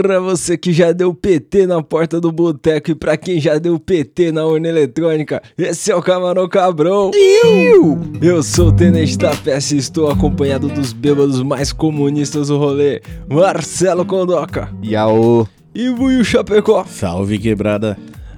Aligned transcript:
Pra 0.00 0.18
você 0.18 0.58
que 0.58 0.72
já 0.72 0.90
deu 0.90 1.14
PT 1.14 1.66
na 1.66 1.80
porta 1.82 2.20
do 2.20 2.32
boteco 2.32 2.90
e 2.90 2.94
pra 2.96 3.16
quem 3.16 3.40
já 3.40 3.56
deu 3.58 3.78
PT 3.78 4.32
na 4.32 4.44
urna 4.44 4.68
eletrônica, 4.68 5.40
esse 5.56 5.92
é 5.92 5.94
o 5.94 6.02
Camarão 6.02 6.48
Cabrão. 6.48 7.12
Eu 8.20 8.42
sou 8.42 8.68
o 8.68 8.72
Tenente 8.72 9.16
da 9.16 9.30
Peça 9.36 9.76
e 9.76 9.78
estou 9.78 10.10
acompanhado 10.10 10.68
dos 10.68 10.92
bêbados 10.92 11.40
mais 11.42 11.72
comunistas 11.72 12.48
do 12.48 12.58
rolê, 12.58 13.00
Marcelo 13.28 14.04
Condoca 14.04 14.74
Yaô. 14.84 15.46
E 15.74 15.90
Buiu 15.90 16.24
Chapecó. 16.24 16.84
Salve 16.84 17.38
quebrada. 17.38 17.96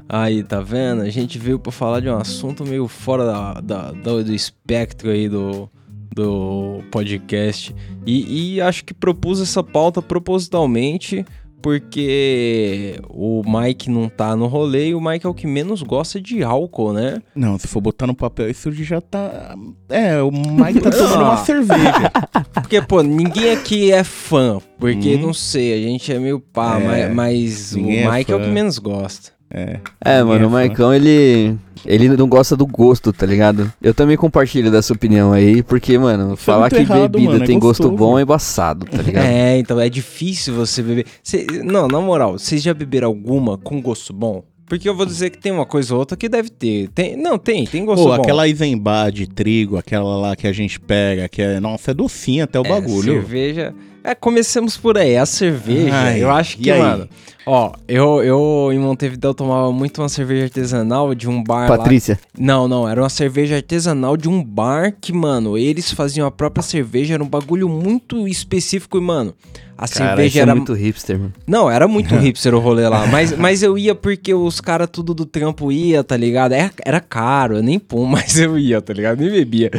Aí, 0.09 0.42
tá 0.42 0.60
vendo? 0.60 1.02
A 1.02 1.09
gente 1.10 1.38
veio 1.38 1.58
pra 1.58 1.72
falar 1.72 2.00
de 2.00 2.08
um 2.08 2.16
assunto 2.16 2.64
meio 2.64 2.86
fora 2.86 3.24
da, 3.24 3.60
da- 3.60 3.92
do, 3.92 4.22
do 4.24 4.34
espectro 4.34 5.10
aí 5.10 5.28
do, 5.28 5.70
do 6.14 6.80
podcast. 6.91 7.74
E, 8.05 8.56
e 8.56 8.60
acho 8.60 8.84
que 8.84 8.92
propus 8.92 9.41
essa 9.41 9.62
pauta 9.62 10.02
propositalmente 10.02 11.24
porque 11.62 13.01
o 13.09 13.43
Mike 13.47 13.89
não 13.89 14.09
tá 14.09 14.34
no 14.37 14.47
rolê 14.47 14.89
e 14.89 14.95
o 14.95 15.01
Mike 15.01 15.25
é 15.25 15.29
o 15.29 15.34
que 15.34 15.47
menos 15.47 15.83
gosta 15.83 16.20
de 16.20 16.43
álcool, 16.43 16.93
né? 16.93 17.23
Não, 17.34 17.59
se 17.59 17.66
for 17.69 17.80
botar 17.80 18.07
no 18.07 18.15
papel, 18.15 18.51
isso 18.51 18.70
já 18.73 19.01
tá. 19.01 19.55
É, 19.89 20.20
o 20.23 20.30
Mike 20.30 20.80
tá 20.80 20.91
tomando 20.93 21.15
uma 21.23 21.34
Ah. 21.34 21.37
cerveja. 21.39 22.11
Porque, 22.53 22.83
pô, 22.83 23.03
ninguém 23.03 23.53
aqui 23.53 23.91
é 23.93 24.03
fã. 24.05 24.59
Porque, 24.79 25.15
Hum. 25.17 25.20
não 25.20 25.34
sei, 25.34 25.73
a 25.73 25.89
gente 25.89 26.12
é 26.12 26.19
meio 26.19 26.41
pá, 26.41 26.78
É, 26.81 27.09
mas, 27.09 27.14
mas 27.14 27.73
o 27.77 27.89
é 27.91 28.11
Mike 28.19 28.33
é, 28.33 28.34
o 28.34 28.39
fã. 28.39 28.45
que 28.45 28.51
menos 28.51 28.79
gosta. 28.79 29.31
É. 29.55 29.78
É, 30.05 30.22
mano, 30.22 30.33
o 30.33 30.36
é 30.36 30.41
fã. 30.45 30.48
Maicão, 30.50 30.95
ele. 30.95 31.56
Ele 31.84 32.08
não 32.17 32.28
gosta 32.28 32.56
do 32.56 32.64
gosto, 32.64 33.12
tá 33.12 33.27
ligado? 33.27 33.70
Eu 33.83 33.92
também 33.92 34.17
compartilho 34.17 34.70
dessa 34.70 34.92
opinião 34.92 35.33
aí, 35.33 35.64
porque, 35.64 35.98
mano, 35.98 36.36
falar 36.36 36.70
muito 36.70 36.77
que 36.77 36.81
errado, 36.83 37.08
bebida 37.11 37.33
mano, 37.33 37.42
é 37.42 37.47
tem 37.47 37.58
gosto 37.58 37.83
gostoso. 37.83 37.97
bom 37.98 38.19
é 38.19 38.23
embaçado, 38.23 38.86
tá 38.86 39.03
ligado? 39.03 39.25
É, 39.27 39.58
então 39.58 39.80
é 39.80 39.89
difícil 39.89 40.55
você 40.55 40.80
beber. 40.80 41.06
Cê- 41.25 41.45
não, 41.64 41.89
na 41.89 42.00
moral, 42.00 42.39
vocês 42.39 42.62
já 42.62 42.73
beberam 42.73 43.08
alguma 43.08 43.58
com 43.58 43.83
gosto 43.83 44.12
bom? 44.12 44.45
Porque 44.69 44.89
eu 44.89 44.95
vou 44.97 45.05
dizer 45.05 45.30
que 45.30 45.39
tem 45.39 45.50
uma 45.50 45.67
coisa 45.67 45.92
ou 45.92 45.98
outra 45.98 46.17
que 46.17 46.28
deve 46.28 46.48
ter. 46.50 46.89
Tem, 46.95 47.17
não, 47.17 47.36
tem, 47.36 47.67
tem 47.67 47.84
gosto 47.84 48.05
Pô, 48.05 48.11
bom. 48.17 48.23
aquela 48.23 48.47
Eisenbahn 48.48 49.11
de 49.11 49.27
trigo, 49.27 49.77
aquela 49.77 50.17
lá 50.17 50.36
que 50.36 50.47
a 50.47 50.53
gente 50.53 50.78
pega, 50.78 51.28
que 51.28 51.42
é. 51.42 51.58
Nossa, 51.58 51.91
é 51.91 51.95
docinha 51.95 52.45
até 52.45 52.61
o 52.61 52.64
É, 52.64 52.69
bagulho. 52.69 53.12
cerveja. 53.14 53.75
É, 54.05 54.14
comecemos 54.14 54.77
por 54.77 54.98
aí. 54.98 55.17
A 55.17 55.27
cerveja, 55.27 55.95
Ai, 55.95 56.22
eu 56.22 56.31
acho 56.31 56.56
que, 56.56 56.72
mano. 56.72 57.08
Ó, 57.45 57.72
eu, 57.89 58.22
eu 58.22 58.70
em 58.72 58.78
Montevideo 58.78 59.34
tomava 59.34 59.72
muito 59.72 60.00
uma 60.00 60.08
cerveja 60.08 60.45
artesanal 60.45 61.14
de 61.14 61.28
um 61.28 61.42
bar 61.42 61.69
lá. 61.69 61.77
Patrícia. 61.77 62.19
Não, 62.39 62.69
não, 62.69 62.89
era 62.89 63.03
uma 63.03 63.08
cerveja 63.08 63.56
artesanal 63.56 64.17
de 64.17 64.28
um 64.28 64.42
bar 64.42 64.95
que, 65.00 65.12
mano, 65.12 65.58
eles 65.58 65.91
faziam 65.91 66.27
a 66.27 66.30
própria 66.30 66.62
cerveja, 66.62 67.14
era 67.14 67.23
um 67.23 67.28
bagulho 67.28 67.69
muito 67.69 68.28
específico 68.28 68.97
e, 68.97 69.00
mano, 69.00 69.34
a 69.77 69.89
Cara, 69.89 70.11
cerveja 70.11 70.39
é 70.39 70.42
era 70.42 70.55
muito 70.55 70.73
hipster, 70.75 71.19
mano. 71.19 71.33
Não, 71.45 71.69
era 71.69 71.89
muito 71.89 72.14
hipster 72.17 72.55
o 72.55 72.61
rolê 72.61 72.89
lá, 72.89 73.06
mas, 73.08 73.36
mas 73.36 73.64
eu 73.64 73.77
ia 73.77 73.95
porque 73.95 74.33
os 74.33 74.61
caras 74.61 74.89
tudo 74.91 75.12
do 75.12 75.27
trampo 75.27 75.73
ia, 75.73 76.05
tá 76.05 76.17
ligado? 76.17 76.53
Era, 76.53 76.70
era 76.84 77.00
caro, 77.00 77.56
eu 77.56 77.62
nem 77.62 77.80
pum, 77.80 78.05
mas 78.06 78.39
eu 78.39 78.56
ia, 78.56 78.80
tá 78.80 78.92
ligado? 78.92 79.19
Nem 79.19 79.30
bebia. 79.30 79.70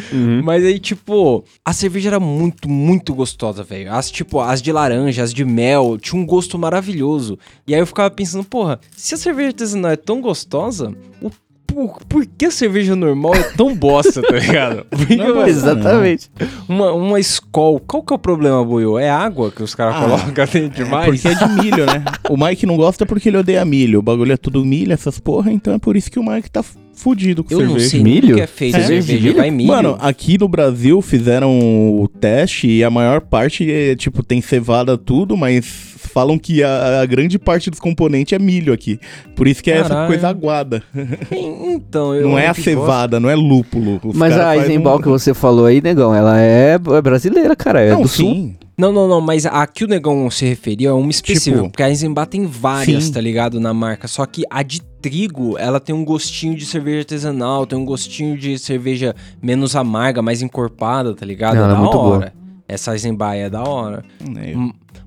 Mas 0.44 0.66
aí, 0.66 0.78
tipo, 0.80 1.46
a 1.64 1.72
cerveja 1.72 2.10
era 2.10 2.20
muito, 2.20 2.68
muito 2.68 3.14
gostosa, 3.14 3.64
velho. 3.64 3.94
As, 3.94 4.12
tipo, 4.14 4.40
as 4.40 4.62
de 4.62 4.72
laranja, 4.72 5.24
as 5.24 5.34
de 5.34 5.44
mel, 5.44 5.98
tinha 6.00 6.22
um 6.22 6.26
gosto 6.26 6.58
maravilhoso. 6.58 7.38
E 7.68 7.74
aí 7.74 7.82
eu 7.82 7.88
ficava 7.88 8.10
pensando, 8.12 8.44
porra, 8.44 8.80
se 8.96 9.16
a 9.16 9.18
cerveja 9.18 9.50
artesanal 9.50 9.92
é 9.92 9.96
tão 9.96 10.22
gostosa, 10.22 10.94
o 11.22 11.30
por, 11.66 11.98
por 12.08 12.26
que 12.26 12.46
a 12.46 12.52
cerveja 12.52 12.96
normal 12.96 13.34
é 13.34 13.44
tão 13.54 13.76
bosta, 13.76 14.22
tá 14.22 14.36
ligado? 14.36 14.86
Não 15.18 15.26
é 15.26 15.34
bosta, 15.34 15.50
Exatamente. 15.50 16.30
uma, 16.70 16.92
uma 16.94 17.20
Skol, 17.20 17.80
qual 17.80 18.04
que 18.04 18.14
é 18.14 18.16
o 18.16 18.20
problema, 18.20 18.64
Buiu? 18.64 19.00
É 19.00 19.10
água 19.10 19.50
que 19.50 19.64
os 19.64 19.74
caras 19.74 19.96
Ah, 19.96 20.02
colocam 20.02 20.28
dentro 20.46 20.60
É 20.60 20.86
demais? 20.86 21.06
porque 21.06 21.28
é 21.28 21.34
de 21.34 21.50
milho, 21.54 21.86
né? 21.88 22.04
O 22.30 22.38
Mike 22.38 22.68
não 22.68 22.78
gosta 22.78 23.08
porque 23.08 23.30
ele 23.30 23.38
odeia 23.38 23.66
milho. 23.66 24.00
O 24.00 24.02
bagulho 24.04 24.34
é 24.34 24.38
tudo 24.38 24.64
milho, 24.64 24.94
essas 24.94 25.20
porra, 25.20 25.52
então 25.52 25.74
é 25.74 25.80
por 25.80 25.98
isso 25.98 26.12
que 26.12 26.20
o 26.20 26.24
Mike 26.24 26.52
tá 26.52 26.64
fudido 26.94 27.44
com 27.44 27.54
Eu 27.54 27.60
cerveja. 27.60 27.80
não 27.80 27.90
sei 27.90 28.04
Milho? 28.04 28.36
que 28.36 28.42
é 28.42 28.48
feito 28.48 28.78
É? 28.78 28.84
cerveja, 28.84 29.14
Milho? 29.24 29.36
vai 29.36 29.52
milho. 29.52 29.68
Mano, 29.68 29.98
aqui 30.00 30.38
no 30.38 30.48
Brasil 30.48 31.02
fizeram 31.02 31.52
o 32.00 32.08
teste 32.08 32.68
e 32.70 32.84
a 32.84 32.90
maior 32.90 33.22
parte, 33.22 33.70
é, 33.70 33.96
tipo, 33.96 34.24
tem 34.24 34.42
cevada 34.42 34.98
tudo, 34.98 35.36
mas 35.36 35.66
falam 36.14 36.38
que 36.38 36.62
a, 36.64 37.02
a 37.02 37.06
grande 37.06 37.40
parte 37.40 37.70
dos 37.72 37.80
componentes 37.80 38.34
é 38.34 38.40
milho 38.40 38.72
aqui. 38.72 39.00
Por 39.36 39.48
isso 39.48 39.64
que 39.64 39.72
é 39.72 39.78
essa 39.78 39.90
Caralho. 39.90 40.08
coisa 40.08 40.28
aguada. 40.30 40.84
então, 41.32 42.14
eu 42.14 42.28
não 42.28 42.38
é 42.38 42.48
a 42.48 42.54
que 42.54 42.62
cevada, 42.62 43.20
não 43.20 43.30
é 43.30 43.36
lúpulo. 43.36 44.00
Os 44.04 44.16
Mas 44.16 44.34
a 44.34 44.44
faz 44.44 44.62
Eisenbahn 44.64 44.98
um- 44.98 45.02
que 45.02 45.08
você 45.08 45.34
falou 45.34 45.66
aí, 45.66 45.82
negão, 45.82 46.14
ela 46.14 46.40
é, 46.40 46.74
é 46.76 47.02
brasileira, 47.02 47.56
cara. 47.56 47.82
É 47.82 47.92
Não, 47.92 48.02
do 48.04 48.08
sul. 48.08 48.32
sim. 48.34 48.44
gosto. 48.50 48.64
Não, 48.76 48.92
não, 48.92 49.08
não, 49.08 49.22
mas 49.22 49.46
a 49.46 49.66
que 49.68 49.84
o 49.84 49.88
negão 49.88 50.30
se 50.32 50.46
referia 50.46 50.90
é 50.90 50.92
uma 50.92 51.10
específica, 51.12 51.58
Tipo, 51.58 51.70
porque 51.70 51.84
a 51.84 51.90
Eisenbahn 51.90 52.26
tem 52.26 52.46
várias, 52.48 53.04
sim. 53.06 53.12
tá 53.14 53.22
ligado, 53.22 53.60
na 53.60 53.72
marca. 53.74 54.08
Só 54.08 54.26
que 54.26 54.44
a 54.50 54.64
de 54.64 54.82
trigo, 55.04 55.58
ela 55.58 55.80
tem 55.82 55.94
um 55.94 56.06
gostinho 56.06 56.56
de 56.56 56.66
cerveja 56.66 57.00
artesanal, 57.00 57.66
tem 57.68 57.78
um 57.78 57.84
gostinho 57.84 58.38
de 58.38 58.58
cerveja 58.58 59.14
menos 59.42 59.76
amarga, 59.76 60.22
mais 60.22 60.42
encorpada, 60.42 61.14
tá 61.14 61.26
ligado? 61.26 61.56
Não, 61.56 61.62
é 61.62 61.66
ela 61.66 61.74
é 61.74 61.76
da 61.76 61.82
muito 61.82 61.98
boa. 61.98 62.16
hora. 62.18 62.34
Essa 62.66 62.94
Eisenbahn 62.94 63.34
é 63.36 63.50
da 63.50 63.62
hora. 63.64 64.04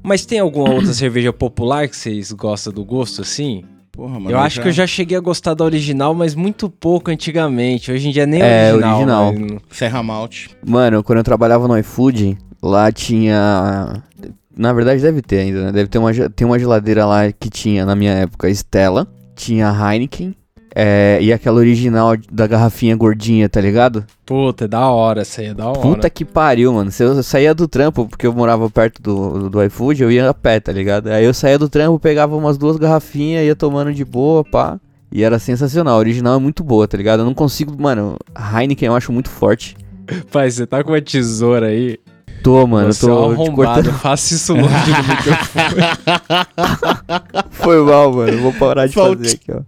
Mas 0.02 0.26
tem 0.26 0.38
alguma 0.38 0.70
outra 0.74 0.92
cerveja 0.92 1.32
popular 1.32 1.88
que 1.88 1.96
vocês 1.96 2.30
gostam 2.32 2.72
do 2.72 2.84
gosto 2.84 3.22
assim? 3.22 3.64
Porra, 3.90 4.20
mano. 4.20 4.30
eu 4.30 4.38
acho 4.38 4.60
que 4.60 4.68
eu 4.68 4.72
já 4.72 4.86
cheguei 4.86 5.16
a 5.16 5.20
gostar 5.20 5.54
da 5.54 5.64
original, 5.64 6.14
mas 6.14 6.34
muito 6.34 6.68
pouco 6.68 7.10
antigamente. 7.10 7.90
Hoje 7.90 8.08
em 8.08 8.12
dia 8.12 8.26
nem 8.26 8.42
É, 8.42 8.70
original. 8.74 9.28
original. 9.28 9.34
mas- 9.34 9.62
Serra 9.78 10.02
Malte. 10.02 10.50
Mano, 10.64 11.02
quando 11.02 11.18
eu 11.18 11.24
trabalhava 11.24 11.66
no 11.66 11.78
iFood, 11.78 12.36
lá 12.62 12.92
tinha. 12.92 14.02
Na 14.54 14.72
verdade, 14.74 15.00
deve 15.00 15.22
ter 15.22 15.38
ainda, 15.40 15.64
né? 15.64 15.72
Deve 15.72 15.88
ter 15.88 15.96
uma, 15.98 16.12
tem 16.30 16.46
uma 16.46 16.58
geladeira 16.58 17.06
lá 17.06 17.32
que 17.32 17.48
tinha, 17.48 17.84
na 17.86 17.94
minha 17.96 18.12
época, 18.12 18.48
Stella, 18.50 19.06
tinha 19.36 19.68
Heineken, 19.70 20.34
é, 20.78 21.18
e 21.22 21.32
aquela 21.32 21.56
original 21.56 22.14
da 22.30 22.46
garrafinha 22.46 22.94
gordinha, 22.94 23.48
tá 23.48 23.62
ligado? 23.62 24.04
Puta, 24.26 24.66
é 24.66 24.68
da 24.68 24.90
hora, 24.90 25.22
essa 25.22 25.40
aí 25.40 25.46
é 25.46 25.54
da 25.54 25.68
hora. 25.68 25.80
Puta 25.80 26.10
que 26.10 26.22
pariu, 26.22 26.70
mano. 26.70 26.90
Se 26.90 27.02
eu 27.02 27.22
saía 27.22 27.54
do 27.54 27.66
trampo, 27.66 28.06
porque 28.06 28.26
eu 28.26 28.34
morava 28.34 28.68
perto 28.68 29.00
do, 29.00 29.38
do, 29.38 29.50
do 29.50 29.64
iFood, 29.64 30.02
eu 30.02 30.10
ia 30.10 30.28
a 30.28 30.34
pé, 30.34 30.60
tá 30.60 30.70
ligado? 30.72 31.06
Aí 31.06 31.24
eu 31.24 31.32
saía 31.32 31.58
do 31.58 31.66
trampo, 31.66 31.98
pegava 31.98 32.36
umas 32.36 32.58
duas 32.58 32.76
garrafinhas, 32.76 33.46
ia 33.46 33.56
tomando 33.56 33.90
de 33.90 34.04
boa, 34.04 34.44
pá. 34.44 34.78
E 35.10 35.22
era 35.22 35.38
sensacional. 35.38 35.94
A 35.94 35.98
original 35.98 36.34
é 36.36 36.38
muito 36.38 36.62
boa, 36.62 36.86
tá 36.86 36.98
ligado? 36.98 37.20
Eu 37.20 37.24
não 37.24 37.32
consigo, 37.32 37.74
mano. 37.80 38.18
Heineken 38.36 38.88
eu 38.88 38.94
acho 38.94 39.10
muito 39.10 39.30
forte. 39.30 39.78
Pai, 40.30 40.50
você 40.50 40.66
tá 40.66 40.84
com 40.84 40.90
uma 40.90 41.00
tesoura 41.00 41.68
aí. 41.68 41.98
Tô, 42.46 42.64
mano, 42.64 42.92
você 42.92 43.06
é 43.06 43.08
tô 43.08 43.24
arrombado. 43.24 43.56
cortando. 43.56 43.92
Faça 43.98 44.34
isso 44.34 44.54
longe 44.54 44.68
do 44.68 45.02
microfone. 45.08 45.82
Foi 47.50 47.84
mal, 47.84 48.12
mano. 48.12 48.38
Vou 48.40 48.52
parar 48.52 48.86
de 48.86 48.94
Falte. 48.94 49.16
fazer 49.24 49.34
aqui, 49.34 49.50
ó. 49.50 49.62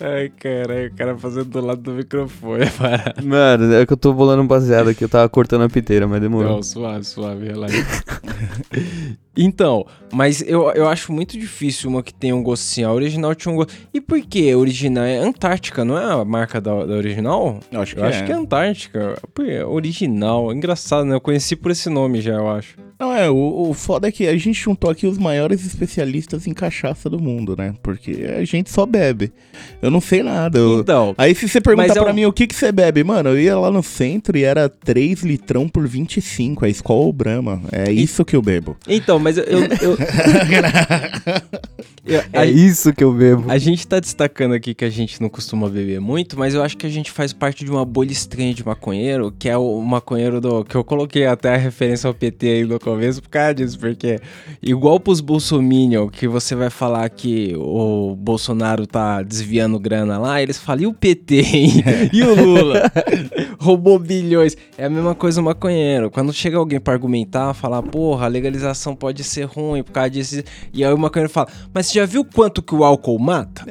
Ai, 0.00 0.28
caralho, 0.28 0.86
o 0.88 0.94
cara 0.94 1.18
fazendo 1.18 1.46
do 1.46 1.60
lado 1.60 1.80
do 1.82 1.90
microfone. 1.90 2.70
Para. 2.78 3.16
Mano, 3.20 3.74
é 3.74 3.84
que 3.84 3.92
eu 3.92 3.96
tô 3.96 4.12
bolando 4.12 4.40
um 4.40 4.46
baseado 4.46 4.90
aqui. 4.90 5.02
Eu 5.02 5.08
tava 5.08 5.28
cortando 5.28 5.62
a 5.62 5.68
piteira, 5.68 6.06
mas 6.06 6.20
demorou. 6.20 6.52
Não, 6.52 6.62
suave, 6.62 7.02
suave, 7.02 7.48
relaxa. 7.48 7.84
Então, 9.36 9.86
mas 10.12 10.42
eu, 10.42 10.70
eu 10.72 10.88
acho 10.88 11.12
muito 11.12 11.38
difícil 11.38 11.88
uma 11.88 12.02
que 12.02 12.12
tenha 12.12 12.34
um 12.34 12.42
gosto 12.42 12.62
assim. 12.64 12.82
A 12.82 12.92
original 12.92 13.34
tinha 13.34 13.52
um 13.52 13.56
gosto. 13.56 13.72
E 13.94 14.00
por 14.00 14.20
que 14.20 14.50
a 14.50 14.58
original? 14.58 15.04
É 15.04 15.16
Antártica, 15.18 15.84
não 15.84 15.96
é 15.96 16.04
a 16.20 16.24
marca 16.24 16.60
da, 16.60 16.84
da 16.84 16.94
original? 16.94 17.60
Eu 17.70 17.80
acho 17.80 17.94
que 17.94 18.00
Eu 18.00 18.04
é. 18.04 18.08
acho 18.08 18.24
que 18.24 18.32
é 18.32 18.34
Antártica. 18.34 19.16
Original. 19.68 20.52
Engraçado, 20.52 21.04
né? 21.04 21.14
Eu 21.14 21.20
conheci 21.20 21.54
por 21.56 21.70
esse 21.70 21.88
nome 21.88 22.20
já, 22.20 22.32
eu 22.34 22.48
acho. 22.50 22.76
Não, 22.98 23.14
é, 23.14 23.30
o, 23.30 23.70
o 23.70 23.72
foda 23.72 24.08
é 24.08 24.12
que 24.12 24.26
a 24.26 24.36
gente 24.36 24.60
juntou 24.60 24.90
aqui 24.90 25.06
os 25.06 25.16
maiores 25.16 25.64
especialistas 25.64 26.46
em 26.46 26.52
cachaça 26.52 27.08
do 27.08 27.18
mundo, 27.18 27.54
né? 27.56 27.74
Porque 27.82 28.26
a 28.38 28.44
gente 28.44 28.68
só 28.70 28.84
bebe. 28.84 29.32
Eu 29.80 29.90
não 29.90 30.02
sei 30.02 30.22
nada. 30.22 30.58
eu- 30.58 30.80
Então, 30.80 31.14
Aí 31.16 31.34
se 31.34 31.48
você 31.48 31.60
perguntar 31.62 31.96
é 31.96 32.02
pra 32.02 32.10
um- 32.10 32.14
mim 32.14 32.26
o 32.26 32.32
que 32.32 32.46
que 32.46 32.54
você 32.54 32.70
bebe, 32.70 33.02
mano, 33.02 33.30
eu 33.30 33.40
ia 33.40 33.56
lá 33.58 33.70
no 33.70 33.82
centro 33.82 34.36
e 34.36 34.44
era 34.44 34.68
3 34.68 35.22
litrão 35.22 35.66
por 35.66 35.86
25, 35.88 36.66
a 36.66 36.68
Skol 36.68 37.06
ou 37.06 37.12
Brahma. 37.12 37.62
É 37.72 37.90
isso 37.90 38.22
que 38.24 38.36
eu 38.36 38.42
bebo. 38.42 38.76
então 38.86 39.18
mas 39.20 39.38
eu. 39.38 39.44
eu, 39.44 39.60
eu- 39.62 39.98
eu- 42.06 42.20
É 42.32 42.38
a- 42.40 42.46
isso 42.46 42.92
que 42.92 43.02
eu 43.04 43.12
bebo. 43.12 43.44
A 43.50 43.58
gente 43.58 43.86
tá 43.86 43.98
destacando 44.00 44.52
aqui 44.54 44.74
que 44.74 44.84
a 44.84 44.90
gente 44.90 45.20
não 45.20 45.28
costuma 45.28 45.68
beber 45.68 46.00
muito, 46.00 46.38
mas 46.38 46.54
eu 46.54 46.62
acho 46.62 46.76
que 46.76 46.86
a 46.86 46.90
gente 46.90 47.10
faz 47.10 47.32
parte 47.32 47.64
de 47.64 47.70
uma 47.70 47.84
bolha 47.84 48.12
estranha 48.12 48.52
de 48.54 48.64
maconheiro, 48.64 49.32
que 49.38 49.48
é 49.48 49.56
o 49.56 49.80
maconheiro 49.80 50.40
do. 50.40 50.64
que 50.64 50.74
eu 50.74 50.84
coloquei 50.84 51.26
até 51.26 51.54
a 51.54 51.56
referência 51.56 52.08
ao 52.08 52.14
PT 52.14 52.46
aí 52.48 52.64
no 52.64 52.78
começo 52.80 53.22
por 53.22 53.28
causa 53.28 53.54
disso, 53.54 53.78
porque 53.78 54.18
igual 54.62 54.98
pros 55.00 55.20
Bolsominion, 55.20 56.08
que 56.08 56.26
você 56.28 56.54
vai 56.54 56.70
falar 56.70 57.08
que 57.10 57.54
o 57.56 58.14
Bolsonaro 58.16 58.86
tá 58.86 59.22
desviando 59.22 59.78
grana 59.78 60.18
lá, 60.18 60.42
eles 60.42 60.58
falam, 60.58 60.82
e 60.82 60.86
o 60.86 60.92
PT, 60.94 61.40
hein? 61.40 61.72
E 62.12 62.22
o 62.22 62.34
Lula? 62.34 62.90
Roubou 63.58 63.98
bilhões. 63.98 64.56
É 64.76 64.86
a 64.86 64.90
mesma 64.90 65.14
coisa 65.14 65.40
o 65.40 65.44
maconheiro. 65.44 66.10
Quando 66.10 66.32
chega 66.32 66.56
alguém 66.56 66.80
pra 66.80 66.92
argumentar, 66.94 67.52
falar, 67.54 67.82
porra, 67.82 68.24
a 68.24 68.28
legalização 68.28 68.94
pode 68.96 69.22
ser 69.24 69.44
ruim 69.44 69.82
por 69.82 69.92
causa 69.92 70.10
disso. 70.10 70.42
E 70.72 70.84
aí 70.84 70.92
o 70.92 70.98
maconheiro 70.98 71.30
fala, 71.32 71.48
Mas 71.72 71.86
você 71.86 71.94
já 72.00 72.06
viu 72.06 72.24
quanto 72.24 72.60
que 72.62 72.74
o 72.74 72.82
álcool 72.84 73.18
mata? 73.18 73.64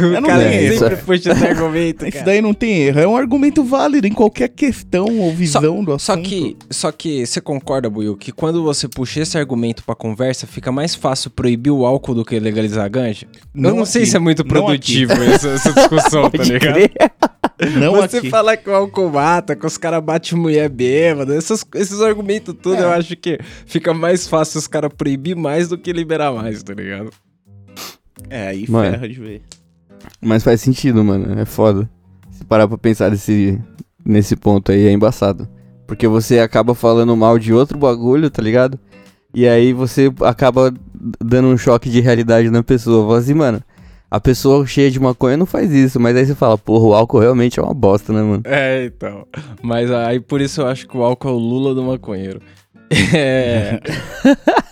eu 0.00 0.18
o 0.18 0.20
não 0.20 0.28
cara 0.28 0.42
sempre 0.76 0.96
puxa 0.96 1.30
esse 1.32 1.44
argumento, 1.46 2.04
Isso 2.04 2.12
cara. 2.14 2.26
daí 2.26 2.42
não 2.42 2.52
tem 2.52 2.82
erro. 2.82 2.98
É 3.00 3.06
um 3.06 3.16
argumento 3.16 3.62
válido 3.62 4.06
em 4.06 4.12
qualquer 4.12 4.48
questão 4.48 5.06
ou 5.20 5.32
visão 5.32 5.84
do 5.84 5.96
Só 5.98 6.12
assunto. 6.14 6.28
que, 6.28 6.56
só 6.70 6.90
que 6.90 7.24
você 7.26 7.40
concorda, 7.40 7.88
Buiu, 7.88 8.16
que 8.16 8.32
quando 8.32 8.62
você 8.64 8.88
puxa 8.88 9.20
esse 9.20 9.38
argumento 9.38 9.84
pra 9.84 9.94
conversa, 9.94 10.46
fica 10.46 10.72
mais 10.72 10.94
fácil 10.94 11.30
proibir 11.30 11.70
o 11.70 11.86
álcool 11.86 12.14
do 12.14 12.24
que 12.24 12.38
legalizar 12.40 12.84
a 12.84 12.88
ganja? 12.88 13.26
Eu 13.54 13.60
Não 13.62 13.76
não 13.76 13.84
sei 13.84 14.02
aqui. 14.02 14.10
se 14.10 14.16
é 14.16 14.20
muito 14.20 14.42
Não 14.42 14.48
produtivo 14.50 15.12
essa, 15.12 15.48
essa 15.50 15.72
discussão, 15.72 16.28
tá 16.30 16.42
ligado? 16.42 16.72
crer. 16.74 16.92
Não 17.76 17.92
você 17.94 18.18
aqui. 18.18 18.30
falar 18.30 18.56
que 18.56 18.68
o 18.70 18.74
álcool 18.74 19.10
mata, 19.10 19.54
que 19.56 19.66
os 19.66 19.76
caras 19.76 20.02
batem 20.02 20.38
mulher 20.38 20.68
bêbada, 20.68 21.34
essas, 21.36 21.64
esses 21.74 22.00
argumentos 22.00 22.54
tudo, 22.60 22.76
eu 22.80 22.90
acho 22.90 23.16
que 23.16 23.38
fica 23.66 23.92
mais 23.94 24.26
fácil 24.28 24.58
os 24.58 24.66
caras 24.66 24.90
proibir 24.96 25.34
mais 25.36 25.68
do 25.68 25.76
que 25.78 25.92
liberar 25.92 26.32
mais, 26.32 26.62
tá 26.62 26.72
ligado? 26.74 27.10
É, 28.30 28.48
aí 28.48 28.64
Mano. 28.68 28.90
ferra 28.92 29.08
de 29.08 29.14
ver. 29.20 29.42
Mas 30.20 30.42
faz 30.42 30.60
sentido, 30.60 31.02
mano. 31.04 31.38
É 31.38 31.44
foda. 31.44 31.88
Se 32.30 32.44
parar 32.44 32.68
pra 32.68 32.78
pensar 32.78 33.10
nesse, 33.10 33.58
nesse 34.04 34.36
ponto 34.36 34.70
aí, 34.72 34.86
é 34.86 34.92
embaçado. 34.92 35.48
Porque 35.86 36.06
você 36.06 36.38
acaba 36.40 36.74
falando 36.74 37.16
mal 37.16 37.38
de 37.38 37.52
outro 37.52 37.78
bagulho, 37.78 38.30
tá 38.30 38.42
ligado? 38.42 38.78
E 39.34 39.46
aí 39.48 39.72
você 39.72 40.12
acaba 40.22 40.72
dando 41.24 41.48
um 41.48 41.56
choque 41.56 41.88
de 41.90 42.00
realidade 42.00 42.50
na 42.50 42.62
pessoa. 42.62 43.06
Fala 43.06 43.18
assim, 43.18 43.34
mano, 43.34 43.62
a 44.10 44.20
pessoa 44.20 44.66
cheia 44.66 44.90
de 44.90 45.00
maconha 45.00 45.36
não 45.36 45.46
faz 45.46 45.72
isso. 45.72 45.98
Mas 45.98 46.16
aí 46.16 46.26
você 46.26 46.34
fala, 46.34 46.56
porra, 46.58 46.86
o 46.86 46.94
álcool 46.94 47.18
realmente 47.20 47.58
é 47.58 47.62
uma 47.62 47.74
bosta, 47.74 48.12
né, 48.12 48.22
mano? 48.22 48.42
É, 48.44 48.84
então. 48.86 49.26
Mas 49.62 49.90
aí 49.90 50.20
por 50.20 50.40
isso 50.40 50.60
eu 50.60 50.66
acho 50.66 50.86
que 50.86 50.96
o 50.96 51.02
álcool 51.02 51.28
é 51.28 51.32
o 51.32 51.38
Lula 51.38 51.74
do 51.74 51.82
maconheiro. 51.82 52.40
É. 53.14 53.80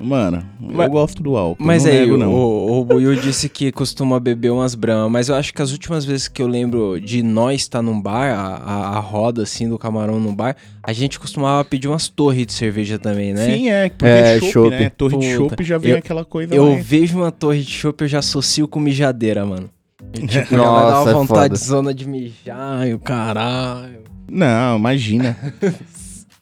Mano, 0.00 0.42
Mas- 0.58 0.86
eu 0.86 0.90
gosto 0.92 1.22
do 1.22 1.36
álcool. 1.36 1.62
Mas 1.62 1.84
não 1.84 1.90
aí, 1.92 2.00
nego, 2.00 2.14
o, 2.14 2.18
não. 2.18 2.32
o 2.34 2.84
Buiu 2.84 3.14
disse 3.16 3.48
que 3.48 3.70
costuma 3.70 4.18
beber 4.18 4.50
umas 4.50 4.74
bramas, 4.74 5.10
mas 5.12 5.28
eu 5.28 5.34
acho 5.34 5.52
que 5.52 5.60
as 5.60 5.72
últimas 5.72 6.04
vezes 6.06 6.26
que 6.26 6.40
eu 6.40 6.46
lembro 6.46 6.98
de 7.00 7.22
nós 7.22 7.60
estar 7.60 7.82
num 7.82 8.00
bar, 8.00 8.30
a, 8.32 8.46
a, 8.56 8.96
a 8.96 9.00
roda 9.00 9.42
assim 9.42 9.68
do 9.68 9.78
camarão 9.78 10.18
no 10.18 10.32
bar, 10.32 10.56
a 10.82 10.92
gente 10.92 11.20
costumava 11.20 11.62
pedir 11.64 11.86
umas 11.88 12.08
torres 12.08 12.46
de 12.46 12.52
cerveja 12.54 12.98
também, 12.98 13.34
né? 13.34 13.44
Sim, 13.44 13.68
é. 13.68 13.88
Porque 13.90 14.06
É, 14.06 14.38
chopp, 14.40 14.52
chopp. 14.52 14.70
né? 14.70 14.88
Torre 14.90 15.18
de 15.18 15.26
Puta, 15.36 15.48
chopp 15.50 15.64
já 15.64 15.76
vem 15.78 15.90
eu- 15.92 15.98
aquela 15.98 16.24
coisa 16.24 16.54
Eu 16.54 16.70
mais- 16.72 16.86
vejo 16.86 17.18
uma 17.18 17.30
torre 17.30 17.60
de 17.62 17.70
chopp, 17.70 18.00
eu 18.02 18.08
já 18.08 18.20
associo 18.20 18.66
com 18.66 18.80
mijadeira, 18.80 19.44
mano. 19.44 19.68
Tipo, 20.12 20.28
já 20.28 20.36
vai 20.40 20.56
dar 20.56 20.90
Nossa, 20.90 21.02
uma 21.02 21.10
é 21.10 21.14
vontade 21.14 21.54
foda. 21.54 21.56
zona 21.56 21.92
de 21.94 22.08
mijar, 22.08 22.88
e 22.88 22.94
o 22.94 22.98
caralho. 22.98 24.00
Não, 24.30 24.78
imagina. 24.78 25.36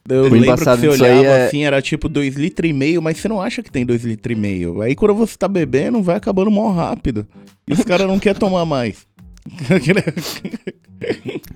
Eu 0.08 0.24
O 0.24 0.28
lembro 0.28 0.56
que 0.56 0.64
você 0.64 0.88
olhava 0.88 1.24
é- 1.26 1.46
assim, 1.46 1.64
era 1.64 1.82
tipo 1.82 2.08
2 2.08 2.36
litros 2.36 2.70
e 2.70 2.72
meio, 2.72 3.02
mas 3.02 3.18
você 3.18 3.28
não 3.28 3.40
acha 3.40 3.62
que 3.62 3.70
tem 3.70 3.84
2 3.84 4.04
litros 4.04 4.36
e 4.36 4.40
meio. 4.40 4.80
Aí 4.80 4.94
quando 4.94 5.14
você 5.14 5.36
tá 5.36 5.48
bebendo, 5.48 6.02
vai 6.02 6.16
acabando 6.16 6.50
mó 6.50 6.70
rápido. 6.72 7.26
E 7.66 7.72
os 7.72 7.82
caras 7.82 8.06
não 8.06 8.18
querem 8.18 8.38
tomar 8.38 8.64
mais. 8.64 9.06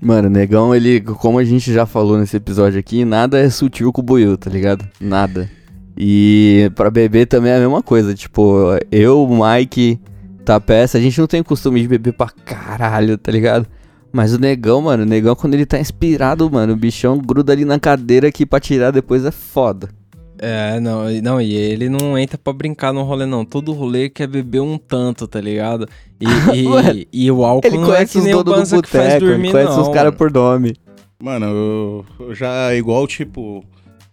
Mano, 0.01 0.29
negão, 0.29 0.73
ele, 0.73 1.01
como 1.01 1.39
a 1.39 1.43
gente 1.43 1.71
já 1.71 1.85
falou 1.85 2.17
nesse 2.17 2.37
episódio 2.37 2.79
aqui, 2.79 3.05
nada 3.05 3.39
é 3.39 3.49
sutil 3.49 3.91
com 3.91 4.01
o 4.01 4.03
buiu, 4.03 4.37
tá 4.37 4.49
ligado? 4.49 4.87
Nada. 4.99 5.49
E 5.97 6.71
pra 6.75 6.89
beber 6.89 7.27
também 7.27 7.51
é 7.51 7.57
a 7.57 7.59
mesma 7.59 7.81
coisa. 7.83 8.13
Tipo, 8.13 8.77
eu, 8.91 9.23
o 9.23 9.39
Mike, 9.45 9.99
Tapeça, 10.43 10.97
a 10.97 11.01
gente 11.01 11.19
não 11.19 11.27
tem 11.27 11.41
o 11.41 11.45
costume 11.45 11.81
de 11.81 11.87
beber 11.87 12.13
pra 12.13 12.27
caralho, 12.29 13.17
tá 13.17 13.31
ligado? 13.31 13.67
Mas 14.13 14.31
o 14.31 14.39
negão, 14.39 14.79
mano, 14.79 15.01
o 15.01 15.05
negão 15.07 15.35
quando 15.35 15.55
ele 15.55 15.65
tá 15.65 15.79
inspirado, 15.79 16.49
mano, 16.49 16.73
o 16.73 16.77
bichão 16.77 17.17
gruda 17.17 17.51
ali 17.51 17.65
na 17.65 17.79
cadeira 17.79 18.31
que 18.31 18.45
pra 18.45 18.59
tirar 18.59 18.91
depois 18.91 19.25
é 19.25 19.31
foda. 19.31 19.89
É, 20.37 20.79
não, 20.79 21.09
e- 21.09 21.21
não, 21.21 21.41
e 21.41 21.55
ele 21.55 21.89
não 21.89 22.17
entra 22.17 22.37
pra 22.37 22.53
brincar 22.53 22.93
no 22.93 23.01
rolê, 23.03 23.25
não. 23.25 23.43
Todo 23.43 23.73
rolê 23.73 24.09
quer 24.09 24.27
beber 24.27 24.61
um 24.61 24.77
tanto, 24.77 25.27
tá 25.27 25.41
ligado? 25.41 25.87
E, 26.21 26.25
e, 27.11 27.25
e 27.25 27.31
o 27.31 27.43
álcool 27.43 27.67
Ele 27.67 27.77
não 27.77 27.85
é 27.85 27.95
conhece 27.95 28.11
que 28.11 28.17
os 28.19 28.23
nem 28.25 28.35
o 28.35 28.43
Banza 28.43 28.81
que 28.81 28.89
faz 28.89 29.13
boteco, 29.13 29.25
dormir, 29.25 29.45
ele 29.45 29.51
conhece 29.51 29.75
não. 29.75 29.81
os 29.81 29.89
caras 29.89 30.13
por 30.13 30.31
nome. 30.31 30.75
Mano, 31.21 31.45
eu, 31.47 32.05
eu 32.19 32.35
já 32.35 32.75
igual 32.75 33.07
tipo. 33.07 33.63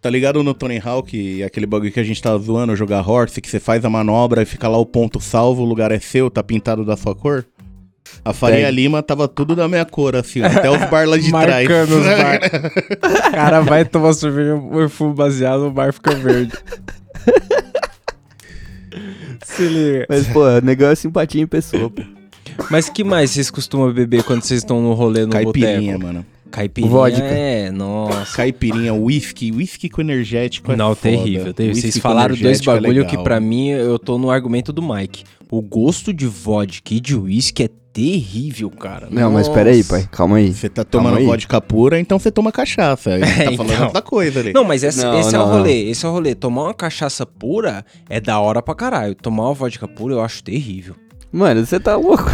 Tá 0.00 0.08
ligado 0.08 0.42
no 0.42 0.54
Tony 0.54 0.80
Hawk, 0.82 1.42
aquele 1.42 1.66
bagulho 1.66 1.92
que 1.92 2.00
a 2.00 2.04
gente 2.04 2.22
tava 2.22 2.38
zoando, 2.38 2.74
jogar 2.74 3.06
horse, 3.06 3.38
que 3.38 3.50
você 3.50 3.60
faz 3.60 3.84
a 3.84 3.90
manobra 3.90 4.40
e 4.40 4.46
fica 4.46 4.66
lá 4.66 4.78
o 4.78 4.86
ponto 4.86 5.20
salvo, 5.20 5.62
o 5.62 5.66
lugar 5.66 5.92
é 5.92 5.98
seu, 5.98 6.30
tá 6.30 6.42
pintado 6.42 6.86
da 6.86 6.96
sua 6.96 7.14
cor? 7.14 7.44
A 8.24 8.32
Faria 8.32 8.66
Tem. 8.66 8.74
Lima 8.74 9.02
tava 9.02 9.26
tudo 9.28 9.54
da 9.56 9.66
minha 9.68 9.84
cor, 9.84 10.14
assim, 10.16 10.42
até 10.42 10.70
os 10.70 10.90
bar 10.90 11.08
lá 11.08 11.16
de 11.16 11.30
trás. 11.32 11.68
Marcando 11.68 11.98
os 11.98 12.06
bar. 12.06 12.40
o 13.28 13.30
cara 13.32 13.60
vai 13.60 13.84
tomar 13.84 14.12
cerveja, 14.12 14.56
põe 14.58 14.88
fumo 14.88 15.14
baseado, 15.14 15.66
o 15.66 15.70
bar 15.70 15.92
fica 15.92 16.14
verde. 16.14 16.52
Se 19.44 19.62
liga. 19.62 20.06
Mas, 20.08 20.26
pô, 20.28 20.44
o 20.44 20.60
negão 20.60 20.90
é 20.90 20.94
simpatia 20.94 21.40
em 21.42 21.46
pessoa, 21.46 21.90
pô. 21.90 22.02
Mas 22.70 22.88
que 22.88 23.02
mais 23.02 23.30
vocês 23.30 23.50
costumam 23.50 23.92
beber 23.92 24.22
quando 24.22 24.42
vocês 24.42 24.60
estão 24.60 24.82
no 24.82 24.92
rolê 24.92 25.24
no 25.24 25.30
Caipirinha, 25.32 25.92
boteco? 25.92 25.98
mano. 26.02 26.26
Caipirinha. 26.50 26.90
Vodka. 26.92 27.22
É, 27.24 27.70
nossa. 27.70 28.36
Caipirinha, 28.36 28.92
whisky, 28.92 29.52
whisky 29.52 29.88
com 29.88 30.00
energético 30.00 30.72
é 30.72 30.76
Não, 30.76 30.94
foda. 30.94 31.00
terrível, 31.00 31.54
Vocês 31.74 31.96
falaram 31.98 32.34
dois 32.34 32.60
é 32.60 32.64
bagulho 32.64 33.04
que 33.04 33.12
legal. 33.12 33.24
pra 33.24 33.40
mim 33.40 33.68
eu 33.68 33.98
tô 33.98 34.18
no 34.18 34.30
argumento 34.30 34.72
do 34.72 34.82
Mike. 34.82 35.24
O 35.50 35.62
gosto 35.62 36.12
de 36.12 36.26
vodka 36.26 36.92
e 36.92 37.00
de 37.00 37.14
whisky 37.16 37.64
é 37.64 37.68
terrível, 37.92 38.70
cara. 38.70 39.08
Não, 39.10 39.30
mas 39.32 39.46
Nossa. 39.48 39.58
pera 39.58 39.70
aí, 39.70 39.82
pai, 39.84 40.08
calma 40.10 40.36
aí. 40.36 40.52
Você 40.52 40.68
tá 40.68 40.84
Calma 40.84 41.08
tomando 41.08 41.18
aí. 41.20 41.26
vodka 41.26 41.60
pura, 41.60 41.98
então 41.98 42.18
você 42.18 42.30
toma 42.30 42.52
cachaça. 42.52 43.10
Aí 43.14 43.20
você 43.20 43.42
É, 43.42 43.44
tá 43.50 43.56
falando 43.56 43.72
então. 43.72 43.86
outra 43.86 44.02
coisa 44.02 44.40
ali. 44.40 44.52
Não, 44.52 44.64
mas 44.64 44.82
esse, 44.82 45.02
Não, 45.02 45.18
esse 45.18 45.34
é 45.34 45.38
não, 45.38 45.44
o 45.44 45.48
não. 45.48 45.56
rolê. 45.58 45.90
Esse 45.90 46.06
é 46.06 46.08
o 46.08 46.12
rolê. 46.12 46.34
Tomar 46.34 46.62
uma 46.64 46.74
cachaça 46.74 47.26
pura 47.26 47.84
é 48.08 48.20
da 48.20 48.38
hora 48.40 48.62
pra 48.62 48.74
caralho. 48.74 49.14
Tomar 49.14 49.44
uma 49.44 49.54
vodka 49.54 49.86
pura 49.88 50.14
eu 50.14 50.20
acho 50.22 50.42
terrível. 50.42 50.94
Mano, 51.32 51.64
você 51.64 51.78
tá 51.78 51.96
louco. 51.96 52.24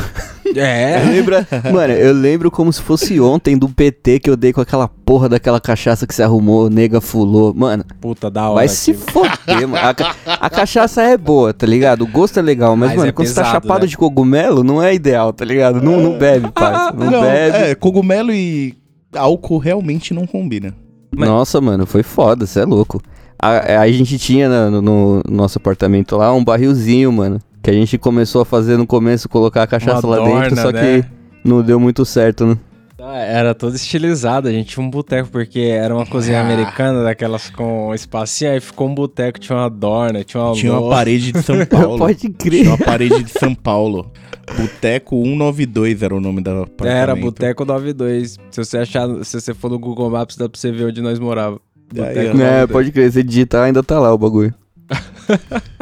É. 0.54 1.02
Lembra? 1.10 1.46
Mano, 1.72 1.92
eu 1.92 2.12
lembro 2.12 2.50
como 2.50 2.72
se 2.72 2.80
fosse 2.82 3.20
ontem 3.20 3.56
do 3.58 3.68
PT 3.68 4.20
que 4.20 4.30
eu 4.30 4.36
dei 4.36 4.52
com 4.52 4.60
aquela 4.60 4.86
porra 4.88 5.28
daquela 5.28 5.60
cachaça 5.60 6.06
que 6.06 6.14
você 6.14 6.22
arrumou, 6.22 6.68
nega 6.70 7.00
fulou. 7.00 7.52
Mano, 7.54 7.84
Puta, 8.00 8.30
da 8.30 8.44
hora. 8.44 8.54
vai 8.56 8.68
se 8.68 8.94
foder, 8.94 9.66
mano. 9.68 9.76
A, 9.76 10.46
a 10.46 10.50
cachaça 10.50 11.02
é 11.02 11.16
boa, 11.16 11.52
tá 11.52 11.66
ligado? 11.66 12.02
O 12.02 12.06
gosto 12.06 12.38
é 12.38 12.42
legal, 12.42 12.76
mas, 12.76 12.90
Mas 12.90 12.98
mano, 12.98 13.08
é 13.08 13.12
quando 13.12 13.28
você 13.28 13.34
tá 13.34 13.42
pesado, 13.42 13.62
chapado 13.64 13.80
né? 13.82 13.86
de 13.86 13.96
cogumelo, 13.96 14.62
não 14.62 14.82
é 14.82 14.94
ideal, 14.94 15.32
tá 15.32 15.44
ligado? 15.44 15.80
Não, 15.82 16.00
não 16.00 16.18
bebe, 16.18 16.50
pai. 16.52 16.72
Não, 16.94 17.10
Não, 17.10 17.20
bebe. 17.22 17.56
é, 17.56 17.74
cogumelo 17.74 18.32
e 18.32 18.74
álcool 19.14 19.58
realmente 19.58 20.12
não 20.14 20.26
combina. 20.26 20.74
Mas- 21.14 21.28
Nossa, 21.28 21.60
mano, 21.60 21.86
foi 21.86 22.02
foda, 22.02 22.46
você 22.46 22.60
é 22.60 22.64
louco. 22.64 23.00
A, 23.38 23.80
a 23.82 23.90
gente 23.90 24.18
tinha 24.18 24.48
no, 24.70 24.80
no 24.82 25.22
nosso 25.30 25.58
apartamento 25.58 26.16
lá 26.16 26.32
um 26.32 26.42
barrilzinho, 26.42 27.12
mano. 27.12 27.38
Que 27.66 27.70
a 27.70 27.74
gente 27.74 27.98
começou 27.98 28.42
a 28.42 28.44
fazer 28.44 28.76
no 28.76 28.86
começo, 28.86 29.28
colocar 29.28 29.64
a 29.64 29.66
cachaça 29.66 30.06
Uma 30.06 30.16
lá 30.18 30.24
dentro, 30.40 30.54
só 30.56 30.70
né? 30.70 31.02
que 31.02 31.08
não 31.42 31.60
deu 31.64 31.80
muito 31.80 32.04
certo, 32.04 32.46
né? 32.46 32.56
Ah, 32.96 33.18
Era 33.18 33.56
todo 33.56 33.74
estilizado, 33.74 34.46
a 34.46 34.52
gente 34.52 34.68
tinha 34.68 34.86
um 34.86 34.88
boteco, 34.88 35.28
porque 35.30 35.58
era 35.58 35.92
uma 35.92 36.06
cozinha 36.06 36.38
Ah. 36.38 36.44
americana, 36.44 37.02
daquelas 37.02 37.50
com 37.50 37.92
espacinho, 37.92 38.52
aí 38.52 38.60
ficou 38.60 38.86
um 38.88 38.94
boteco, 38.94 39.40
tinha 39.40 39.58
uma 39.58 39.68
dorna, 39.68 40.22
tinha 40.22 40.40
uma 40.44 40.54
Tinha 40.54 40.74
uma 40.78 40.88
parede 40.90 41.32
de 41.32 41.42
São 41.42 41.56
Paulo. 41.66 41.98
Pode 41.98 42.28
crer. 42.30 42.60
Tinha 42.62 42.70
uma 42.76 42.78
parede 42.78 43.24
de 43.24 43.30
São 43.32 43.52
Paulo. 43.52 44.12
Boteco 44.56 45.16
192 45.24 46.02
era 46.04 46.14
o 46.14 46.20
nome 46.20 46.40
da 46.42 46.52
apartamento. 46.62 46.96
Era, 46.96 47.16
Boteco 47.16 47.64
92. 47.64 48.38
Se 48.48 48.64
você 48.64 48.78
achar, 48.78 49.08
se 49.24 49.40
você 49.40 49.52
for 49.54 49.72
no 49.72 49.78
Google 49.80 50.08
Maps, 50.08 50.36
dá 50.36 50.48
pra 50.48 50.56
você 50.56 50.70
ver 50.70 50.84
onde 50.84 51.02
nós 51.02 51.18
morava. 51.18 51.58
Boteco. 51.92 52.16
É, 52.16 52.32
92. 52.32 52.70
pode 52.70 52.92
crer, 52.92 53.10
você 53.10 53.24
digitar 53.24 53.64
ainda 53.64 53.82
tá 53.82 53.98
lá 53.98 54.14
o 54.14 54.18
bagulho. 54.18 54.54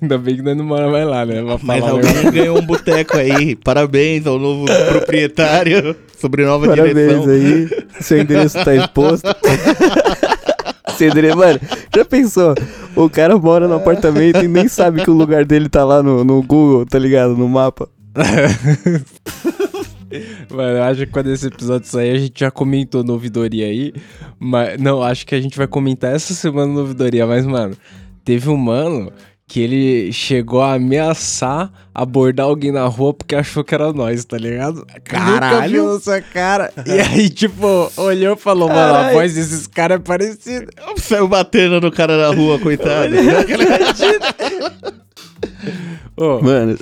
Ainda 0.00 0.18
bem 0.18 0.36
que 0.36 0.42
nós 0.42 0.56
não 0.56 0.64
moramos 0.64 0.92
mais 0.92 1.06
lá, 1.06 1.26
né? 1.26 1.42
Pra 1.42 1.58
Mas 1.62 1.80
falar 1.80 1.92
alguém 1.92 2.30
ganhou 2.30 2.58
um 2.58 2.66
boteco 2.66 3.16
aí. 3.16 3.56
Parabéns 3.56 4.26
ao 4.26 4.38
novo 4.38 4.66
proprietário 4.88 5.96
sobre 6.18 6.44
nova 6.44 6.66
Parabéns 6.66 6.94
direção. 6.94 7.30
aí, 7.30 7.68
seu 8.00 8.18
endereço 8.20 8.64
tá 8.64 8.74
exposto. 8.74 9.28
seu 10.96 11.08
endereço, 11.08 11.36
mano, 11.36 11.60
já 11.94 12.04
pensou? 12.04 12.54
O 12.94 13.08
cara 13.08 13.36
mora 13.38 13.66
no 13.66 13.74
apartamento 13.74 14.44
e 14.44 14.48
nem 14.48 14.68
sabe 14.68 15.02
que 15.02 15.10
o 15.10 15.14
lugar 15.14 15.44
dele 15.44 15.68
tá 15.68 15.84
lá 15.84 16.02
no, 16.02 16.24
no 16.24 16.42
Google, 16.42 16.86
tá 16.86 16.98
ligado? 16.98 17.36
No 17.36 17.48
mapa. 17.48 17.88
Mano, 20.50 20.76
eu 20.76 20.82
acho 20.82 21.06
que 21.06 21.12
quando 21.12 21.30
esse 21.30 21.46
episódio 21.46 21.88
sair, 21.88 22.10
a 22.10 22.18
gente 22.18 22.38
já 22.38 22.50
comentou 22.50 23.02
no 23.02 23.14
ouvidoria 23.14 23.66
aí. 23.66 23.94
Mas, 24.38 24.78
não, 24.78 25.02
acho 25.02 25.26
que 25.26 25.34
a 25.34 25.40
gente 25.40 25.56
vai 25.56 25.66
comentar 25.66 26.14
essa 26.14 26.34
semana 26.34 26.70
no 26.72 26.80
ouvidoria. 26.80 27.26
Mas, 27.26 27.46
mano, 27.46 27.74
teve 28.24 28.48
um 28.50 28.56
mano 28.56 29.10
que 29.46 29.60
ele 29.60 30.12
chegou 30.12 30.62
a 30.62 30.74
ameaçar 30.74 31.70
abordar 31.94 32.46
alguém 32.46 32.72
na 32.72 32.86
rua 32.86 33.12
porque 33.12 33.34
achou 33.34 33.62
que 33.62 33.74
era 33.74 33.92
nós, 33.92 34.24
tá 34.24 34.38
ligado? 34.38 34.76
Nunca 34.76 35.00
Caralho. 35.02 35.72
viu 35.72 35.84
nossa 35.84 36.22
cara. 36.22 36.72
E 36.86 36.92
aí, 37.00 37.28
tipo, 37.28 37.92
olhou 37.96 38.34
e 38.34 38.38
falou, 38.38 38.68
mano, 38.68 38.94
a 38.94 39.12
voz 39.12 39.34
desses 39.34 39.66
caras 39.66 39.96
é 39.96 40.00
parecida. 40.00 40.68
Saiu 40.96 41.28
batendo 41.28 41.80
no 41.80 41.90
cara 41.90 42.16
na 42.16 42.34
rua, 42.34 42.58
coitado. 42.58 43.14
Ô, 46.16 46.40
Mano, 46.40 46.78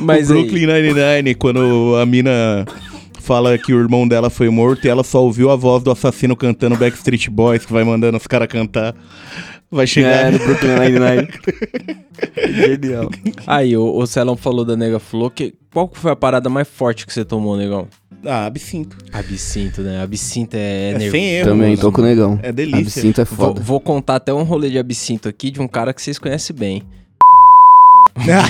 mas 0.00 0.30
o 0.30 0.34
aí, 0.34 0.40
Brooklyn 0.40 0.66
Nine-Nine, 0.66 1.34
quando 1.34 1.96
a 2.00 2.04
mina 2.04 2.64
fala 3.20 3.56
que 3.58 3.72
o 3.72 3.80
irmão 3.80 4.06
dela 4.06 4.28
foi 4.28 4.48
morto 4.50 4.84
e 4.84 4.88
ela 4.88 5.02
só 5.02 5.22
ouviu 5.22 5.50
a 5.50 5.56
voz 5.56 5.82
do 5.82 5.90
assassino 5.90 6.36
cantando 6.36 6.76
Backstreet 6.76 7.28
Boys, 7.28 7.64
que 7.64 7.72
vai 7.72 7.84
mandando 7.84 8.16
os 8.16 8.26
caras 8.26 8.48
cantar. 8.48 8.94
Vai 9.70 9.86
chegar. 9.86 10.10
É, 10.26 10.30
no 10.30 10.38
Brooklyn 10.38 10.74
Nine-Nine. 10.78 11.28
Genial. 12.54 13.10
Aí, 13.46 13.76
o, 13.76 13.96
o 13.96 14.06
Celão 14.06 14.36
falou 14.36 14.64
da 14.64 14.76
Nega 14.76 14.98
Flor, 14.98 15.30
que, 15.30 15.54
qual 15.72 15.90
foi 15.92 16.12
a 16.12 16.16
parada 16.16 16.48
mais 16.48 16.68
forte 16.68 17.04
que 17.06 17.12
você 17.12 17.24
tomou, 17.24 17.56
negão? 17.56 17.88
Ah, 18.24 18.46
absinto. 18.46 18.96
Absinto, 19.12 19.82
né? 19.82 20.00
Absinto 20.02 20.56
é, 20.56 20.90
É, 20.90 20.92
nervoso. 20.92 21.10
sem 21.10 21.30
erro. 21.30 21.48
Também, 21.50 21.68
mano. 21.70 21.80
tô 21.80 21.92
com 21.92 22.00
o 22.00 22.04
negão. 22.04 22.38
É 22.42 22.52
delícia. 22.52 22.80
Absinto 23.00 23.20
é 23.20 23.24
Vou, 23.24 23.48
foda. 23.48 23.60
vou 23.60 23.80
contar 23.80 24.16
até 24.16 24.32
um 24.32 24.42
rolê 24.44 24.70
de 24.70 24.78
absinto 24.78 25.28
aqui 25.28 25.50
de 25.50 25.60
um 25.60 25.68
cara 25.68 25.92
que 25.92 26.00
vocês 26.00 26.18
conhecem 26.18 26.54
bem. 26.56 26.82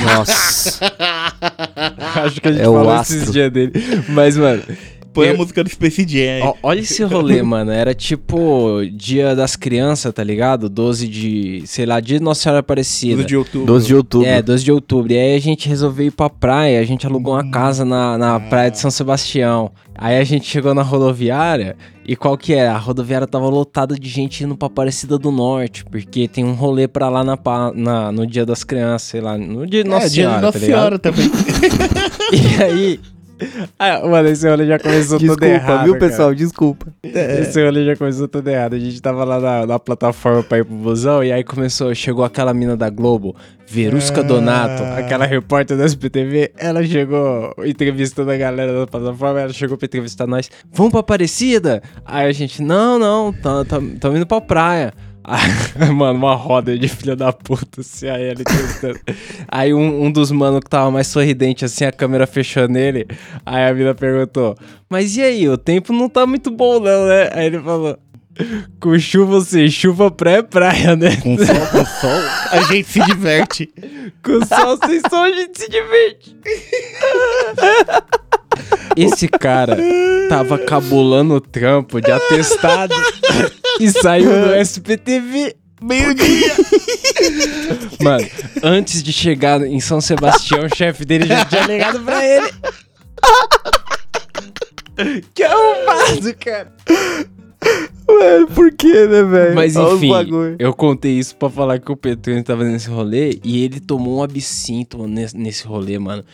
Nossa. 0.04 0.84
Acho 2.24 2.40
que 2.40 2.48
a 2.48 2.52
gente 2.52 2.60
É 2.60 2.64
falou 2.64 3.00
esses 3.00 3.32
dias 3.32 3.50
dele. 3.52 3.72
Mas, 4.08 4.36
mano, 4.36 4.62
Põe 5.16 5.28
a 5.28 5.32
Eu- 5.32 5.36
música 5.38 5.64
do 5.64 5.68
Space 5.70 6.06
Jam. 6.08 6.46
ó- 6.46 6.54
olha 6.62 6.80
esse 6.80 7.02
rolê, 7.02 7.42
mano. 7.42 7.72
Era 7.72 7.92
tipo 7.94 8.80
dia 8.92 9.34
das 9.34 9.56
crianças, 9.56 10.12
tá 10.14 10.22
ligado? 10.22 10.68
12 10.68 11.08
de, 11.08 11.62
sei 11.66 11.84
lá, 11.86 11.98
dia 11.98 12.18
de 12.18 12.24
Nossa 12.24 12.42
Senhora 12.42 12.60
Aparecida. 12.60 13.16
12 13.16 13.26
de 13.26 13.36
outubro. 13.36 13.66
12 13.66 13.86
de 13.86 13.94
outubro. 13.96 14.28
É, 14.28 14.40
12 14.42 14.64
de 14.64 14.70
outubro. 14.72 15.12
E 15.12 15.18
aí 15.18 15.34
a 15.34 15.40
gente 15.40 15.68
resolveu 15.68 16.06
ir 16.06 16.10
pra 16.12 16.30
praia. 16.30 16.78
A 16.80 16.84
gente 16.84 17.06
alugou 17.06 17.34
Hum. 17.34 17.38
uma 17.38 17.50
casa 17.50 17.84
na, 17.84 18.16
na 18.16 18.38
praia 18.38 18.70
de 18.70 18.78
São 18.78 18.90
Sebastião. 18.90 19.72
Aí 19.98 20.18
a 20.18 20.24
gente 20.24 20.46
chegou 20.46 20.74
na 20.74 20.82
rodoviária. 20.82 21.74
E 22.06 22.14
qual 22.14 22.36
que 22.36 22.52
é? 22.52 22.68
A 22.68 22.76
rodoviária 22.76 23.26
tava 23.26 23.48
lotada 23.48 23.98
de 23.98 24.08
gente 24.08 24.44
indo 24.44 24.54
pra 24.56 24.66
Aparecida 24.66 25.18
do 25.18 25.32
Norte. 25.32 25.84
Porque 25.86 26.28
tem 26.28 26.44
um 26.44 26.52
rolê 26.52 26.86
pra 26.86 27.08
lá 27.08 27.24
na, 27.24 27.36
na- 27.74 28.12
no 28.12 28.26
dia 28.26 28.44
das 28.44 28.62
crianças, 28.62 29.08
sei 29.08 29.20
lá. 29.22 29.36
No 29.38 29.66
dia 29.66 29.82
de 29.82 29.88
Nossa 29.88 30.06
é, 30.06 30.08
dia 30.10 30.24
Senhora, 30.24 30.36
de 30.38 30.42
Nossa 30.46 30.58
tá? 30.60 30.66
Senhora 30.66 30.98
também. 30.98 31.30
E 32.32 32.62
aí... 32.62 33.00
Ah, 33.78 34.00
mano, 34.06 34.28
esse 34.28 34.48
rolê 34.48 34.66
já 34.66 34.78
começou 34.78 35.18
Desculpa, 35.18 35.42
tudo 35.42 35.52
errado, 35.52 35.84
viu, 35.84 35.94
cara. 35.94 36.06
pessoal? 36.10 36.34
Desculpa. 36.34 36.86
Esse 37.04 37.62
rolê 37.64 37.84
já 37.84 37.94
começou 37.96 38.26
tudo 38.26 38.48
errado. 38.48 38.74
A 38.74 38.78
gente 38.78 39.00
tava 39.02 39.24
lá 39.24 39.38
na, 39.38 39.66
na 39.66 39.78
plataforma 39.78 40.42
pra 40.42 40.58
ir 40.58 40.64
pro 40.64 40.74
busão 40.74 41.22
e 41.22 41.30
aí 41.32 41.44
começou, 41.44 41.94
chegou 41.94 42.24
aquela 42.24 42.54
mina 42.54 42.76
da 42.76 42.88
Globo, 42.88 43.36
Verusca 43.66 44.20
Ah. 44.20 44.24
Donato, 44.24 44.82
aquela 44.98 45.26
repórter 45.26 45.76
da 45.76 45.84
SPTV. 45.84 46.52
Ela 46.56 46.82
chegou 46.84 47.52
entrevistando 47.64 48.30
a 48.30 48.36
galera 48.36 48.72
da 48.80 48.86
plataforma, 48.86 49.40
ela 49.40 49.52
chegou 49.52 49.76
pra 49.76 49.84
entrevistar 49.86 50.26
nós. 50.26 50.50
Vamos 50.72 50.92
pra 50.92 51.00
Aparecida? 51.00 51.82
Aí 52.04 52.26
a 52.26 52.32
gente, 52.32 52.62
não, 52.62 52.98
não, 52.98 53.34
tamo 54.00 54.16
indo 54.16 54.26
pra 54.26 54.40
praia. 54.40 54.92
Mano, 55.94 56.18
uma 56.18 56.34
roda 56.34 56.78
de 56.78 56.88
filha 56.88 57.16
da 57.16 57.32
puta, 57.32 57.80
assim, 57.80 58.08
aí 58.08 58.22
ele. 58.22 58.44
Aí 59.48 59.74
um, 59.74 60.04
um 60.04 60.10
dos 60.10 60.30
manos 60.30 60.60
que 60.60 60.70
tava 60.70 60.90
mais 60.90 61.08
sorridente, 61.08 61.64
assim, 61.64 61.84
a 61.84 61.92
câmera 61.92 62.26
fechou 62.26 62.68
nele. 62.68 63.06
Aí 63.44 63.68
a 63.68 63.74
mina 63.74 63.94
perguntou: 63.94 64.56
Mas 64.88 65.16
e 65.16 65.22
aí, 65.22 65.48
o 65.48 65.58
tempo 65.58 65.92
não 65.92 66.08
tá 66.08 66.26
muito 66.26 66.50
bom, 66.50 66.78
não, 66.78 67.06
né? 67.06 67.28
Aí 67.32 67.46
ele 67.46 67.58
falou: 67.58 67.98
Com 68.78 68.96
chuva 68.98 69.40
sem 69.40 69.68
chuva, 69.68 70.12
pré 70.12 70.42
praia, 70.42 70.94
né? 70.94 71.16
Com 71.16 71.36
sol, 71.36 71.66
com 71.72 71.84
sol, 71.84 72.20
a 72.52 72.60
gente 72.60 72.88
se 72.88 73.00
diverte. 73.00 73.68
Com 74.22 74.44
sol 74.44 74.78
sem 74.86 75.00
sol, 75.08 75.22
a 75.22 75.30
gente 75.30 75.60
se 75.60 75.68
diverte. 75.68 76.36
Esse 78.96 79.28
cara 79.28 79.76
tava 80.28 80.58
cabulando 80.58 81.34
o 81.34 81.40
trampo 81.40 82.00
de 82.00 82.10
atestado 82.10 82.94
e 83.80 83.90
saiu 83.90 84.30
no 84.30 84.54
SPTV. 84.54 85.56
Meio-dia. 85.80 86.54
Mano, 88.00 88.26
antes 88.62 89.02
de 89.02 89.12
chegar 89.12 89.60
em 89.62 89.78
São 89.78 90.00
Sebastião, 90.00 90.64
o 90.64 90.74
chefe 90.74 91.04
dele 91.04 91.26
já 91.26 91.44
tinha 91.44 91.66
ligado 91.66 92.00
pra 92.00 92.24
ele. 92.24 92.50
Que 95.34 95.42
arrombado, 95.42 96.34
cara. 96.42 96.72
Mano, 98.18 98.46
por 98.48 98.72
que, 98.72 99.06
né, 99.06 99.22
velho? 99.22 99.54
Mas 99.54 99.76
Olha 99.76 99.94
enfim, 99.94 100.56
eu 100.58 100.72
contei 100.72 101.12
isso 101.12 101.36
pra 101.36 101.50
falar 101.50 101.78
que 101.78 101.90
o 101.90 101.96
Petrônio 101.96 102.42
tava 102.42 102.64
nesse 102.64 102.88
rolê 102.88 103.38
e 103.44 103.64
ele 103.64 103.80
tomou 103.80 104.18
um 104.18 104.22
absinto 104.22 105.06
nesse, 105.06 105.36
nesse 105.36 105.66
rolê, 105.66 105.98
mano. 105.98 106.24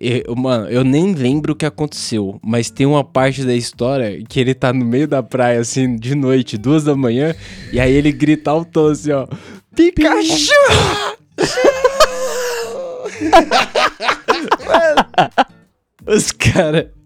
Eu, 0.00 0.36
mano, 0.36 0.68
eu 0.68 0.84
nem 0.84 1.12
lembro 1.12 1.52
o 1.52 1.56
que 1.56 1.66
aconteceu, 1.66 2.38
mas 2.42 2.70
tem 2.70 2.86
uma 2.86 3.02
parte 3.02 3.44
da 3.44 3.54
história 3.54 4.22
que 4.28 4.38
ele 4.38 4.54
tá 4.54 4.72
no 4.72 4.84
meio 4.84 5.08
da 5.08 5.22
praia, 5.22 5.60
assim, 5.60 5.96
de 5.96 6.14
noite, 6.14 6.56
duas 6.56 6.84
da 6.84 6.94
manhã, 6.94 7.34
e 7.72 7.80
aí 7.80 7.92
ele 7.92 8.12
grita 8.12 8.50
altão 8.50 8.86
assim, 8.86 9.10
ó. 9.10 9.26
Pikachu! 9.74 10.52
Mano, 14.66 15.06
Os 16.06 16.32
caras. 16.32 16.97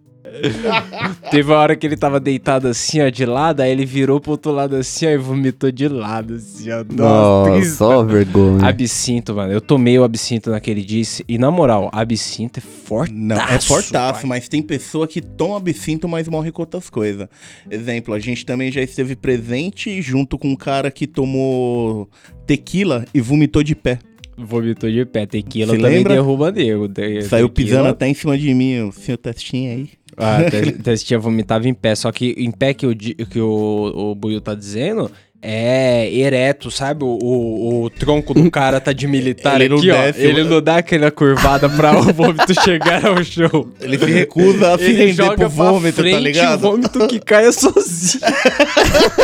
Teve 1.30 1.50
uma 1.50 1.58
hora 1.58 1.76
que 1.76 1.86
ele 1.86 1.96
tava 1.96 2.18
deitado 2.18 2.68
assim, 2.68 3.00
ó, 3.00 3.08
de 3.08 3.24
lado, 3.24 3.60
aí 3.60 3.70
ele 3.70 3.84
virou 3.84 4.20
pro 4.20 4.32
outro 4.32 4.52
lado 4.52 4.76
assim, 4.76 5.06
ó, 5.06 5.10
e 5.10 5.16
vomitou 5.16 5.70
de 5.70 5.88
lado, 5.88 6.34
assim, 6.34 6.70
ó. 6.70 6.84
Nossa, 6.88 7.70
só 7.70 8.02
vergonha. 8.02 8.66
Absinto, 8.66 9.34
mano. 9.34 9.52
Eu 9.52 9.60
tomei 9.60 9.98
o 9.98 10.04
absinto 10.04 10.50
naquele 10.50 10.82
dia 10.82 11.02
e, 11.28 11.38
na 11.38 11.50
moral, 11.50 11.90
absinto 11.92 12.58
é 12.58 12.62
forte. 12.62 13.12
Não, 13.12 13.36
é 13.36 13.60
fortaço, 13.60 14.26
mas 14.26 14.48
tem 14.48 14.62
pessoa 14.62 15.06
que 15.06 15.20
toma 15.20 15.56
absinto, 15.56 16.08
mas 16.08 16.28
morre 16.28 16.52
com 16.52 16.62
outras 16.62 16.88
coisas. 16.88 17.28
Exemplo, 17.70 18.14
a 18.14 18.18
gente 18.18 18.44
também 18.46 18.70
já 18.70 18.82
esteve 18.82 19.16
presente 19.16 20.00
junto 20.02 20.38
com 20.38 20.48
um 20.48 20.56
cara 20.56 20.90
que 20.90 21.06
tomou 21.06 22.08
tequila 22.46 23.04
e 23.14 23.20
vomitou 23.20 23.62
de 23.62 23.74
pé. 23.74 23.98
Vomitou 24.36 24.90
de 24.90 25.04
pé. 25.04 25.26
Tequila 25.26 25.74
Se 25.74 25.78
também 25.80 25.98
lembra? 25.98 26.14
derruba 26.14 26.50
nego. 26.50 26.88
Te- 26.88 27.22
Saiu 27.22 27.48
tequila- 27.48 27.68
pisando 27.68 27.88
até 27.88 28.08
em 28.08 28.14
cima 28.14 28.36
de 28.38 28.52
mim, 28.54 28.80
o 28.82 28.92
seu 28.92 29.16
testinho 29.18 29.70
aí. 29.72 29.88
Ah, 30.16 30.38
te- 30.50 30.72
testinha 30.72 31.18
vomitava 31.18 31.68
em 31.68 31.74
pé. 31.74 31.94
Só 31.94 32.10
que 32.10 32.34
em 32.38 32.50
pé 32.50 32.72
que 32.74 32.86
o, 32.86 32.94
que 32.96 33.40
o, 33.40 33.92
o 34.10 34.14
Buiu 34.14 34.40
tá 34.40 34.54
dizendo 34.54 35.10
é 35.44 36.08
ereto, 36.14 36.70
sabe? 36.70 37.02
O, 37.04 37.18
o, 37.20 37.82
o 37.84 37.90
tronco 37.90 38.32
do 38.32 38.48
cara 38.50 38.80
tá 38.80 38.92
de 38.92 39.06
militar 39.08 39.56
Ele 39.60 39.68
não 39.70 39.78
aqui, 39.78 39.90
ó. 39.90 39.94
desce, 40.02 40.20
Ele 40.22 40.42
mano. 40.44 40.54
não 40.54 40.62
dá 40.62 40.76
aquela 40.76 41.10
curvada 41.10 41.68
pra 41.68 41.98
o 41.98 42.12
vômito 42.12 42.54
chegar 42.62 43.04
ao 43.04 43.22
chão. 43.24 43.68
Ele 43.80 43.98
se 43.98 44.04
recusa 44.06 44.74
a 44.74 44.78
se 44.78 44.84
Ele 44.90 45.06
render 45.12 45.34
pro 45.34 45.48
vômito, 45.48 45.94
pra 45.94 46.04
frente, 46.04 46.14
tá 46.14 46.20
ligado? 46.20 46.54
o 46.54 46.70
vômito 46.70 47.06
que 47.08 47.18
caia 47.18 47.50
sozinho. 47.52 48.22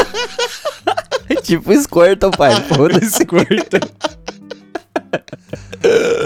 tipo 1.42 1.72
Squirtle, 1.80 2.30
pai. 2.36 2.54
Foda-se. 2.62 3.24
Corta. 3.24 3.80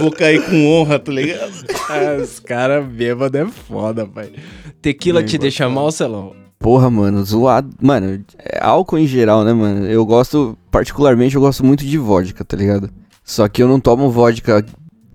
Vou 0.01 0.11
cair 0.11 0.45
com 0.45 0.67
honra, 0.67 0.99
tá 0.99 1.13
ligado? 1.13 1.53
Ah, 1.89 2.21
Os 2.23 2.39
caras 2.39 2.85
bêbados 2.87 3.41
é 3.41 3.47
foda, 3.47 4.07
pai. 4.07 4.33
Tequila 4.81 5.23
te 5.23 5.39
deixa 5.39 5.69
mal, 5.69 5.91
Celão? 5.93 6.35
Porra, 6.59 6.89
mano, 6.91 7.25
zoado. 7.25 7.71
Mano, 7.81 8.23
é 8.39 8.59
álcool 8.63 8.99
em 8.99 9.07
geral, 9.07 9.45
né, 9.45 9.53
mano? 9.53 9.87
Eu 9.87 10.05
gosto, 10.07 10.57
particularmente, 10.71 11.35
eu 11.35 11.41
gosto 11.41 11.65
muito 11.65 11.85
de 11.85 11.99
vodka, 11.99 12.45
tá 12.45 12.57
ligado? 12.57 12.89
Só 13.25 13.49
que 13.49 13.63
eu 13.63 13.69
não 13.69 13.81
tomo 13.81 14.11
vodka 14.11 14.65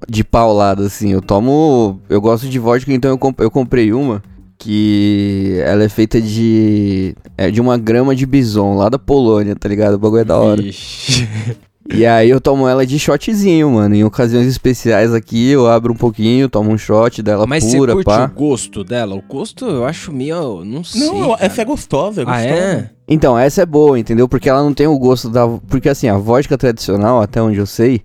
de 0.07 0.24
paulada, 0.24 0.86
assim. 0.86 1.12
Eu 1.12 1.21
tomo. 1.21 2.01
Eu 2.09 2.19
gosto 2.21 2.47
de 2.47 2.59
vodka, 2.59 2.91
então 2.93 3.12
eu, 3.12 3.17
comp- 3.17 3.39
eu 3.39 3.50
comprei 3.51 3.91
uma 3.93 4.21
que 4.57 5.57
ela 5.63 5.83
é 5.83 5.89
feita 5.89 6.21
de. 6.21 7.15
É 7.38 7.50
de 7.51 7.62
uma 7.62 7.77
grama 7.77 8.15
de 8.15 8.25
bison 8.25 8.75
lá 8.75 8.89
da 8.89 9.00
Polônia, 9.00 9.55
tá 9.55 9.69
ligado? 9.69 9.93
O 9.95 10.00
bagulho 10.00 10.21
é 10.21 10.25
da 10.25 10.38
hora. 10.38 10.62
Vixe. 10.62 11.27
E 11.94 12.06
aí 12.06 12.29
eu 12.29 12.41
tomo 12.41 12.67
ela 12.67 12.86
de 12.86 13.00
shotzinho, 13.00 13.72
mano. 13.72 13.96
Em 13.96 14.03
ocasiões 14.03 14.46
especiais 14.48 15.13
aqui, 15.13 15.50
eu 15.51 15.67
abro 15.67 15.94
um 15.94 15.96
pouquinho, 15.96 16.50
tomo 16.50 16.70
um 16.72 16.77
shot 16.77 17.22
dela 17.24 17.46
Mas 17.48 17.63
pura, 17.63 17.94
você 17.94 18.03
curte 18.03 18.06
pá. 18.06 18.25
o 18.25 18.38
gosto 18.39 18.84
dela? 18.84 19.15
O 19.15 19.22
gosto 19.22 19.65
eu 19.65 19.86
acho 19.86 20.12
meio. 20.12 20.65
Não 20.65 20.84
sei. 20.84 21.01
Não, 21.08 21.29
cara. 21.32 21.46
essa 21.46 21.62
é 21.62 21.65
gostosa, 21.65 22.22
é 22.22 22.24
Ah, 22.24 22.25
gostosa. 22.25 22.48
é? 22.56 22.89
Então, 23.08 23.38
essa 23.38 23.62
é 23.62 23.65
boa, 23.65 23.98
entendeu? 23.98 24.27
Porque 24.27 24.50
ela 24.50 24.62
não 24.62 24.74
tem 24.74 24.86
o 24.88 24.98
gosto 25.00 25.29
da. 25.29 25.48
Porque 25.48 25.88
assim, 25.89 26.10
a 26.10 26.17
vodka 26.17 26.58
tradicional, 26.58 27.22
até 27.22 27.41
onde 27.41 27.58
eu 27.58 27.65
sei, 27.65 28.01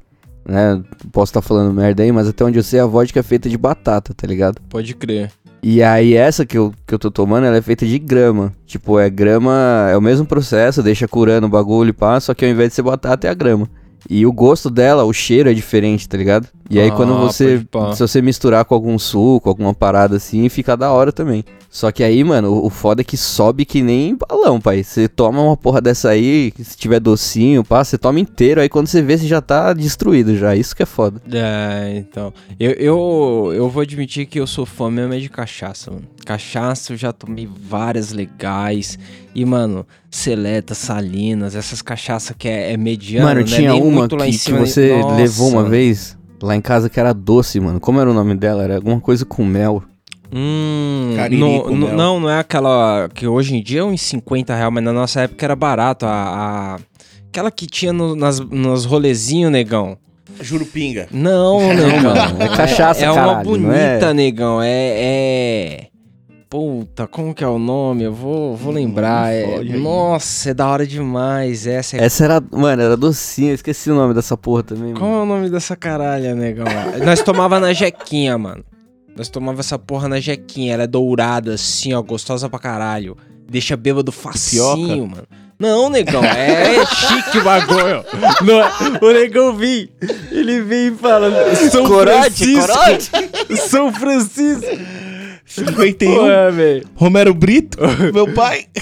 né? 0.49 0.81
Posso 1.11 1.31
estar 1.31 1.43
falando 1.43 1.75
merda 1.75 2.03
aí, 2.05 2.13
mas 2.13 2.29
até 2.29 2.45
onde 2.45 2.59
eu 2.59 2.63
sei, 2.63 2.79
a 2.81 2.87
vodka 2.87 3.19
é 3.19 3.23
feita 3.23 3.49
de 3.49 3.59
batata, 3.59 4.15
tá 4.15 4.27
ligado? 4.27 4.61
Pode 4.69 4.95
crer. 4.95 5.31
E 5.63 5.81
aí, 5.83 6.15
essa 6.15 6.45
que 6.45 6.59
eu, 6.59 6.73
que 6.85 6.93
eu 6.93 6.99
tô 6.99 7.09
tomando, 7.11 7.47
ela 7.47 7.57
é 7.57 7.63
feita 7.63 7.87
de 7.87 7.99
grama. 7.99 8.53
Tipo, 8.67 8.99
é 8.99 9.09
grama. 9.09 9.89
É 9.91 9.97
o 9.97 10.01
mesmo 10.03 10.27
processo, 10.27 10.83
deixa 10.83 11.07
curando 11.07 11.47
o 11.47 11.51
bagulho 11.51 11.91
e 11.91 11.93
pá, 11.93 12.19
só 12.19 12.35
que 12.35 12.45
ao 12.45 12.51
invés 12.51 12.71
de 12.71 12.75
ser 12.75 12.83
batata, 12.83 13.29
é 13.29 13.31
a 13.31 13.35
grama. 13.35 13.69
E 14.11 14.27
o 14.27 14.33
gosto 14.33 14.69
dela, 14.69 15.05
o 15.05 15.13
cheiro 15.13 15.49
é 15.49 15.55
diferente, 15.55 16.09
tá 16.09 16.19
ligado? 16.19 16.49
E 16.69 16.81
aí, 16.81 16.89
Ah, 16.89 16.93
quando 16.93 17.17
você. 17.17 17.65
Se 17.95 18.01
você 18.01 18.21
misturar 18.21 18.65
com 18.65 18.75
algum 18.75 18.99
suco, 18.99 19.49
alguma 19.49 19.73
parada 19.73 20.17
assim, 20.17 20.49
fica 20.49 20.77
da 20.77 20.91
hora 20.91 21.13
também. 21.13 21.45
Só 21.73 21.91
que 21.91 22.05
aí, 22.05 22.23
mano, 22.23 22.63
o, 22.63 22.69
foda 22.69 23.01
é 23.01 23.05
que 23.05 23.17
sobe 23.17 23.65
que 23.65 23.81
nem 23.81 24.15
balão, 24.15 24.61
pai. 24.61 24.85
Você 24.85 25.09
toma 25.09 25.41
uma 25.41 25.57
porra 25.57 25.81
dessa 25.81 26.11
aí, 26.11 26.53
se 26.63 26.77
tiver 26.77 27.01
docinho, 27.01 27.65
pá, 27.65 27.83
você 27.83 27.97
toma 27.97 28.21
inteiro, 28.21 28.61
aí 28.61 28.69
quando 28.69 28.89
você 28.89 29.01
vê, 29.01 29.17
você 29.17 29.27
já 29.27 29.41
tá 29.41 29.73
destruído 29.73 30.37
já. 30.37 30.55
Isso 30.55 30.77
que 30.77 30.83
é 30.83 30.87
foda. 30.87 31.23
É, 31.33 31.95
então. 31.97 32.31
Eu, 32.61 32.73
eu, 32.73 33.53
eu 33.55 33.71
vou 33.71 33.81
admitir 33.81 34.27
que 34.27 34.39
eu 34.39 34.47
sou 34.47 34.67
fã 34.67 34.91
mesmo 34.91 35.15
é 35.15 35.19
de 35.19 35.31
cachaça, 35.31 35.91
mano. 35.91 36.05
Cachaça 36.27 36.93
eu 36.93 36.97
já 36.99 37.11
tomei 37.11 37.49
várias 37.51 38.13
legais. 38.13 38.99
E, 39.35 39.43
mano, 39.43 39.87
Seleta, 40.11 40.75
Salinas, 40.75 41.57
essas 41.57 41.81
cachaças 41.81 42.37
que 42.39 42.49
é, 42.49 42.75
é 42.75 42.77
mediana, 42.77 43.29
mano, 43.29 43.41
né? 43.41 43.47
tinha 43.47 43.73
Nem 43.73 43.83
uma 43.83 44.01
muito 44.01 44.15
lá 44.15 44.27
que, 44.27 44.39
que 44.39 44.53
você 44.53 45.01
levou 45.17 45.49
uma 45.49 45.65
vez 45.65 46.19
lá 46.43 46.55
em 46.55 46.61
casa 46.61 46.91
que 46.91 47.01
era 47.01 47.15
doce, 47.15 47.59
mano. 47.59 47.81
Como 47.81 47.99
era 47.99 48.11
o 48.11 48.13
nome 48.13 48.35
dela? 48.35 48.63
Era 48.63 48.77
alguma 48.77 49.01
coisa 49.01 49.25
com 49.25 49.43
mel. 49.43 49.83
Hum, 50.35 51.13
Caririco, 51.17 51.71
no- 51.71 51.77
no- 51.77 51.87
mel. 51.89 51.97
não, 51.97 52.21
não 52.21 52.31
é 52.31 52.39
aquela 52.41 53.09
que 53.15 53.27
hoje 53.27 53.55
em 53.57 53.63
dia 53.63 53.81
é 53.81 53.85
uns 53.85 54.01
50 54.03 54.55
reais, 54.55 54.73
mas 54.73 54.83
na 54.83 54.93
nossa 54.93 55.21
época 55.23 55.45
era 55.45 55.55
barato. 55.55 56.07
A, 56.07 56.11
a- 56.77 56.79
aquela 57.29 57.51
que 57.51 57.67
tinha 57.67 57.93
no- 57.93 58.17
nas, 58.17 58.41
nos 58.41 58.85
rolezinhos, 58.85 59.53
negão. 59.53 59.97
Jurupinga. 60.41 61.09
Não, 61.13 61.61
negão. 61.75 62.15
é 62.41 62.49
cachaça, 62.57 63.05
É 63.05 63.11
uma 63.11 63.15
caralho, 63.21 63.37
não 63.37 63.43
bonita, 63.69 64.07
é? 64.11 64.15
negão. 64.15 64.63
É, 64.63 64.69
é. 64.71 65.87
Puta, 66.49 67.07
como 67.07 67.35
que 67.35 67.43
é 67.43 67.47
o 67.47 67.59
nome? 67.59 68.03
Eu 68.05 68.13
vou, 68.13 68.55
vou 68.57 68.73
lembrar. 68.75 69.33
É-. 69.33 69.63
Nossa, 69.77 70.51
é 70.51 70.55
da 70.55 70.67
hora 70.69 70.87
demais. 70.87 71.67
Essa 71.67 71.97
é. 71.97 72.05
Essa 72.05 72.25
era, 72.25 72.43
mano, 72.51 72.83
era 72.83 72.97
docinha, 72.97 73.51
eu 73.51 73.55
esqueci 73.55 73.91
o 73.91 73.95
nome 73.95 74.13
dessa 74.13 74.37
porra 74.37 74.63
também, 74.63 74.93
Qual 74.93 75.09
mano. 75.11 75.21
é 75.21 75.23
o 75.23 75.27
nome 75.27 75.51
dessa 75.51 75.75
caralha, 75.77 76.35
negão? 76.35 76.67
Nós 77.05 77.23
tomava 77.23 77.59
na 77.59 77.73
jequinha, 77.73 78.37
mano. 78.37 78.63
Nós 79.17 79.29
tomava 79.29 79.61
essa 79.61 79.79
porra 79.79 80.09
na 80.09 80.19
jequinha. 80.21 80.75
Ela 80.75 80.85
é 80.85 80.87
dourada, 80.87 81.55
assim, 81.55 81.93
ó, 81.93 82.03
gostosa 82.03 82.49
pra 82.49 82.59
caralho. 82.59 83.17
Deixa 83.49 83.77
bêbado 83.77 84.11
facinho, 84.13 84.65
Tapioca? 84.65 84.97
mano. 85.07 85.27
Não, 85.59 85.89
negão, 85.91 86.25
é 86.25 86.85
chique 86.87 87.39
o 87.39 87.45
bagulho. 87.45 88.05
Não 88.45 88.61
é- 88.61 88.73
o 89.01 89.13
negão 89.13 89.55
vem, 89.55 89.89
ele 90.33 90.61
vem 90.63 90.89
e 90.89 90.91
fala 90.97 91.31
São 91.71 91.85
Corote, 91.87 92.57
Francisco. 92.57 93.69
São 93.69 93.93
Francisco. 93.93 94.67
51. 95.47 96.25
Ué, 96.25 96.51
velho. 96.51 96.89
Romero 96.97 97.33
Brito, 97.35 97.79
meu 98.13 98.33
pai. 98.33 98.67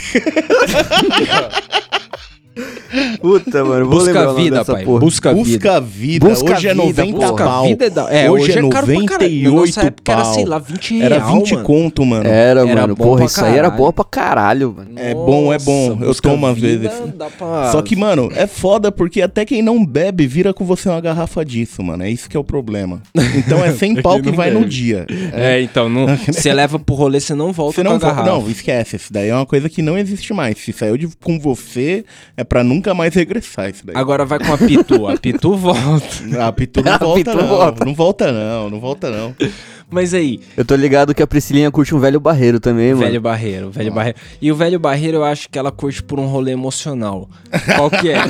Puta, 3.20 3.64
mano, 3.64 3.86
vou 3.86 3.98
Busca 4.00 4.12
lembrar 4.12 4.32
vida, 4.32 4.64
pai. 4.64 4.84
porra. 4.84 5.00
Busca 5.00 5.30
a 5.30 5.32
vida. 5.34 5.44
Busca 5.48 5.76
a 5.76 5.80
vida. 5.80 6.28
Busca 6.28 6.52
hoje 6.54 6.68
é 6.68 6.72
vida, 6.74 6.84
90 6.84 7.12
porra. 7.18 7.44
pau. 7.44 7.64
vida 7.66 7.84
é, 7.86 7.90
da... 7.90 8.12
é, 8.12 8.30
hoje, 8.30 8.50
é 8.50 8.54
caro 8.68 8.68
pra 8.86 9.04
caralho. 9.04 9.42
Na 9.42 9.50
98 9.50 9.54
nossa 9.54 9.80
época 9.86 10.12
era, 10.12 10.22
pau. 10.22 10.34
sei 10.34 10.44
lá, 10.44 10.58
20 10.58 10.94
real, 10.98 11.04
Era 11.12 11.18
20 11.20 11.52
mano. 11.54 11.64
conto, 11.64 12.04
mano. 12.06 12.26
Era, 12.28 12.60
Era 12.68 12.80
mano, 12.80 12.96
porra, 12.96 13.24
isso 13.24 13.40
aí 13.44 13.52
era 13.52 13.62
caralho. 13.62 13.76
boa 13.76 13.92
pra 13.92 14.04
caralho, 14.04 14.74
mano. 14.76 14.90
É 14.96 15.14
bom, 15.14 15.52
é 15.52 15.58
bom. 15.58 15.90
Eu 16.00 16.08
busca 16.08 16.28
tomo 16.28 16.46
às 16.46 16.58
vida, 16.58 16.88
vezes. 16.88 17.14
dá 17.14 17.26
pra- 17.30 17.70
Só 17.70 17.80
que, 17.82 17.94
mano, 17.94 18.30
é 18.34 18.46
foda 18.46 18.90
porque 18.90 19.22
até 19.22 19.44
quem 19.44 19.62
não 19.62 19.84
bebe 19.86 20.26
vira 20.26 20.52
com 20.52 20.64
você 20.64 20.88
uma 20.88 21.00
garrafa 21.00 21.44
disso, 21.44 21.82
mano. 21.82 22.02
É 22.02 22.10
isso 22.10 22.28
que 22.28 22.36
é 22.36 22.40
o 22.40 22.44
problema. 22.44 23.00
Então 23.36 23.64
é 23.64 23.72
100 23.72 24.00
pau 24.02 24.20
que 24.20 24.30
vai 24.32 24.50
bebe. 24.50 24.60
no 24.62 24.68
dia. 24.68 25.06
É, 25.32 25.60
então, 25.62 25.88
não- 25.88 26.06
você 26.26 26.52
leva 26.52 26.78
pro 26.78 26.94
rolê, 26.96 27.20
você 27.20 27.34
não 27.34 27.52
volta 27.52 27.76
Você 27.76 27.82
não, 27.84 27.98
com 27.98 28.06
a 28.06 28.10
garrafa. 28.10 28.28
não, 28.30 28.50
esquece. 28.50 28.96
Isso 28.96 29.12
daí 29.12 29.28
é 29.28 29.34
uma 29.34 29.46
coisa 29.46 29.68
que 29.68 29.80
não 29.82 29.96
existe 29.96 30.32
mais. 30.34 30.58
Se 30.58 30.72
saiu 30.72 30.96
de- 30.96 31.08
com 31.22 31.38
você, 31.38 32.04
é 32.36 32.42
pra 32.50 32.62
nunca 32.64 32.92
mais 32.92 33.14
regressar 33.14 33.70
isso 33.70 33.86
daí. 33.86 33.96
Agora 33.96 34.26
vai 34.26 34.38
com 34.40 34.52
a 34.52 34.58
Pitu. 34.58 35.06
A 35.08 35.16
Pitu 35.16 35.54
volta. 35.56 36.46
A 36.46 36.52
Pitu 36.52 36.82
não 36.82 36.92
A 36.92 36.98
volta, 36.98 37.14
Pitu 37.24 37.36
não. 37.36 37.46
volta. 37.48 37.84
Não 37.86 37.94
volta, 37.94 38.32
não. 38.32 38.68
Não 38.70 38.80
volta, 38.80 39.10
não. 39.10 39.34
Mas 39.92 40.14
aí, 40.14 40.38
Eu 40.56 40.64
tô 40.64 40.76
ligado 40.76 41.12
que 41.14 41.22
a 41.22 41.26
Priscilinha 41.26 41.70
curte 41.70 41.94
um 41.94 41.98
velho 41.98 42.20
barreiro 42.20 42.60
também, 42.60 42.90
mano. 42.94 43.06
velho 43.06 43.20
barreiro, 43.20 43.70
velho 43.70 43.92
barreiro. 43.92 44.18
E 44.40 44.52
o 44.52 44.54
velho 44.54 44.78
barreiro 44.78 45.16
eu 45.18 45.24
acho 45.24 45.48
que 45.48 45.58
ela 45.58 45.72
curte 45.72 46.00
por 46.02 46.20
um 46.20 46.26
rolê 46.26 46.52
emocional. 46.52 47.28
Qual 47.76 47.90
que 47.90 48.08
é? 48.10 48.18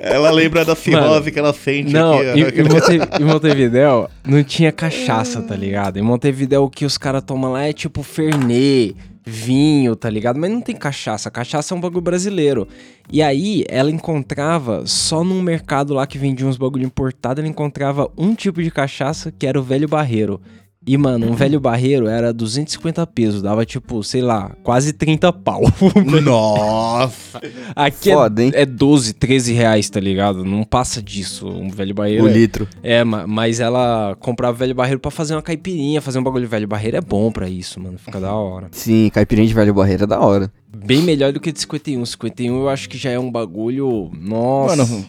Ela 0.00 0.30
lembra 0.30 0.64
da 0.64 0.74
cirrose 0.74 1.30
que 1.30 1.38
ela 1.38 1.52
sente 1.52 1.92
Não, 1.92 2.14
aqui. 2.18 2.40
em, 2.40 2.44
ó. 2.44 2.48
em 2.48 2.62
Monte- 2.68 3.20
em 3.20 3.24
Montevidéu 3.24 4.08
não 4.26 4.42
tinha 4.42 4.72
cachaça, 4.72 5.40
tá 5.42 5.54
ligado? 5.54 5.98
Em 5.98 6.02
Montevidéu 6.02 6.64
o 6.64 6.70
que 6.70 6.84
os 6.84 6.98
caras 6.98 7.22
tomam 7.22 7.52
lá 7.52 7.64
é 7.64 7.72
tipo 7.72 8.02
Fernet, 8.02 8.96
vinho, 9.24 9.94
tá 9.94 10.10
ligado? 10.10 10.38
Mas 10.38 10.50
não 10.50 10.60
tem 10.60 10.74
cachaça. 10.74 11.30
Cachaça 11.30 11.74
é 11.74 11.76
um 11.76 11.80
bagulho 11.80 12.00
brasileiro. 12.00 12.66
E 13.10 13.22
aí 13.22 13.64
ela 13.68 13.90
encontrava 13.90 14.84
só 14.86 15.22
num 15.22 15.40
mercado 15.40 15.94
lá 15.94 16.06
que 16.06 16.18
vendia 16.18 16.46
uns 16.46 16.56
bagulho 16.56 16.84
importado, 16.84 17.40
ela 17.40 17.48
encontrava 17.48 18.10
um 18.16 18.34
tipo 18.34 18.62
de 18.62 18.70
cachaça 18.70 19.32
que 19.32 19.46
era 19.46 19.58
o 19.58 19.62
velho 19.62 19.88
barreiro. 19.88 20.40
E, 20.84 20.96
mano, 20.98 21.30
um 21.30 21.34
velho 21.34 21.60
barreiro 21.60 22.08
era 22.08 22.32
250 22.32 23.06
pesos, 23.06 23.40
dava 23.40 23.64
tipo, 23.64 24.02
sei 24.02 24.20
lá, 24.20 24.50
quase 24.64 24.92
30 24.92 25.32
pau. 25.32 25.62
Nossa. 26.24 27.40
Aqui 27.76 28.12
Foda, 28.12 28.42
é, 28.42 28.46
hein? 28.46 28.52
é 28.54 28.66
12, 28.66 29.12
13 29.14 29.52
reais, 29.52 29.88
tá 29.88 30.00
ligado? 30.00 30.44
Não 30.44 30.64
passa 30.64 31.00
disso. 31.02 31.46
Um 31.48 31.68
velho 31.70 31.94
barreiro. 31.94 32.24
O 32.24 32.28
é- 32.28 32.32
litro. 32.32 32.66
é, 32.82 33.04
ma- 33.04 33.26
mas 33.26 33.60
ela 33.60 34.16
comprava 34.18 34.56
velho 34.58 34.74
barreiro 34.74 34.98
pra 34.98 35.10
fazer 35.10 35.34
uma 35.34 35.42
caipirinha, 35.42 36.00
fazer 36.00 36.18
um 36.18 36.22
bagulho 36.22 36.44
de 36.44 36.50
velho 36.50 36.66
barreiro 36.66 36.96
é 36.96 37.00
bom 37.00 37.30
pra 37.30 37.48
isso, 37.48 37.80
mano. 37.80 37.96
Fica 37.98 38.20
da 38.20 38.32
hora. 38.32 38.68
Sim, 38.72 39.08
caipirinha 39.12 39.46
de 39.46 39.54
velho 39.54 39.72
barreiro 39.74 40.04
é 40.04 40.06
da 40.06 40.18
hora. 40.20 40.52
Bem 40.84 41.02
melhor 41.02 41.32
do 41.32 41.38
que 41.40 41.52
de 41.52 41.60
51. 41.60 42.04
51 42.04 42.56
eu 42.58 42.68
acho 42.68 42.88
que 42.88 42.98
já 42.98 43.10
é 43.10 43.18
um 43.18 43.30
bagulho. 43.30 44.10
Nossa. 44.18 44.76
Mano, 44.84 45.06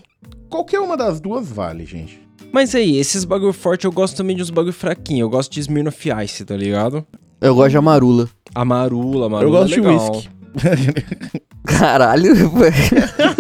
qualquer 0.50 0.80
uma 0.80 0.96
das 0.96 1.20
duas 1.20 1.50
vale, 1.50 1.86
gente. 1.86 2.22
Mas 2.54 2.76
aí, 2.76 2.98
esses 2.98 3.26
bagulho 3.26 3.52
forte 3.52 3.86
eu 3.86 3.92
gosto 3.92 4.16
também 4.16 4.36
de 4.36 4.44
uns 4.44 4.52
bagulho 4.52 4.72
fraquinho. 4.72 5.24
Eu 5.24 5.30
gosto 5.30 5.52
de 5.52 5.60
Smirnoff 5.60 6.08
Ice, 6.24 6.46
tá 6.46 6.56
ligado? 6.56 7.04
Eu 7.42 7.56
gosto 7.56 7.72
de 7.72 7.78
amarula. 7.78 8.30
Amarula, 8.54 9.26
amarula. 9.26 9.58
Eu 9.58 9.62
gosto 9.62 9.74
é 9.74 9.82
de 9.82 9.88
whisky. 9.88 10.30
Caralho, 11.66 12.34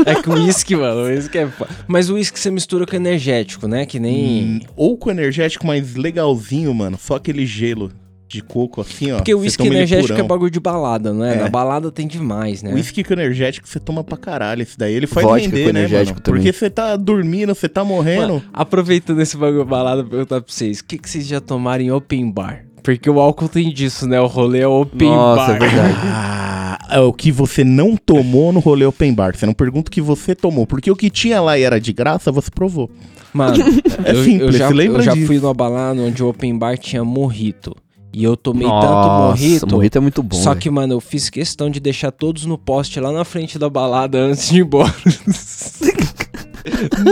É 0.06 0.16
que 0.16 0.30
o 0.30 0.34
uísque, 0.34 0.76
mano, 0.76 1.02
o 1.02 1.06
uísque 1.06 1.38
é. 1.38 1.48
Mas 1.88 2.10
o 2.10 2.16
uísque 2.16 2.40
você 2.40 2.50
mistura 2.50 2.88
com 2.88 2.96
energético, 2.96 3.68
né? 3.68 3.86
Que 3.86 4.00
nem. 4.00 4.44
Hum, 4.44 4.60
Ou 4.76 4.98
com 4.98 5.12
energético 5.12 5.68
mais 5.68 5.94
legalzinho, 5.94 6.74
mano. 6.74 6.98
Só 7.00 7.16
aquele 7.16 7.46
gelo 7.46 7.92
de 8.34 8.42
coco 8.42 8.82
assim, 8.82 9.12
ó. 9.12 9.18
Porque 9.18 9.34
o 9.34 9.40
uísque 9.40 9.66
energético 9.68 10.20
é 10.20 10.24
bagulho 10.24 10.52
de 10.52 10.60
balada, 10.60 11.14
não 11.14 11.24
é? 11.24 11.36
É. 11.36 11.42
Na 11.42 11.50
balada 11.50 11.92
tem 11.92 12.08
demais, 12.08 12.62
né? 12.64 12.74
Whisky 12.74 13.04
com 13.04 13.14
energético 13.14 13.68
você 13.68 13.80
toma 13.80 14.04
pra 14.04 14.18
caralho. 14.18 14.62
Esse 14.64 14.78
daí 14.78 14.94
ele 14.94 15.08
faz 15.08 15.26
Vodka 15.26 15.46
render, 15.48 15.68
com 15.68 15.74
né, 15.74 15.88
mano? 15.88 16.06
também. 16.06 16.22
Porque 16.24 16.52
você 16.54 16.70
tá 16.70 16.96
dormindo, 16.96 17.54
você 17.54 17.70
tá 17.70 17.84
morrendo. 17.84 18.22
Mano, 18.22 18.44
aproveitando 18.52 19.22
esse 19.22 19.38
bagulho 19.38 19.64
balada, 19.66 20.04
perguntar 20.04 20.42
pra 20.42 20.52
vocês: 20.54 20.80
o 20.80 20.86
que, 20.86 20.98
que 20.98 21.10
vocês 21.10 21.26
já 21.28 21.40
tomaram 21.40 21.84
em 21.84 21.92
open 21.92 22.32
bar? 22.32 22.66
Porque 22.82 23.10
o 23.10 23.20
álcool 23.20 23.48
tem 23.48 23.72
disso, 23.74 24.06
né? 24.08 24.20
O 24.20 24.28
rolê 24.28 24.60
é 24.60 24.68
open 24.68 25.08
Nossa, 25.10 25.54
bar. 25.54 25.56
é 25.56 25.60
verdade. 25.60 25.98
Ah, 26.86 26.98
é 26.98 27.00
o 27.00 27.14
que 27.14 27.32
você 27.32 27.64
não 27.64 27.96
tomou 27.96 28.52
no 28.52 28.60
rolê 28.60 28.84
open 28.86 29.14
bar. 29.14 29.36
Você 29.36 29.46
não 29.46 29.54
pergunta 29.54 29.90
o 29.90 29.92
que 29.92 30.02
você 30.02 30.36
tomou. 30.36 30.66
Porque 30.68 30.90
o 30.92 30.96
que 30.96 31.10
tinha 31.10 31.40
lá 31.40 31.58
e 31.58 31.62
era 31.64 31.80
de 31.80 31.94
graça, 31.94 32.32
você 32.32 32.50
provou. 32.52 32.90
Mano, 33.34 33.56
É 34.04 34.12
eu, 34.12 34.24
simples, 34.24 34.42
eu 34.42 34.52
já, 34.52 34.68
você 34.68 34.74
lembra 34.74 35.00
eu 35.00 35.04
já 35.04 35.14
disso. 35.14 35.28
fui 35.28 35.40
numa 35.40 35.54
balada 35.54 36.02
onde 36.02 36.22
o 36.24 36.30
open 36.30 36.58
bar 36.58 36.78
tinha 36.78 37.04
morrito. 37.04 37.76
E 38.14 38.24
eu 38.24 38.38
tomei 38.38 38.68
tanto 38.68 38.86
Nossa, 38.86 39.28
morrito. 39.42 39.68
morrito 39.68 39.98
é 39.98 40.02
muito 40.02 40.22
bom. 40.22 40.38
Só 40.38 40.52
velho. 40.52 40.62
que, 40.62 40.70
mano, 40.70 40.94
eu 40.94 41.02
fiz 41.02 41.30
questão 41.32 41.70
de 41.70 41.80
deixar 41.80 42.12
todos 42.12 42.46
no 42.46 42.58
poste 42.60 43.00
lá 43.00 43.12
na 43.12 43.26
frente 43.26 43.58
da 43.58 43.70
balada 43.70 44.20
antes 44.20 44.50
de 44.50 44.58
ir 44.60 44.62
embora. 44.62 44.94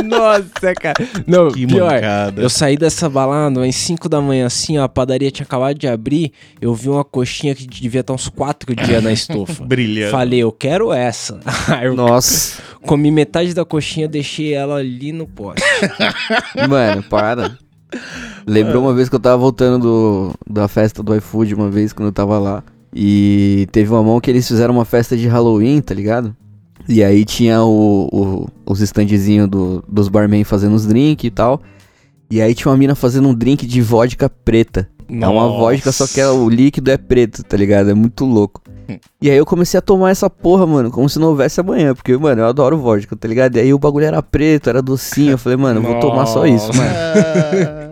Nossa, 0.06 0.74
cara. 0.80 0.96
Não, 1.28 1.52
Que 1.52 1.68
pior. 1.68 1.92
mancada. 1.94 2.42
Eu 2.42 2.50
saí 2.50 2.78
dessa 2.78 3.10
balada 3.10 3.66
às 3.66 3.76
5 3.76 4.08
da 4.08 4.22
manhã, 4.22 4.46
assim, 4.46 4.78
ó, 4.78 4.84
a 4.84 4.90
padaria 4.90 5.30
tinha 5.32 5.46
acabado 5.46 5.78
de 5.78 5.88
abrir. 5.88 6.32
Eu 6.62 6.74
vi 6.74 6.88
uma 6.90 7.04
coxinha 7.04 7.54
que 7.54 7.66
devia 7.68 8.02
estar 8.02 8.14
uns 8.14 8.30
4 8.30 8.74
dias 8.76 9.04
na 9.04 9.12
estofa. 9.12 9.64
Brilhando. 9.66 10.12
Falei, 10.12 10.40
eu 10.40 10.52
quero 10.52 10.94
essa. 10.94 11.40
Eu 11.84 11.96
Nossa, 11.96 12.62
comi 12.86 13.12
metade 13.12 13.54
da 13.54 13.66
coxinha, 13.66 14.08
deixei 14.08 14.54
ela 14.54 14.76
ali 14.76 15.12
no 15.12 15.28
poste. 15.28 15.62
mano, 16.70 17.04
para. 17.04 17.58
Lembrou 18.48 18.84
uma 18.84 18.94
vez 18.94 19.10
que 19.10 19.16
eu 19.16 19.20
tava 19.20 19.38
voltando 19.38 19.80
do, 19.84 20.34
da 20.50 20.68
festa 20.68 21.04
do 21.04 21.16
iFood, 21.16 21.54
uma 21.56 21.70
vez, 21.70 21.94
quando 21.94 22.08
eu 22.08 22.14
tava 22.14 22.38
lá. 22.40 22.64
E 22.94 23.68
teve 23.72 23.90
uma 23.92 24.04
mão 24.04 24.20
que 24.20 24.30
eles 24.30 24.48
fizeram 24.48 24.74
uma 24.74 24.86
festa 24.86 25.16
de 25.16 25.28
Halloween, 25.28 25.82
tá 25.82 25.94
ligado? 25.94 26.36
E 26.90 27.04
aí 27.04 27.24
tinha 27.24 27.62
o, 27.64 28.10
o- 28.12 28.48
os 28.66 28.82
standzinhos 28.82 29.48
do, 29.48 29.84
dos 29.88 30.08
barman 30.10 30.44
fazendo 30.44 30.76
os 30.76 30.86
drinks 30.86 31.24
e 31.26 31.30
tal. 31.32 31.62
E 32.30 32.42
aí 32.42 32.56
tinha 32.56 32.72
uma 32.72 32.78
mina 32.78 32.96
fazendo 32.96 33.28
um 33.28 33.34
drink 33.34 33.66
de 33.66 33.82
vodka 33.82 34.30
preta. 34.30 34.90
É 35.10 35.28
uma 35.28 35.48
vodka, 35.60 35.92
só 35.92 36.08
que 36.08 36.20
é, 36.20 36.28
o 36.30 36.50
líquido 36.50 36.90
é 36.90 36.98
preto, 36.98 37.44
tá 37.44 37.56
ligado? 37.58 37.90
É 37.90 37.94
muito 37.94 38.26
louco. 38.26 38.62
E 39.22 39.30
aí 39.30 39.38
eu 39.38 39.46
comecei 39.46 39.78
a 39.78 39.82
tomar 39.82 40.10
essa 40.12 40.30
porra, 40.30 40.66
mano, 40.66 40.92
como 40.92 41.08
se 41.10 41.20
não 41.20 41.30
houvesse 41.30 41.60
amanhã. 41.60 41.94
Porque, 41.94 42.16
mano, 42.18 42.42
eu 42.42 42.48
adoro 42.48 42.78
vodka, 42.78 43.16
tá 43.16 43.28
ligado? 43.28 43.58
E 43.58 43.60
aí 43.60 43.74
o 43.74 43.80
bagulho 43.80 44.06
era 44.06 44.22
preto, 44.22 44.70
era 44.70 44.82
docinho. 44.82 45.32
Eu 45.32 45.38
falei, 45.38 45.58
mano, 45.58 45.80
eu 45.80 45.84
vou 45.84 46.00
tomar 46.00 46.26
só 46.26 46.46
isso, 46.46 46.72
mano. 46.76 47.92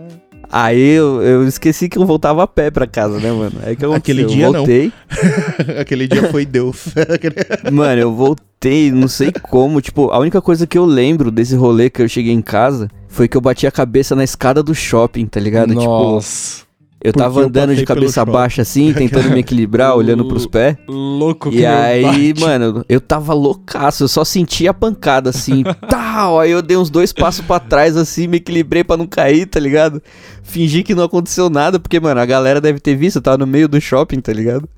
Aí 0.52 0.80
eu, 0.80 1.22
eu 1.22 1.46
esqueci 1.46 1.88
que 1.88 1.96
eu 1.96 2.04
voltava 2.04 2.42
a 2.42 2.46
pé 2.46 2.72
pra 2.72 2.84
casa, 2.84 3.20
né, 3.20 3.30
mano? 3.30 3.52
Aí 3.62 3.76
que 3.76 3.84
aconteceu? 3.84 3.94
Aquele 3.94 4.22
eu 4.22 4.26
dia 4.26 4.46
não. 4.46 4.52
voltei. 4.52 4.92
Aquele 5.78 6.08
dia 6.08 6.28
foi 6.28 6.44
Deus. 6.44 6.88
Mano, 7.70 8.00
eu 8.00 8.12
voltei, 8.12 8.90
não 8.90 9.06
sei 9.06 9.30
como. 9.30 9.80
Tipo, 9.80 10.10
a 10.10 10.18
única 10.18 10.42
coisa 10.42 10.66
que 10.66 10.76
eu 10.76 10.84
lembro 10.84 11.30
desse 11.30 11.54
rolê 11.54 11.88
que 11.88 12.02
eu 12.02 12.08
cheguei 12.08 12.32
em 12.32 12.42
casa 12.42 12.88
foi 13.06 13.28
que 13.28 13.36
eu 13.36 13.40
bati 13.40 13.64
a 13.64 13.70
cabeça 13.70 14.16
na 14.16 14.24
escada 14.24 14.60
do 14.60 14.74
shopping, 14.74 15.26
tá 15.26 15.38
ligado? 15.38 15.68
Tipo, 15.68 15.84
Nossa. 15.84 16.64
Eu 17.02 17.12
porque 17.12 17.24
tava 17.24 17.40
eu 17.40 17.46
andando 17.46 17.74
de 17.74 17.84
cabeça 17.84 18.24
baixa 18.24 18.62
assim, 18.62 18.92
tentando 18.92 19.30
me 19.30 19.40
equilibrar, 19.40 19.94
olhando 19.96 20.26
pros 20.26 20.46
pés. 20.46 20.76
Louco 20.86 21.50
que 21.50 21.60
E 21.60 21.66
aí, 21.66 22.32
bate. 22.32 22.40
mano, 22.40 22.84
eu 22.88 23.00
tava 23.00 23.32
loucaço, 23.32 24.04
eu 24.04 24.08
só 24.08 24.24
senti 24.24 24.68
a 24.68 24.74
pancada 24.74 25.30
assim, 25.30 25.62
tal. 25.88 26.38
Aí 26.38 26.50
eu 26.50 26.60
dei 26.60 26.76
uns 26.76 26.90
dois 26.90 27.12
passos 27.12 27.44
pra 27.44 27.58
trás 27.58 27.96
assim, 27.96 28.26
me 28.26 28.36
equilibrei 28.36 28.84
pra 28.84 28.96
não 28.96 29.06
cair, 29.06 29.46
tá 29.46 29.58
ligado? 29.58 30.02
Fingi 30.42 30.82
que 30.82 30.94
não 30.94 31.04
aconteceu 31.04 31.48
nada, 31.48 31.78
porque, 31.80 31.98
mano, 31.98 32.20
a 32.20 32.26
galera 32.26 32.60
deve 32.60 32.80
ter 32.80 32.94
visto, 32.94 33.16
eu 33.16 33.22
tava 33.22 33.38
no 33.38 33.46
meio 33.46 33.68
do 33.68 33.80
shopping, 33.80 34.20
tá 34.20 34.32
ligado? 34.32 34.68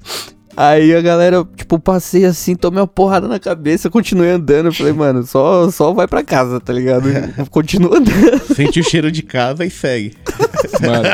Aí 0.54 0.94
a 0.94 1.00
galera, 1.00 1.48
tipo, 1.56 1.78
passei 1.78 2.26
assim, 2.26 2.54
tomei 2.54 2.78
uma 2.80 2.86
porrada 2.86 3.26
na 3.26 3.38
cabeça, 3.40 3.88
continuei 3.88 4.30
andando. 4.30 4.66
Eu 4.66 4.72
falei, 4.74 4.92
mano, 4.92 5.22
só, 5.24 5.70
só 5.70 5.94
vai 5.94 6.06
pra 6.06 6.22
casa, 6.22 6.60
tá 6.60 6.72
ligado? 6.74 7.08
Continua 7.50 7.96
andando. 7.96 8.54
Sente 8.54 8.78
o 8.80 8.84
cheiro 8.84 9.10
de 9.10 9.22
casa 9.22 9.64
e 9.64 9.70
segue. 9.70 10.12
Mano, 10.82 11.08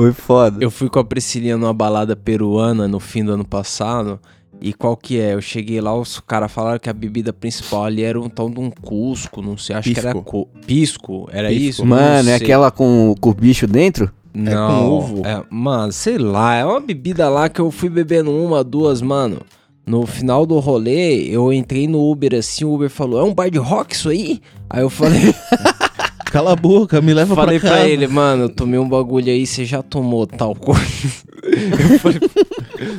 Foi 0.00 0.12
foda. 0.12 0.56
Eu 0.64 0.70
fui 0.70 0.88
com 0.88 0.98
a 0.98 1.04
Priscilinha 1.04 1.56
numa 1.56 1.74
balada 1.74 2.16
peruana 2.16 2.88
no 2.88 2.98
fim 3.00 3.24
do 3.24 3.32
ano 3.32 3.44
passado. 3.44 4.18
E 4.62 4.72
qual 4.74 4.94
que 4.96 5.18
é? 5.18 5.32
Eu 5.34 5.40
cheguei 5.40 5.80
lá, 5.80 5.94
os 5.94 6.20
caras 6.20 6.52
falaram 6.52 6.78
que 6.78 6.90
a 6.90 6.92
bebida 6.92 7.32
principal 7.32 7.84
ali 7.84 8.02
era 8.02 8.20
um 8.20 8.28
tal 8.28 8.50
de 8.50 8.60
um 8.60 8.70
cusco, 8.70 9.40
não 9.40 9.56
sei, 9.56 9.74
acho 9.76 9.90
que 9.90 9.98
era 9.98 10.12
Pisco. 10.12 10.22
co- 10.30 10.48
pisco, 10.66 11.28
era 11.32 11.48
Pisco. 11.48 11.64
isso? 11.64 11.80
Não 11.82 11.96
Mano, 11.96 12.28
é 12.28 12.34
aquela 12.34 12.70
com, 12.70 13.14
com 13.20 13.30
o 13.30 13.34
bicho 13.34 13.66
dentro? 13.66 14.10
Não, 14.34 14.68
com 14.68 14.90
ovo? 14.90 15.26
é- 15.26 15.42
mano, 15.50 15.90
sei 15.92 16.18
lá, 16.18 16.54
é 16.54 16.64
uma 16.64 16.78
bebida 16.80 17.26
lá 17.30 17.48
que 17.48 17.58
eu 17.60 17.70
fui 17.70 17.88
bebendo 17.88 18.30
uma, 18.30 18.62
duas, 18.62 19.00
mano. 19.00 19.38
No 19.86 20.06
final 20.06 20.44
do 20.44 20.58
rolê, 20.58 21.22
eu 21.28 21.50
entrei 21.52 21.88
no 21.88 22.10
Uber 22.10 22.34
assim, 22.34 22.64
o 22.64 22.74
Uber 22.74 22.90
falou, 22.90 23.18
é 23.18 23.24
um 23.24 23.32
bar 23.34 23.50
de 23.50 23.58
rock 23.58 23.94
isso 23.94 24.10
aí? 24.10 24.40
Aí 24.68 24.82
eu 24.82 24.90
falei, 24.90 25.34
Cala 26.30 26.52
a 26.52 26.56
boca, 26.56 27.00
me 27.00 27.12
leva 27.12 27.34
falei 27.34 27.58
pra 27.58 27.68
pra, 27.70 27.78
casa. 27.78 27.90
ele, 27.90 28.06
mano, 28.06 28.44
eu 28.44 28.48
tomei 28.48 28.78
um 28.78 28.88
bagulho 28.88 29.26
aí, 29.32 29.46
você 29.46 29.64
já 29.64 29.82
tomou 29.82 30.26
tal 30.26 30.54
coisa? 30.54 30.80
Eu 31.42 31.98
falei, 31.98 32.20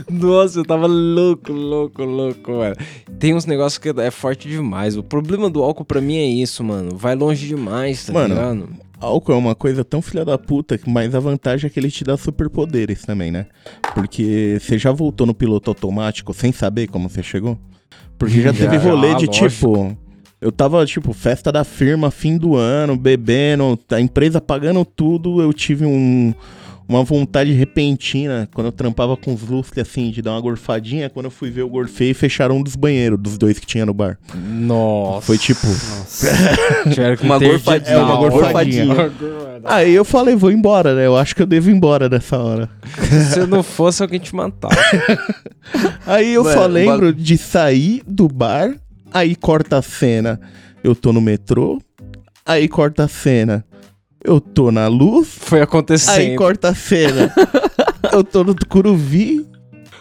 nossa, 0.09 0.59
eu 0.59 0.65
tava 0.65 0.87
louco, 0.87 1.51
louco, 1.53 2.03
louco, 2.03 2.51
mano. 2.51 2.75
Tem 3.19 3.33
uns 3.35 3.45
negócios 3.45 3.77
que 3.77 3.89
é 4.01 4.09
forte 4.11 4.49
demais. 4.49 4.97
O 4.97 5.03
problema 5.03 5.47
do 5.49 5.61
álcool 5.63 5.85
pra 5.85 6.01
mim 6.01 6.15
é 6.17 6.25
isso, 6.25 6.63
mano. 6.63 6.97
Vai 6.97 7.15
longe 7.15 7.47
demais, 7.47 8.03
tá 8.05 8.11
Mano, 8.13 8.33
ligado? 8.33 8.69
Álcool 8.99 9.33
é 9.33 9.35
uma 9.35 9.55
coisa 9.55 9.85
tão 9.85 10.01
filha 10.01 10.25
da 10.25 10.37
puta, 10.39 10.77
que- 10.77 10.89
mas 10.89 11.13
a 11.15 11.19
vantagem 11.19 11.67
é 11.67 11.69
que 11.69 11.79
ele 11.79 11.91
te 11.91 12.03
dá 12.03 12.17
superpoderes 12.17 13.03
também, 13.03 13.31
né? 13.31 13.45
Porque 13.93 14.57
você 14.59 14.77
já 14.77 14.91
voltou 14.91 15.25
no 15.27 15.33
piloto 15.35 15.69
automático 15.69 16.33
sem 16.33 16.51
saber 16.51 16.87
como 16.87 17.09
você 17.09 17.21
chegou? 17.23 17.57
Porque 18.17 18.41
já, 18.41 18.51
Já, 18.51 18.69
teve 18.69 18.77
rolê 18.77 19.11
já, 19.11 19.17
de 19.17 19.25
lógico. 19.27 19.49
tipo. 19.49 19.97
Eu 20.41 20.51
tava, 20.51 20.83
tipo, 20.87 21.13
festa 21.13 21.51
da 21.51 21.63
firma, 21.63 22.09
fim 22.09 22.35
do 22.35 22.55
ano, 22.55 22.97
bebendo, 22.97 23.77
a 23.91 24.01
empresa 24.01 24.41
pagando 24.41 24.83
tudo, 24.83 25.39
eu 25.39 25.53
tive 25.53 25.85
um, 25.85 26.33
uma 26.89 27.03
vontade 27.03 27.51
repentina, 27.51 28.49
quando 28.51 28.65
eu 28.65 28.71
trampava 28.71 29.15
com 29.15 29.35
os 29.35 29.47
lustres, 29.47 29.87
assim, 29.87 30.09
de 30.09 30.19
dar 30.19 30.31
uma 30.31 30.41
gorfadinha, 30.41 31.11
quando 31.11 31.25
eu 31.25 31.31
fui 31.31 31.51
ver, 31.51 31.61
eu 31.61 31.69
gorfei 31.69 32.09
e 32.09 32.13
fecharam 32.15 32.57
um 32.57 32.63
dos 32.63 32.75
banheiros, 32.75 33.19
dos 33.19 33.37
dois 33.37 33.59
que 33.59 33.67
tinha 33.67 33.85
no 33.85 33.93
bar. 33.93 34.17
Nossa. 34.33 35.27
Foi 35.27 35.37
tipo... 35.37 35.67
Tiveram 36.89 37.17
que 37.17 37.23
Uma 37.23 37.37
gorfadinha, 37.37 37.95
É, 37.95 37.97
uma 37.99 38.15
gorfadinha. 38.15 39.11
Aí 39.63 39.93
eu 39.93 40.03
falei, 40.03 40.35
vou 40.35 40.51
embora, 40.51 40.95
né? 40.95 41.05
Eu 41.05 41.15
acho 41.15 41.35
que 41.35 41.43
eu 41.43 41.45
devo 41.45 41.69
ir 41.69 41.73
embora 41.73 42.09
nessa 42.09 42.39
hora. 42.39 42.67
Se 43.31 43.41
eu 43.41 43.45
não 43.45 43.61
fosse, 43.61 44.01
alguém 44.01 44.19
te 44.19 44.35
matava. 44.35 44.75
Aí 46.05 46.33
eu 46.33 46.43
Mano, 46.43 46.55
só 46.55 46.65
lembro 46.65 47.13
de 47.13 47.37
sair 47.37 48.01
do 48.07 48.27
bar, 48.27 48.75
aí 49.13 49.35
corta 49.35 49.77
a 49.77 49.81
cena, 49.81 50.39
eu 50.83 50.95
tô 50.95 51.11
no 51.13 51.21
metrô, 51.21 51.79
aí 52.45 52.67
corta 52.67 53.03
a 53.03 53.07
cena, 53.07 53.65
eu 54.23 54.39
tô 54.39 54.71
na 54.71 54.87
luz, 54.87 55.27
Foi 55.39 55.61
acontecendo. 55.61 56.15
aí 56.31 56.35
corta 56.35 56.69
a 56.69 56.75
cena, 56.75 57.33
eu 58.11 58.23
tô 58.23 58.43
no 58.43 58.53
Tucuruvi, 58.53 59.45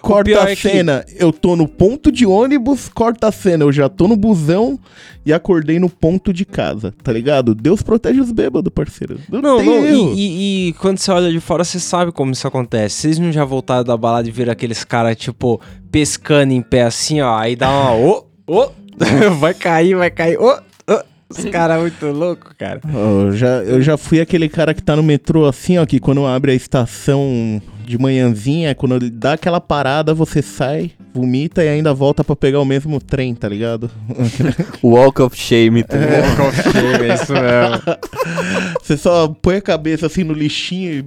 corta 0.00 0.44
a 0.44 0.50
é 0.50 0.56
que- 0.56 0.62
cena, 0.62 1.04
eu 1.16 1.32
tô 1.32 1.56
no 1.56 1.66
ponto 1.68 2.10
de 2.10 2.24
ônibus, 2.26 2.88
corta 2.88 3.28
a 3.28 3.32
cena, 3.32 3.64
eu 3.64 3.72
já 3.72 3.88
tô 3.88 4.08
no 4.08 4.16
busão 4.16 4.78
e 5.24 5.32
acordei 5.34 5.78
no 5.78 5.90
ponto 5.90 6.32
de 6.32 6.46
casa, 6.46 6.94
tá 7.02 7.12
ligado? 7.12 7.54
Deus 7.54 7.82
protege 7.82 8.20
os 8.20 8.32
bêbados, 8.32 8.72
parceiro. 8.74 9.18
Não, 9.30 9.42
Não, 9.42 9.56
tem 9.58 9.66
não, 9.66 9.84
e, 10.14 10.14
e- 10.14 10.68
e 10.68 10.72
quando 10.74 10.98
você 10.98 11.10
olha 11.10 11.30
de 11.30 11.40
fora, 11.40 11.62
você 11.62 11.78
sabe 11.78 12.10
como 12.12 12.32
isso 12.32 12.46
acontece. 12.48 12.96
Vocês 12.96 13.18
não 13.18 13.30
já 13.30 13.44
voltaram 13.44 13.84
da 13.84 13.96
balada 13.96 14.26
e 14.28 14.32
viram 14.32 14.50
aqueles 14.52 14.82
caras, 14.82 15.16
tipo, 15.16 15.60
pescando 15.90 16.52
em 16.54 16.62
pé 16.62 16.84
assim, 16.84 17.20
ó, 17.20 17.36
aí 17.36 17.54
dá 17.54 17.68
uma. 17.68 17.94
Ô, 17.94 18.24
ô, 18.46 18.70
vai 19.38 19.54
cair, 19.54 19.94
vai 19.94 20.10
cair, 20.10 20.38
ô, 20.38 20.52
ô. 20.52 21.00
Os 21.30 21.44
caras 21.44 21.80
muito 21.80 22.06
loucos, 22.06 22.52
cara. 22.58 22.80
Eu 22.92 23.30
já, 23.32 23.62
eu 23.62 23.80
já 23.80 23.96
fui 23.96 24.20
aquele 24.20 24.48
cara 24.48 24.74
que 24.74 24.82
tá 24.82 24.96
no 24.96 25.02
metrô 25.02 25.46
assim, 25.46 25.78
ó, 25.78 25.86
que 25.86 26.00
quando 26.00 26.26
abre 26.26 26.50
a 26.50 26.54
estação 26.54 27.62
de 27.90 27.98
manhãzinha, 27.98 28.74
quando 28.74 28.96
ele 28.96 29.10
dá 29.10 29.32
aquela 29.32 29.60
parada, 29.60 30.14
você 30.14 30.42
sai, 30.42 30.92
vomita 31.12 31.64
e 31.64 31.68
ainda 31.68 31.92
volta 31.92 32.22
pra 32.22 32.36
pegar 32.36 32.60
o 32.60 32.64
mesmo 32.64 33.00
trem, 33.00 33.34
tá 33.34 33.48
ligado? 33.48 33.90
Walk 34.82 35.20
of 35.22 35.36
Shame. 35.36 35.82
Tá 35.82 35.96
ligado? 35.96 37.02
é 37.02 37.14
isso 37.14 37.32
mesmo. 37.32 37.82
Você 38.80 38.96
só 38.96 39.28
põe 39.28 39.56
a 39.56 39.62
cabeça 39.62 40.06
assim 40.06 40.24
no 40.24 40.32
lixinho 40.32 40.92
e. 40.92 41.04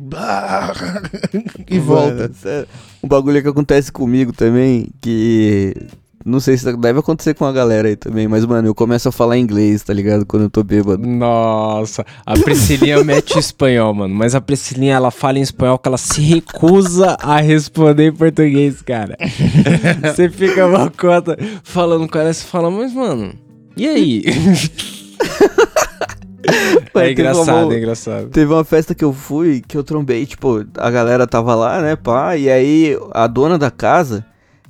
e 1.70 1.80
volta. 1.80 2.16
Mano, 2.16 2.34
sério. 2.34 2.68
Um 3.04 3.08
bagulho 3.08 3.42
que 3.42 3.48
acontece 3.48 3.92
comigo 3.92 4.32
também, 4.32 4.88
que. 5.02 5.74
Não 6.26 6.40
sei 6.40 6.58
se 6.58 6.72
deve 6.78 7.00
acontecer 7.00 7.34
com 7.34 7.44
a 7.44 7.52
galera 7.52 7.88
aí 7.90 7.96
também, 7.98 8.28
mas, 8.30 8.46
mano, 8.46 8.68
eu 8.68 8.74
começo 8.74 9.10
a 9.10 9.12
falar 9.12 9.38
inglês, 9.38 9.84
tá 9.84 9.94
ligado? 9.94 10.26
Quando 10.26 10.44
eu 10.44 10.50
tô 10.50 10.64
bêbado. 10.64 11.06
Nossa, 11.06 12.06
a 12.26 12.34
Priscilinha 12.40 13.04
mete 13.04 13.38
espanhol, 13.38 13.94
mano. 13.94 14.16
Mas 14.16 14.34
a 14.34 14.40
Priscilinha, 14.40 14.96
ela 14.96 15.12
fala 15.12 15.38
em 15.40 15.42
espanhol 15.42 15.78
que 15.78 15.88
ela 15.88 15.98
se 15.98 16.22
recusa 16.22 17.18
a 17.22 17.42
responder 17.42 18.08
em 18.08 18.14
português, 18.14 18.82
cara. 18.82 19.18
Você 20.02 20.30
fica 20.30 20.66
uma 20.66 20.90
cota 20.90 21.38
falando 21.64 22.08
com 22.08 22.18
ela 22.18 22.30
e 22.30 22.34
você 22.34 22.46
fala, 22.46 22.72
mas, 22.72 22.94
mano, 22.94 23.34
e 23.76 23.86
aí? 23.88 24.24
Mano, 26.94 27.08
é 27.08 27.12
engraçado, 27.12 27.66
uma- 27.68 27.74
é 27.74 27.78
engraçado. 27.78 28.28
Teve 28.30 28.52
uma 28.54 28.64
festa 28.66 28.94
que 28.94 29.04
eu 29.04 29.14
fui, 29.14 29.64
que 29.66 29.78
eu 29.78 29.84
trombei, 29.84 30.26
tipo, 30.26 30.66
a 30.78 30.92
galera 30.92 31.26
tava 31.26 31.56
lá, 31.56 31.82
né, 31.82 31.96
pá, 31.96 32.36
e 32.38 32.50
aí 32.50 32.98
a 33.12 33.26
dona 33.28 33.58
da 33.58 33.72
casa, 33.72 34.26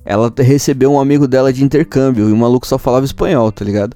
ela 0.05 0.31
recebeu 0.37 0.91
um 0.91 0.99
amigo 0.99 1.27
dela 1.27 1.53
de 1.53 1.63
intercâmbio, 1.63 2.29
e 2.29 2.31
o 2.31 2.37
maluco 2.37 2.67
só 2.67 2.77
falava 2.77 3.05
espanhol, 3.05 3.51
tá 3.51 3.63
ligado? 3.63 3.95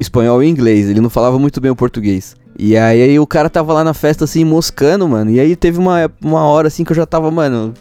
Espanhol 0.00 0.42
e 0.42 0.48
inglês, 0.48 0.88
ele 0.88 1.00
não 1.00 1.10
falava 1.10 1.38
muito 1.38 1.60
bem 1.60 1.70
o 1.70 1.76
português. 1.76 2.34
E 2.58 2.76
aí, 2.76 3.02
aí 3.02 3.18
o 3.18 3.26
cara 3.26 3.48
tava 3.48 3.72
lá 3.72 3.84
na 3.84 3.94
festa, 3.94 4.24
assim, 4.24 4.44
moscando, 4.44 5.08
mano, 5.08 5.30
e 5.30 5.40
aí 5.40 5.56
teve 5.56 5.78
uma, 5.78 6.10
uma 6.22 6.44
hora, 6.44 6.68
assim, 6.68 6.84
que 6.84 6.92
eu 6.92 6.96
já 6.96 7.06
tava, 7.06 7.30
mano, 7.30 7.74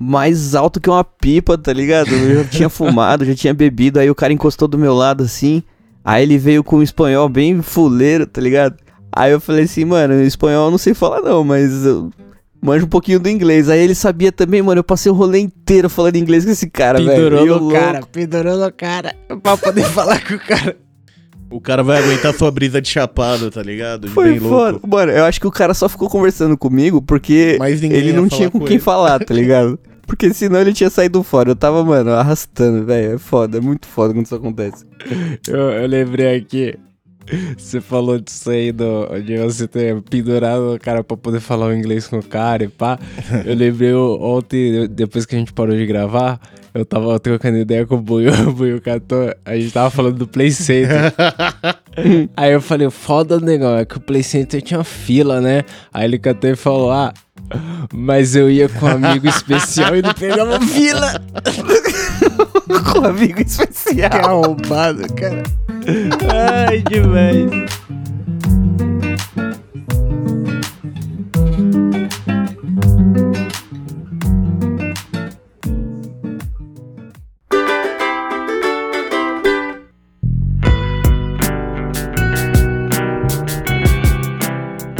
mais 0.00 0.54
alto 0.54 0.80
que 0.80 0.90
uma 0.90 1.04
pipa, 1.04 1.56
tá 1.58 1.72
ligado? 1.72 2.10
Eu 2.10 2.42
já 2.42 2.44
tinha 2.44 2.68
fumado, 2.70 3.24
já 3.24 3.34
tinha 3.34 3.54
bebido, 3.54 3.98
aí 3.98 4.10
o 4.10 4.14
cara 4.14 4.32
encostou 4.32 4.68
do 4.68 4.78
meu 4.78 4.94
lado, 4.94 5.24
assim, 5.24 5.62
aí 6.04 6.22
ele 6.22 6.38
veio 6.38 6.64
com 6.64 6.78
um 6.78 6.82
espanhol 6.82 7.28
bem 7.28 7.60
fuleiro, 7.62 8.26
tá 8.26 8.40
ligado? 8.40 8.76
Aí 9.12 9.32
eu 9.32 9.40
falei 9.40 9.64
assim, 9.64 9.84
mano, 9.84 10.22
espanhol 10.22 10.66
eu 10.66 10.70
não 10.70 10.78
sei 10.78 10.94
falar 10.94 11.20
não, 11.20 11.42
mas 11.42 11.84
eu 11.84 12.10
manjo 12.60 12.86
um 12.86 12.88
pouquinho 12.88 13.20
do 13.20 13.28
inglês. 13.28 13.68
Aí 13.68 13.80
ele 13.80 13.94
sabia 13.94 14.30
também, 14.32 14.62
mano, 14.62 14.78
eu 14.80 14.84
passei 14.84 15.10
o 15.10 15.14
rolê 15.14 15.40
inteiro 15.40 15.88
falando 15.88 16.16
inglês 16.16 16.44
com 16.44 16.50
esse 16.50 16.68
cara, 16.68 16.98
velho. 16.98 17.10
Pendurou 17.10 17.46
no 17.46 17.58
louco. 17.58 17.72
cara, 17.72 18.00
pendurou 18.12 18.56
no 18.58 18.72
cara, 18.72 19.14
pra 19.42 19.56
poder 19.56 19.84
falar 19.90 20.24
com 20.26 20.34
o 20.34 20.38
cara. 20.38 20.76
O 21.50 21.60
cara 21.62 21.82
vai 21.82 21.98
aguentar 22.02 22.34
sua 22.34 22.50
brisa 22.50 22.78
de 22.80 22.88
chapado, 22.90 23.50
tá 23.50 23.62
ligado? 23.62 24.06
De 24.06 24.12
Foi 24.12 24.32
bem 24.32 24.40
foda. 24.40 24.72
louco. 24.72 24.86
Mano, 24.86 25.12
eu 25.12 25.24
acho 25.24 25.40
que 25.40 25.46
o 25.46 25.50
cara 25.50 25.72
só 25.72 25.88
ficou 25.88 26.08
conversando 26.10 26.58
comigo 26.58 27.00
porque 27.00 27.58
ele 27.90 28.12
não 28.12 28.28
tinha 28.28 28.50
com, 28.50 28.58
com 28.58 28.66
quem 28.66 28.74
ele. 28.76 28.82
falar, 28.82 29.18
tá 29.24 29.32
ligado? 29.32 29.78
Porque 30.06 30.32
senão 30.34 30.60
ele 30.60 30.74
tinha 30.74 30.90
saído 30.90 31.22
fora. 31.22 31.50
Eu 31.50 31.56
tava, 31.56 31.82
mano, 31.84 32.10
arrastando, 32.12 32.84
velho. 32.84 33.14
É 33.14 33.18
foda, 33.18 33.58
é 33.58 33.60
muito 33.62 33.86
foda 33.86 34.12
quando 34.12 34.26
isso 34.26 34.34
acontece. 34.34 34.84
Eu, 35.46 35.70
eu 35.70 35.86
lembrei 35.86 36.36
aqui. 36.36 36.74
Você 37.56 37.80
falou 37.80 38.18
disso 38.18 38.50
aí 38.50 38.72
do, 38.72 39.06
de 39.24 39.36
você 39.38 39.66
ter 39.66 40.00
pendurado 40.02 40.74
o 40.74 40.78
cara 40.78 41.02
pra 41.04 41.16
poder 41.16 41.40
falar 41.40 41.66
o 41.66 41.74
inglês 41.74 42.06
com 42.06 42.18
o 42.18 42.22
cara 42.22 42.64
e 42.64 42.68
pá. 42.68 42.98
Eu 43.44 43.54
lembrei 43.54 43.94
ontem, 43.94 44.88
depois 44.88 45.26
que 45.26 45.34
a 45.34 45.38
gente 45.38 45.52
parou 45.52 45.76
de 45.76 45.86
gravar, 45.86 46.40
eu 46.74 46.84
tava 46.84 47.18
trocando 47.18 47.58
ideia 47.58 47.86
com 47.86 47.96
o 47.96 48.00
Buiu, 48.00 48.32
o 48.48 48.52
Buiu 48.52 48.80
catou, 48.80 49.34
a 49.44 49.56
gente 49.56 49.72
tava 49.72 49.90
falando 49.90 50.16
do 50.16 50.28
Play 50.28 50.50
Center. 50.50 51.12
aí 52.36 52.52
eu 52.52 52.60
falei, 52.60 52.88
foda, 52.90 53.40
negão, 53.40 53.76
é 53.76 53.84
que 53.84 53.96
o 53.96 54.00
Play 54.00 54.22
Center 54.22 54.62
tinha 54.62 54.84
fila, 54.84 55.40
né? 55.40 55.64
Aí 55.92 56.04
ele 56.04 56.18
catou 56.18 56.50
e 56.50 56.56
falou, 56.56 56.90
ah, 56.90 57.12
mas 57.92 58.36
eu 58.36 58.50
ia 58.50 58.68
com 58.68 58.86
um 58.86 58.90
amigo 58.90 59.26
especial 59.26 59.96
e 59.96 60.02
não 60.02 60.14
pegava 60.14 60.60
fila. 60.60 61.20
com 62.92 63.00
um 63.00 63.06
amigo 63.06 63.40
especial. 63.40 64.10
Que 64.10 64.16
arrombado, 64.16 65.14
cara. 65.14 65.42
Ai, 65.88 66.82
demais. 66.82 67.48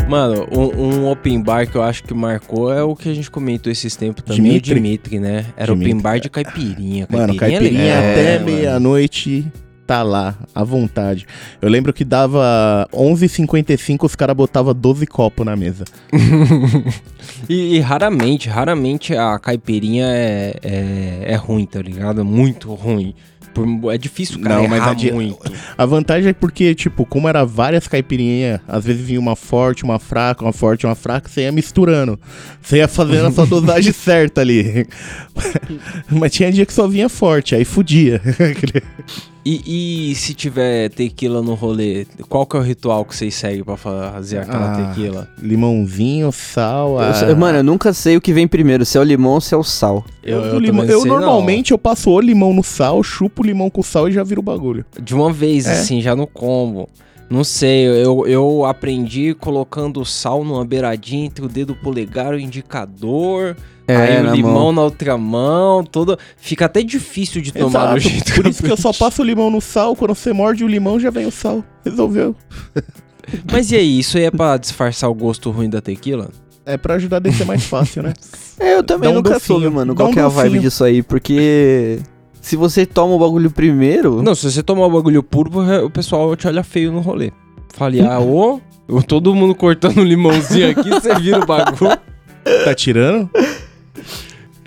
Mano, 0.08 0.48
um, 0.50 0.82
um 0.82 1.10
open 1.10 1.42
bar 1.42 1.70
que 1.70 1.76
eu 1.76 1.82
acho 1.82 2.02
que 2.02 2.14
marcou 2.14 2.72
é 2.72 2.82
o 2.82 2.96
que 2.96 3.10
a 3.10 3.14
gente 3.14 3.30
comentou 3.30 3.70
esses 3.70 3.94
tempos 3.94 4.24
também, 4.24 4.42
Dimitri. 4.42 4.72
o 4.72 4.74
Dimitri, 4.76 5.18
né? 5.20 5.44
Era 5.54 5.74
Dimitri. 5.74 5.92
open 5.92 6.02
bar 6.02 6.18
de 6.18 6.30
caipirinha. 6.30 7.06
Mano, 7.10 7.34
é 7.34 7.36
caipirinha 7.36 8.00
legal, 8.00 8.10
até 8.10 8.38
né, 8.38 8.44
meia-noite 8.46 9.52
tá 9.88 10.02
lá, 10.02 10.36
à 10.54 10.62
vontade. 10.62 11.26
Eu 11.62 11.68
lembro 11.70 11.94
que 11.94 12.04
dava 12.04 12.86
11h55, 12.92 14.04
os 14.04 14.14
caras 14.14 14.36
botavam 14.36 14.74
12 14.74 15.06
copos 15.06 15.44
na 15.46 15.56
mesa. 15.56 15.84
E, 17.48 17.76
e 17.76 17.80
raramente, 17.80 18.48
raramente 18.48 19.14
a 19.14 19.38
caipirinha 19.38 20.06
é, 20.06 20.54
é, 20.62 21.24
é 21.32 21.34
ruim, 21.36 21.66
tá 21.66 21.80
ligado? 21.80 22.24
Muito 22.24 22.72
ruim. 22.74 23.14
por- 23.54 23.92
é 23.92 23.98
difícil 23.98 24.40
cara 24.40 24.56
Não, 24.56 24.68
mas 24.68 24.78
errar 24.78 24.90
a 24.90 25.12
muito. 25.14 25.38
A 25.76 25.84
vantagem 25.86 26.30
é 26.30 26.32
porque, 26.32 26.74
tipo, 26.74 27.04
como 27.04 27.28
era 27.28 27.44
várias 27.44 27.86
caipirinhas, 27.86 28.60
às 28.66 28.84
vezes 28.84 29.04
vinha 29.06 29.20
uma 29.20 29.36
forte, 29.36 29.84
uma 29.84 29.98
fraca, 29.98 30.44
uma 30.44 30.52
forte, 30.52 30.86
uma 30.86 30.94
fraca, 30.94 31.28
você 31.28 31.42
ia 31.42 31.52
misturando. 31.52 32.18
Você 32.62 32.78
ia 32.78 32.88
fazendo 32.88 33.26
a 33.26 33.30
sua 33.32 33.44
dosagem 33.46 33.92
certa 33.92 34.40
ali. 34.40 34.86
Mas 36.10 36.32
tinha 36.32 36.50
dia 36.52 36.64
que 36.66 36.72
só 36.72 36.86
vinha 36.88 37.08
forte, 37.08 37.54
aí 37.54 37.64
fudia. 37.64 38.20
E, 39.50 40.10
e 40.10 40.14
se 40.14 40.34
tiver 40.34 40.90
tequila 40.90 41.40
no 41.40 41.54
rolê, 41.54 42.06
qual 42.28 42.44
que 42.44 42.54
é 42.54 42.60
o 42.60 42.62
ritual 42.62 43.02
que 43.02 43.16
vocês 43.16 43.34
seguem 43.34 43.64
pra 43.64 43.78
fazer 43.78 44.38
aquela 44.40 44.72
Ah, 44.74 44.88
tequila? 44.94 45.26
Limãozinho, 45.40 46.30
sal. 46.32 46.92
Eu 46.92 46.98
a- 46.98 47.14
sei- 47.14 47.34
mano, 47.34 47.58
eu 47.60 47.64
nunca 47.64 47.94
sei 47.94 48.16
o 48.16 48.20
que 48.20 48.30
vem 48.32 48.46
primeiro, 48.46 48.84
se 48.84 48.98
é 48.98 49.00
o 49.00 49.04
limão 49.04 49.32
ou 49.32 49.40
se 49.40 49.54
é 49.54 49.56
o 49.56 49.64
sal. 49.64 50.04
Eu, 50.22 50.38
eu 50.44 50.52
também 50.62 50.86
eu 50.90 51.00
sei 51.00 51.10
não. 51.10 51.18
normalmente 51.20 51.70
eu 51.72 51.78
passo 51.78 52.10
o 52.10 52.20
limão 52.20 52.52
no 52.52 52.62
sal, 52.62 53.02
chupo 53.02 53.42
o 53.42 53.46
limão 53.46 53.70
com 53.70 53.82
sal 53.82 54.06
e 54.08 54.12
já 54.12 54.22
viro 54.22 54.40
o 54.40 54.44
bagulho. 54.44 54.84
De 55.02 55.14
uma 55.14 55.32
vez, 55.32 55.64
É. 55.66 55.72
assim, 55.72 56.02
já 56.02 56.14
no 56.14 56.26
combo. 56.26 56.86
Não 57.30 57.44
sei, 57.44 57.86
eu, 57.86 58.26
eu 58.26 58.64
aprendi 58.64 59.34
colocando 59.34 60.04
sal 60.04 60.44
numa 60.44 60.64
beiradinha 60.64 61.26
entre 61.26 61.44
o 61.44 61.48
dedo 61.48 61.74
polegar 61.74 62.32
e 62.32 62.36
o 62.36 62.40
indicador. 62.40 63.54
aí 63.86 63.96
É, 64.16 64.22
na 64.22 64.32
o 64.32 64.34
limão 64.34 64.52
mão. 64.54 64.72
na 64.72 64.82
outra 64.82 65.18
mão, 65.18 65.84
todo. 65.84 66.18
Fica 66.38 66.64
até 66.64 66.82
difícil 66.82 67.42
de 67.42 67.52
tomar 67.52 67.96
Exato, 67.96 68.00
jeito 68.00 68.34
Por 68.34 68.44
eu 68.46 68.50
isso 68.50 68.62
que 68.62 68.70
eu 68.72 68.76
só 68.76 68.92
passo 68.94 69.20
o 69.22 69.24
limão 69.24 69.50
no 69.50 69.60
sal, 69.60 69.94
quando 69.94 70.14
você 70.14 70.32
morde 70.32 70.64
o 70.64 70.68
limão 70.68 70.98
já 70.98 71.10
vem 71.10 71.26
o 71.26 71.30
sal. 71.30 71.62
Resolveu. 71.84 72.34
Mas 73.52 73.70
e 73.72 73.76
aí, 73.76 73.98
isso 73.98 74.16
aí 74.16 74.24
é 74.24 74.30
pra 74.30 74.56
disfarçar 74.56 75.10
o 75.10 75.14
gosto 75.14 75.50
ruim 75.50 75.68
da 75.68 75.82
tequila? 75.82 76.30
É 76.64 76.78
pra 76.78 76.94
ajudar 76.94 77.18
a 77.18 77.20
descer 77.20 77.46
mais 77.46 77.64
fácil, 77.64 78.02
né? 78.02 78.14
É, 78.58 78.74
eu 78.76 78.82
também 78.82 79.10
um 79.10 79.14
nunca 79.16 79.34
docinho, 79.34 79.60
soube, 79.60 79.74
mano, 79.74 79.94
qual 79.94 80.08
um 80.08 80.12
que 80.12 80.18
é 80.18 80.22
a 80.22 80.28
vibe 80.28 80.60
disso 80.60 80.82
aí, 80.82 81.02
porque 81.02 81.98
se 82.48 82.56
você 82.56 82.86
toma 82.86 83.12
o 83.12 83.18
bagulho 83.18 83.50
primeiro, 83.50 84.22
Não, 84.22 84.34
se 84.34 84.50
você 84.50 84.62
tomar 84.62 84.86
o 84.86 84.90
bagulho 84.90 85.22
puro, 85.22 85.50
o 85.84 85.90
pessoal 85.90 86.34
te 86.34 86.46
olha 86.46 86.62
feio 86.62 86.90
no 86.90 87.00
rolê. 87.00 87.30
Falei, 87.74 88.00
ah, 88.00 88.18
ô, 88.20 88.58
todo 89.06 89.34
mundo 89.34 89.54
cortando 89.54 89.98
um 89.98 90.02
limãozinho 90.02 90.70
aqui, 90.70 90.88
você 90.88 91.14
vira 91.16 91.40
o 91.40 91.46
bagulho. 91.46 91.98
Tá 92.64 92.74
tirando? 92.74 93.28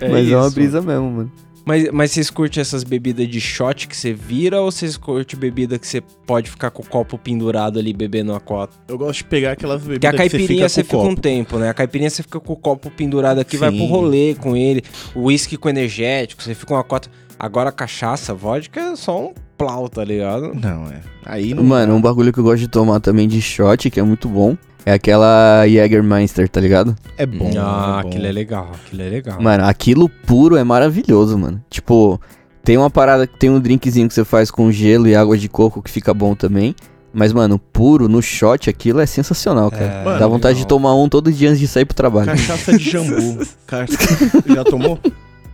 mas 0.00 0.30
é 0.30 0.36
uma 0.36 0.46
isso. 0.46 0.54
brisa 0.54 0.80
mesmo, 0.80 1.10
mano. 1.10 1.32
Mas, 1.64 1.90
mas 1.90 2.10
vocês 2.10 2.28
curtem 2.28 2.60
essas 2.60 2.82
bebidas 2.82 3.28
de 3.28 3.40
shot 3.40 3.86
que 3.86 3.96
você 3.96 4.12
vira 4.12 4.60
ou 4.60 4.70
vocês 4.70 4.96
curtem 4.96 5.38
bebida 5.38 5.78
que 5.78 5.86
você 5.86 6.00
pode 6.00 6.50
ficar 6.50 6.70
com 6.70 6.82
o 6.82 6.86
copo 6.86 7.16
pendurado 7.16 7.78
ali 7.78 7.92
bebendo 7.92 8.34
a 8.34 8.40
cota? 8.40 8.76
Eu 8.88 8.98
gosto 8.98 9.18
de 9.18 9.24
pegar 9.24 9.52
aquelas 9.52 9.80
bebidas 9.80 10.00
Porque 10.00 10.06
a 10.06 10.12
caipirinha 10.12 10.68
você 10.68 10.74
você 10.74 10.82
fica, 10.82 10.96
fica, 10.96 11.08
com 11.08 11.12
um 11.12 11.16
tempo, 11.16 11.58
né? 11.58 11.68
A 11.68 11.74
caipirinha 11.74 12.10
você 12.10 12.22
fica 12.22 12.40
com 12.40 12.52
o 12.52 12.56
copo 12.56 12.90
pendurado 12.90 13.40
aqui, 13.40 13.56
vai 13.56 13.70
Sim. 13.70 13.78
pro 13.78 13.86
rolê 13.86 14.34
com 14.34 14.56
ele. 14.56 14.82
O 15.14 15.24
uísque 15.24 15.56
com 15.56 15.68
energético, 15.68 16.42
você 16.42 16.54
fica 16.54 16.66
com 16.66 16.74
uma 16.74 16.84
cota. 16.84 17.08
Agora 17.42 17.70
a 17.70 17.72
cachaça, 17.72 18.32
vodka 18.32 18.78
é 18.80 18.94
só 18.96 19.20
um 19.20 19.34
plau, 19.58 19.88
tá 19.88 20.04
ligado? 20.04 20.52
Não, 20.54 20.86
é. 20.86 21.00
Aí 21.26 21.52
não. 21.52 21.64
Mano, 21.64 21.94
um 21.94 22.00
bagulho 22.00 22.32
que 22.32 22.38
eu 22.38 22.44
gosto 22.44 22.60
de 22.60 22.68
tomar 22.68 23.00
também 23.00 23.26
de 23.26 23.42
shot, 23.42 23.90
que 23.90 23.98
é 23.98 24.02
muito 24.04 24.28
bom, 24.28 24.56
é 24.86 24.92
aquela 24.92 25.66
Jägermeister, 25.66 26.48
tá 26.48 26.60
ligado? 26.60 26.94
É 27.18 27.26
bom. 27.26 27.50
ah, 27.58 27.98
é 27.98 28.02
bom. 28.04 28.08
aquilo 28.08 28.26
é 28.26 28.32
legal, 28.32 28.70
aquilo 28.72 29.02
é 29.02 29.08
legal. 29.08 29.42
Mano, 29.42 29.64
aquilo 29.64 30.08
puro 30.08 30.56
é 30.56 30.62
maravilhoso, 30.62 31.36
mano. 31.36 31.60
Tipo, 31.68 32.20
tem 32.62 32.76
uma 32.78 32.88
parada, 32.88 33.26
tem 33.26 33.50
um 33.50 33.58
drinkzinho 33.58 34.06
que 34.06 34.14
você 34.14 34.24
faz 34.24 34.48
com 34.48 34.70
gelo 34.70 35.08
e 35.08 35.16
água 35.16 35.36
de 35.36 35.48
coco 35.48 35.82
que 35.82 35.90
fica 35.90 36.14
bom 36.14 36.36
também. 36.36 36.76
Mas, 37.12 37.32
mano, 37.32 37.58
puro 37.58 38.08
no 38.08 38.22
shot, 38.22 38.70
aquilo 38.70 38.98
é 39.00 39.04
sensacional, 39.04 39.70
cara. 39.70 39.84
É, 39.84 40.04
Mano, 40.04 40.18
Dá 40.20 40.26
vontade 40.28 40.54
de 40.54 40.60
legal. 40.62 40.68
tomar 40.78 40.94
um 40.94 41.08
todo 41.10 41.30
dia 41.30 41.48
antes 41.50 41.60
de 41.60 41.66
sair 41.68 41.84
pro 41.84 41.94
trabalho. 41.94 42.26
Cachaça 42.28 42.78
de 42.78 42.88
jambu. 42.90 43.44
Ca- 43.66 43.84
Já 44.46 44.64
tomou? 44.64 44.98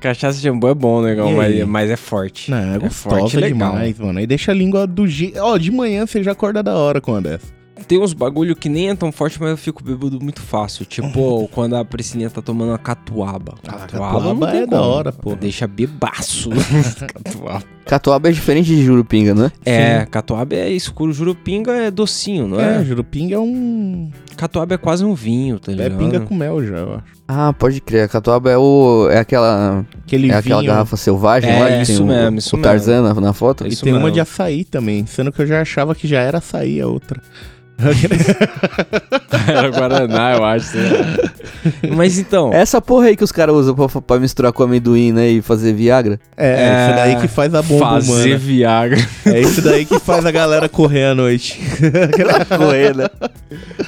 Cachaça 0.00 0.36
de 0.38 0.44
jambu 0.44 0.68
é 0.68 0.74
bom, 0.74 1.02
negão, 1.02 1.32
mas, 1.32 1.64
mas 1.66 1.90
é 1.90 1.96
forte. 1.96 2.50
Não, 2.50 2.58
é 2.58 2.76
É 2.76 2.78
gostosa 2.78 3.18
forte 3.20 3.36
legal. 3.36 3.70
demais, 3.72 3.98
mano. 3.98 4.18
Aí 4.18 4.26
deixa 4.26 4.52
a 4.52 4.54
língua 4.54 4.86
do 4.86 5.06
jeito. 5.06 5.38
Ó, 5.40 5.56
de 5.58 5.70
manhã 5.72 6.06
você 6.06 6.22
já 6.22 6.32
acorda 6.32 6.62
da 6.62 6.74
hora 6.76 7.00
com 7.00 7.12
uma 7.12 7.20
dessa. 7.22 7.58
Tem 7.86 7.96
uns 7.98 8.12
bagulho 8.12 8.56
que 8.56 8.68
nem 8.68 8.90
é 8.90 8.94
tão 8.94 9.10
forte, 9.12 9.40
mas 9.40 9.50
eu 9.50 9.56
fico 9.56 9.82
bêbado 9.82 10.20
muito 10.20 10.42
fácil. 10.42 10.84
Tipo, 10.84 11.48
quando 11.54 11.74
a 11.76 11.84
Priscilinha 11.84 12.28
tá 12.28 12.42
tomando 12.42 12.70
uma 12.70 12.78
catuaba. 12.78 13.54
Ah, 13.66 13.72
Catuaba, 13.86 14.14
catuaba 14.18 14.50
é 14.56 14.66
da 14.66 14.78
como. 14.78 14.90
hora, 14.90 15.12
pô. 15.12 15.34
Deixa 15.36 15.66
bebaço. 15.66 16.50
catuaba. 17.24 17.62
Catuaba 17.86 18.28
é 18.28 18.32
diferente 18.32 18.66
de 18.66 18.82
jurupinga, 18.84 19.34
né? 19.34 19.50
É, 19.64 20.04
catuaba 20.10 20.54
é 20.54 20.70
escuro, 20.70 21.12
jurupinga 21.12 21.72
é 21.72 21.90
docinho, 21.90 22.46
não 22.48 22.60
É, 22.60 22.80
é? 22.80 22.84
jurupinga 22.84 23.36
é 23.36 23.38
um. 23.38 24.10
Catuaba 24.38 24.74
é 24.74 24.78
quase 24.78 25.04
um 25.04 25.14
vinho, 25.14 25.58
tá 25.58 25.72
É 25.72 25.74
ligado? 25.74 25.98
pinga 25.98 26.20
com 26.20 26.34
mel 26.34 26.64
já, 26.64 26.76
eu 26.76 26.94
acho. 26.94 27.04
Ah, 27.26 27.52
pode 27.52 27.80
crer. 27.80 28.04
A 28.04 28.08
catuaba 28.08 28.50
é 28.50 28.56
o. 28.56 29.08
É 29.10 29.18
aquela. 29.18 29.84
Aquele 30.06 30.30
é 30.30 30.34
aquela 30.36 30.60
vinho. 30.62 30.72
garrafa 30.72 30.96
selvagem 30.96 31.50
É, 31.50 31.58
lá 31.60 31.66
que 31.68 31.82
isso 31.82 31.92
tem 31.96 32.02
o, 32.02 32.06
mesmo, 32.06 32.38
isso 32.38 32.56
o 32.56 32.62
Tarzan 32.62 33.02
na, 33.02 33.20
na 33.20 33.32
foto. 33.32 33.66
E 33.66 33.70
Isso 33.70 33.82
tem 33.84 33.92
uma 33.92 33.98
mesmo. 34.00 34.14
de 34.14 34.20
açaí 34.20 34.64
também, 34.64 35.04
sendo 35.06 35.30
que 35.32 35.42
eu 35.42 35.46
já 35.46 35.60
achava 35.60 35.94
que 35.94 36.06
já 36.06 36.20
era 36.20 36.38
açaí 36.38 36.80
a 36.80 36.86
outra. 36.86 37.20
Era 39.48 39.68
Guaraná, 39.70 40.34
eu 40.36 40.44
acho. 40.44 40.72
Mas 41.94 42.18
então. 42.18 42.52
Essa 42.52 42.80
porra 42.80 43.06
aí 43.06 43.16
que 43.16 43.24
os 43.24 43.32
caras 43.32 43.54
usam 43.54 43.74
pra, 43.74 43.88
pra 44.00 44.18
misturar 44.18 44.52
com 44.52 44.62
amendoim, 44.62 45.12
né? 45.12 45.28
E 45.28 45.40
fazer 45.42 45.72
Viagra. 45.72 46.18
É, 46.36 46.48
É, 46.48 46.86
isso 46.86 46.96
daí 46.96 47.16
que 47.16 47.28
faz 47.28 47.54
a 47.54 47.62
bomba 47.62 47.86
fazer 48.00 48.10
humana. 48.12 48.38
Viagra. 48.38 49.08
É 49.26 49.40
isso 49.40 49.62
daí 49.62 49.84
que 49.84 49.98
faz 50.00 50.26
a 50.26 50.30
galera 50.30 50.68
correr 50.68 51.04
à 51.06 51.14
noite. 51.14 51.60
Correr, 52.58 52.96
né? 52.96 53.06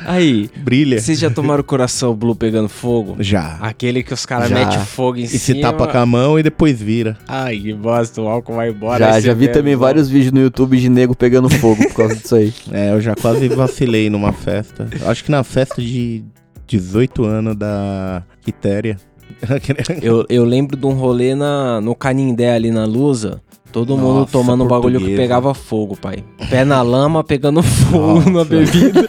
Aí, 0.07 0.49
Brilha. 0.57 1.01
vocês 1.01 1.19
já 1.19 1.31
tomaram 1.31 1.61
o 1.61 1.65
coração 1.65 2.15
blue 2.15 2.35
pegando 2.35 2.69
fogo? 2.69 3.17
Já. 3.21 3.59
Aquele 3.61 4.03
que 4.03 4.13
os 4.15 4.25
caras 4.25 4.51
metem 4.51 4.79
fogo 4.81 5.19
em 5.19 5.23
E 5.25 5.29
cima. 5.29 5.41
se 5.41 5.55
tapa 5.61 5.87
com 5.87 5.99
a 5.99 6.07
mão 6.07 6.39
e 6.39 6.43
depois 6.43 6.81
vira. 6.81 7.17
Ai, 7.27 7.59
que 7.59 7.73
bosta, 7.75 8.21
o 8.21 8.29
álcool 8.29 8.55
vai 8.55 8.71
embora. 8.71 8.99
Já, 9.15 9.21
já 9.21 9.35
vi 9.35 9.47
bebe, 9.47 9.53
também 9.59 9.75
volta. 9.75 9.87
vários 9.95 10.09
vídeos 10.09 10.33
no 10.33 10.41
YouTube 10.41 10.79
de 10.79 10.89
nego 10.89 11.15
pegando 11.15 11.49
fogo 11.49 11.83
por 11.89 11.95
causa 11.95 12.17
disso 12.17 12.35
aí. 12.37 12.53
É, 12.73 12.93
eu 12.93 13.01
já 13.01 13.15
quase 13.15 13.49
vacilei 13.81 14.11
numa 14.11 14.33
festa. 14.33 14.89
Acho 15.07 15.25
que 15.25 15.31
na 15.31 15.43
festa 15.43 15.81
de 15.81 16.23
18 16.67 17.25
anos 17.25 17.57
da 17.57 18.23
Quitéria. 18.43 18.97
Eu, 20.03 20.27
eu 20.29 20.45
lembro 20.45 20.77
de 20.77 20.85
um 20.85 20.93
rolê 20.93 21.35
na, 21.37 21.81
no 21.81 21.95
Canindé 21.95 22.53
ali 22.53 22.71
na 22.71 22.85
Lusa. 22.85 23.41
Todo 23.73 23.97
mundo 23.97 24.21
Nossa, 24.21 24.33
tomando 24.33 24.65
um 24.65 24.67
bagulho 24.67 24.99
que 25.01 25.15
pegava 25.17 25.55
fogo, 25.55 25.97
pai. 25.97 26.25
Pé 26.51 26.65
na 26.65 26.83
lama, 26.83 27.23
pegando 27.23 27.63
fogo 27.63 28.15
Nossa. 28.17 28.31
na 28.31 28.45
bebida. 28.45 29.07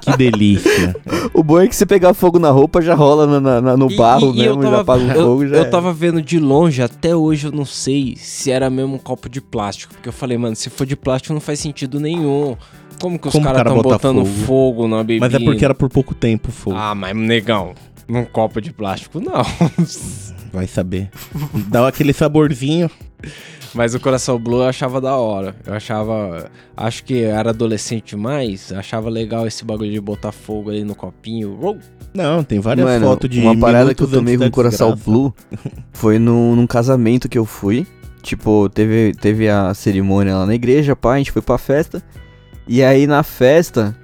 que 0.00 0.16
delícia. 0.16 0.94
O 1.34 1.42
bom 1.42 1.60
é 1.60 1.66
que 1.66 1.74
se 1.74 1.84
pegar 1.84 2.14
fogo 2.14 2.38
na 2.38 2.50
roupa 2.50 2.80
já 2.80 2.94
rola 2.94 3.26
na- 3.26 3.40
na- 3.40 3.60
na- 3.60 3.76
no 3.76 3.90
E- 3.90 3.96
barro 3.96 4.32
e- 4.32 4.38
e 4.42 4.44
eu 4.44 4.56
mesmo, 4.56 4.62
já 4.62 4.70
tava- 4.70 4.80
apaga 4.82 5.04
o 5.04 5.10
eu- 5.20 5.26
fogo. 5.26 5.48
Já 5.48 5.56
Eu 5.56 5.62
é. 5.62 5.64
tava 5.64 5.92
vendo 5.92 6.22
de 6.22 6.38
longe, 6.38 6.80
até 6.80 7.14
hoje 7.16 7.48
eu 7.48 7.52
não 7.52 7.64
sei 7.64 8.14
se 8.16 8.52
era 8.52 8.70
mesmo 8.70 8.94
um 8.94 8.98
copo 8.98 9.28
de 9.28 9.40
plástico. 9.40 9.92
Porque 9.94 10.08
eu 10.08 10.12
falei, 10.12 10.38
mano, 10.38 10.54
se 10.54 10.70
for 10.70 10.86
de 10.86 10.94
plástico 10.94 11.34
não 11.34 11.40
faz 11.40 11.58
sentido 11.58 11.98
nenhum. 11.98 12.56
Como 13.04 13.18
que 13.18 13.28
os 13.28 13.34
caras 13.34 13.52
cara 13.52 13.64
tão 13.64 13.82
bota 13.82 13.88
botando 13.90 14.24
fogo? 14.24 14.46
fogo? 14.46 14.88
na 14.88 15.04
bebida? 15.04 15.26
Mas 15.26 15.34
é 15.34 15.44
porque 15.44 15.62
era 15.62 15.74
por 15.74 15.90
pouco 15.90 16.14
tempo 16.14 16.48
o 16.48 16.52
fogo. 16.52 16.74
Ah, 16.74 16.94
mas 16.94 17.14
negão, 17.14 17.74
num 18.08 18.24
copo 18.24 18.62
de 18.62 18.72
plástico 18.72 19.20
não. 19.20 19.42
Vai 20.50 20.66
saber. 20.66 21.10
Dá 21.68 21.86
aquele 21.86 22.14
saborzinho. 22.14 22.90
Mas 23.74 23.94
o 23.94 24.00
Coração 24.00 24.38
Blue 24.38 24.62
eu 24.62 24.68
achava 24.68 25.02
da 25.02 25.16
hora. 25.16 25.54
Eu 25.66 25.74
achava. 25.74 26.50
Acho 26.74 27.04
que 27.04 27.24
era 27.24 27.50
adolescente 27.50 28.16
demais. 28.16 28.72
Achava 28.72 29.10
legal 29.10 29.46
esse 29.46 29.66
bagulho 29.66 29.92
de 29.92 30.00
botar 30.00 30.32
fogo 30.32 30.70
ali 30.70 30.82
no 30.82 30.94
copinho. 30.94 31.58
Uou! 31.60 31.76
Não, 32.14 32.42
tem 32.42 32.58
várias 32.58 32.86
Mano, 32.86 33.06
fotos 33.06 33.28
de 33.28 33.38
uma 33.38 33.54
parada 33.54 33.94
que 33.94 34.02
eu 34.02 34.08
tomei 34.08 34.38
com 34.38 34.46
o 34.46 34.50
coração 34.50 34.94
desgraça. 34.94 35.10
blue 35.10 35.34
foi 35.92 36.18
num, 36.18 36.56
num 36.56 36.66
casamento 36.66 37.28
que 37.28 37.36
eu 37.36 37.44
fui. 37.44 37.86
Tipo, 38.22 38.70
teve, 38.70 39.12
teve 39.20 39.46
a 39.50 39.74
cerimônia 39.74 40.34
lá 40.34 40.46
na 40.46 40.54
igreja, 40.54 40.96
pá, 40.96 41.12
a 41.12 41.18
gente 41.18 41.30
foi 41.30 41.42
pra 41.42 41.58
festa. 41.58 42.02
E 42.66 42.82
aí 42.82 43.06
na 43.06 43.22
festa, 43.22 43.96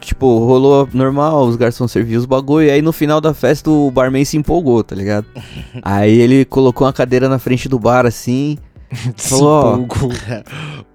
tipo, 0.00 0.38
rolou 0.38 0.88
normal, 0.92 1.46
os 1.46 1.56
garçons 1.56 1.92
serviam 1.92 2.18
os 2.18 2.26
bagulho. 2.26 2.66
E 2.66 2.70
aí 2.70 2.82
no 2.82 2.92
final 2.92 3.20
da 3.20 3.32
festa 3.32 3.70
o 3.70 3.90
barman 3.90 4.24
se 4.24 4.36
empolgou, 4.36 4.82
tá 4.82 4.94
ligado? 4.94 5.26
aí 5.82 6.18
ele 6.18 6.44
colocou 6.44 6.86
uma 6.86 6.92
cadeira 6.92 7.28
na 7.28 7.38
frente 7.38 7.68
do 7.68 7.78
bar 7.78 8.06
assim. 8.06 8.58
Falou, 9.16 9.86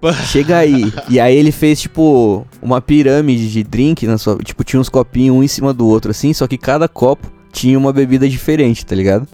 ó. 0.02 0.12
Chega 0.26 0.58
aí. 0.58 0.92
E 1.08 1.20
aí 1.20 1.36
ele 1.36 1.52
fez, 1.52 1.80
tipo, 1.80 2.46
uma 2.60 2.80
pirâmide 2.80 3.50
de 3.50 3.62
drink 3.62 4.06
na 4.06 4.18
sua. 4.18 4.36
Tipo, 4.38 4.64
tinha 4.64 4.80
uns 4.80 4.88
copinhos 4.88 5.36
um 5.36 5.42
em 5.42 5.48
cima 5.48 5.72
do 5.72 5.86
outro, 5.86 6.10
assim, 6.10 6.32
só 6.32 6.46
que 6.46 6.58
cada 6.58 6.88
copo 6.88 7.30
tinha 7.52 7.78
uma 7.78 7.92
bebida 7.92 8.28
diferente, 8.28 8.84
tá 8.84 8.96
ligado? 8.96 9.28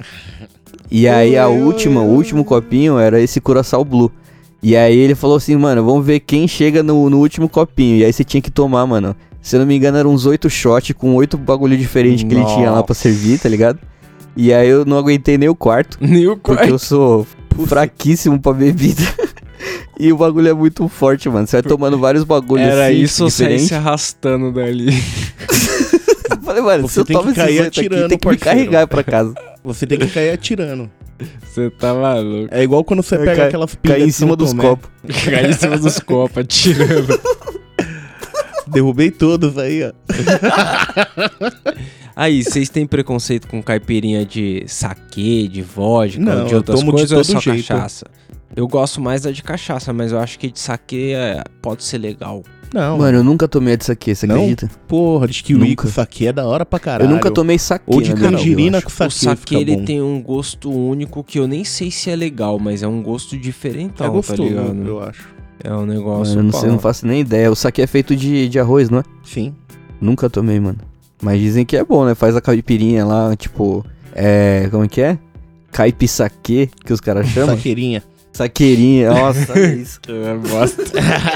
E 0.90 1.08
aí 1.08 1.38
a 1.38 1.48
última, 1.48 2.02
o 2.02 2.14
último 2.14 2.44
copinho 2.44 2.98
era 2.98 3.20
esse 3.20 3.40
Curaçao 3.40 3.84
Blue. 3.84 4.12
E 4.62 4.76
aí 4.76 4.96
ele 4.96 5.14
falou 5.14 5.36
assim, 5.36 5.56
mano, 5.56 5.84
vamos 5.84 6.04
ver 6.04 6.20
quem 6.20 6.46
chega 6.46 6.82
no, 6.82 7.08
no 7.08 7.18
último 7.18 7.48
copinho. 7.48 7.96
E 7.96 8.04
aí 8.04 8.12
você 8.12 8.22
tinha 8.22 8.40
que 8.40 8.50
tomar, 8.50 8.86
mano. 8.86 9.16
Se 9.40 9.56
eu 9.56 9.60
não 9.60 9.66
me 9.66 9.74
engano, 9.74 9.96
eram 9.96 10.12
uns 10.12 10.26
oito 10.26 10.50
shots 10.50 10.94
com 10.96 11.14
oito 11.14 11.38
bagulho 11.38 11.76
diferente 11.76 12.26
que 12.26 12.34
ele 12.34 12.44
tinha 12.44 12.70
lá 12.70 12.82
pra 12.82 12.94
servir, 12.94 13.38
tá 13.38 13.48
ligado? 13.48 13.78
E 14.36 14.52
aí 14.52 14.68
eu 14.68 14.84
não 14.84 14.98
aguentei 14.98 15.38
nem 15.38 15.48
o 15.48 15.54
quarto. 15.54 15.98
Nem 16.00 16.26
o 16.28 16.36
Porque 16.36 16.70
eu 16.70 16.78
sou 16.78 17.26
fraquíssimo 17.66 18.38
pra 18.38 18.52
bebida. 18.52 19.02
e 19.98 20.12
o 20.12 20.16
bagulho 20.16 20.48
é 20.48 20.54
muito 20.54 20.86
forte, 20.88 21.28
mano. 21.28 21.46
Você 21.46 21.56
vai 21.56 21.62
tomando 21.62 21.98
vários 21.98 22.22
bagulhos 22.24 22.66
Era 22.66 22.88
assim, 22.88 23.00
isso 23.00 23.24
ou 23.24 23.28
diferentes. 23.30 23.68
se 23.68 23.74
arrastando 23.74 24.52
dali. 24.52 24.92
Eu 26.30 26.42
falei, 26.42 26.62
mano, 26.62 26.88
Você 26.88 26.94
se 26.94 27.00
eu 27.00 27.04
tem 27.04 27.16
que 27.16 27.22
tomo 27.22 27.32
esses 27.32 27.42
cair 27.42 27.60
oito 27.60 27.68
aqui, 27.68 27.80
atirando, 27.80 28.08
tem 28.08 28.18
que 28.18 28.28
me 28.28 28.36
carregar 28.36 28.86
pra 28.86 29.04
casa. 29.04 29.34
Você 29.62 29.86
tem 29.86 29.98
que 29.98 30.06
cair 30.08 30.30
atirando. 30.30 30.90
Você 31.42 31.70
tá 31.70 31.94
maluco. 31.94 32.48
É 32.52 32.62
igual 32.62 32.84
quando 32.84 33.02
você 33.02 33.16
pega 33.18 33.36
cai- 33.36 33.48
aquelas 33.48 33.74
Cair 33.82 34.02
em 34.06 34.10
cima 34.10 34.36
dos 34.36 34.52
copos. 34.52 34.88
Cair 35.24 35.50
em 35.50 35.52
cima 35.52 35.78
dos 35.78 35.98
copos, 36.00 36.38
atirando. 36.38 37.20
Derrubei 38.68 39.10
todos 39.10 39.58
aí, 39.58 39.82
ó. 39.84 39.92
Aí, 42.14 42.44
vocês 42.44 42.68
têm 42.68 42.86
preconceito 42.86 43.48
com 43.48 43.62
caipirinha 43.62 44.26
de 44.26 44.62
saquê, 44.66 45.48
de 45.48 45.62
vodka, 45.62 46.20
Não, 46.20 46.44
de 46.44 46.52
eu 46.52 46.58
outras 46.58 46.78
tomo 46.80 46.92
de 46.92 46.98
coisas 46.98 47.12
ou 47.12 47.20
é 47.20 47.24
só 47.24 47.40
jeito. 47.40 47.66
cachaça? 47.68 48.04
Eu 48.54 48.68
gosto 48.68 49.00
mais 49.00 49.22
da 49.22 49.30
de 49.30 49.42
cachaça, 49.42 49.90
mas 49.92 50.12
eu 50.12 50.18
acho 50.18 50.38
que 50.38 50.50
de 50.50 50.58
saquê 50.60 51.14
é- 51.16 51.42
pode 51.62 51.82
ser 51.82 51.98
legal. 51.98 52.42
Não, 52.72 52.98
Mano, 52.98 53.18
eu 53.18 53.24
nunca 53.24 53.48
tomei 53.48 53.74
a 53.74 53.76
de 53.76 53.84
saque, 53.84 54.14
você 54.14 54.26
Não? 54.26 54.36
acredita? 54.36 54.70
porra, 54.86 55.26
de 55.26 55.42
kiwi 55.42 55.70
Nunca. 55.70 55.82
com 55.82 55.88
saque 55.88 56.26
é 56.28 56.32
da 56.32 56.46
hora 56.46 56.64
pra 56.64 56.78
caralho. 56.78 57.10
Eu 57.10 57.14
nunca 57.14 57.30
tomei 57.30 57.58
saque. 57.58 57.84
Ou 57.86 58.00
de 58.00 58.10
na 58.10 58.14
verdade, 58.14 58.34
eu 58.34 58.38
tangerina 58.38 58.78
acho. 58.78 58.86
com 58.86 58.90
o 58.92 58.94
saque, 59.10 59.14
saquê 59.14 59.40
fica 59.40 59.60
ele 59.60 59.76
bom. 59.76 59.84
tem 59.84 60.00
um 60.02 60.22
gosto 60.22 60.70
único 60.70 61.24
que 61.24 61.38
eu 61.40 61.48
nem 61.48 61.64
sei 61.64 61.90
se 61.90 62.10
é 62.10 62.14
legal, 62.16 62.58
mas 62.60 62.82
é 62.82 62.86
um 62.88 63.02
gosto 63.02 63.36
diferentão, 63.36 64.06
É 64.06 64.10
gostoso, 64.10 64.42
tá 64.42 64.48
ligado? 64.48 64.86
eu 64.86 65.02
acho. 65.02 65.28
É 65.62 65.72
um 65.74 65.84
negócio. 65.84 66.36
Mano, 66.36 66.48
eu 66.48 66.52
não, 66.52 66.60
sei, 66.60 66.70
não 66.70 66.78
faço 66.78 67.06
nem 67.06 67.20
ideia. 67.20 67.50
O 67.50 67.56
saque 67.56 67.82
é 67.82 67.86
feito 67.86 68.14
de, 68.14 68.48
de 68.48 68.58
arroz, 68.58 68.88
não 68.88 69.00
é? 69.00 69.02
Sim. 69.24 69.52
Nunca 70.00 70.30
tomei, 70.30 70.58
mano. 70.60 70.78
Mas 71.20 71.38
dizem 71.40 71.66
que 71.66 71.76
é 71.76 71.84
bom, 71.84 72.04
né? 72.06 72.14
Faz 72.14 72.34
a 72.34 72.40
caipirinha 72.40 73.04
lá, 73.04 73.34
tipo. 73.36 73.84
É. 74.14 74.68
Como 74.70 74.84
é 74.84 74.88
que 74.88 75.00
é? 75.02 75.18
Caipi-saque, 75.70 76.70
que 76.84 76.92
os 76.92 77.00
caras 77.00 77.26
chamam. 77.28 77.56
Saqueirinha. 77.56 78.02
Saqueirinha, 78.32 79.10
nossa, 79.14 79.58
isso. 79.60 80.00
Eu 80.08 80.40
bosta. 80.40 80.82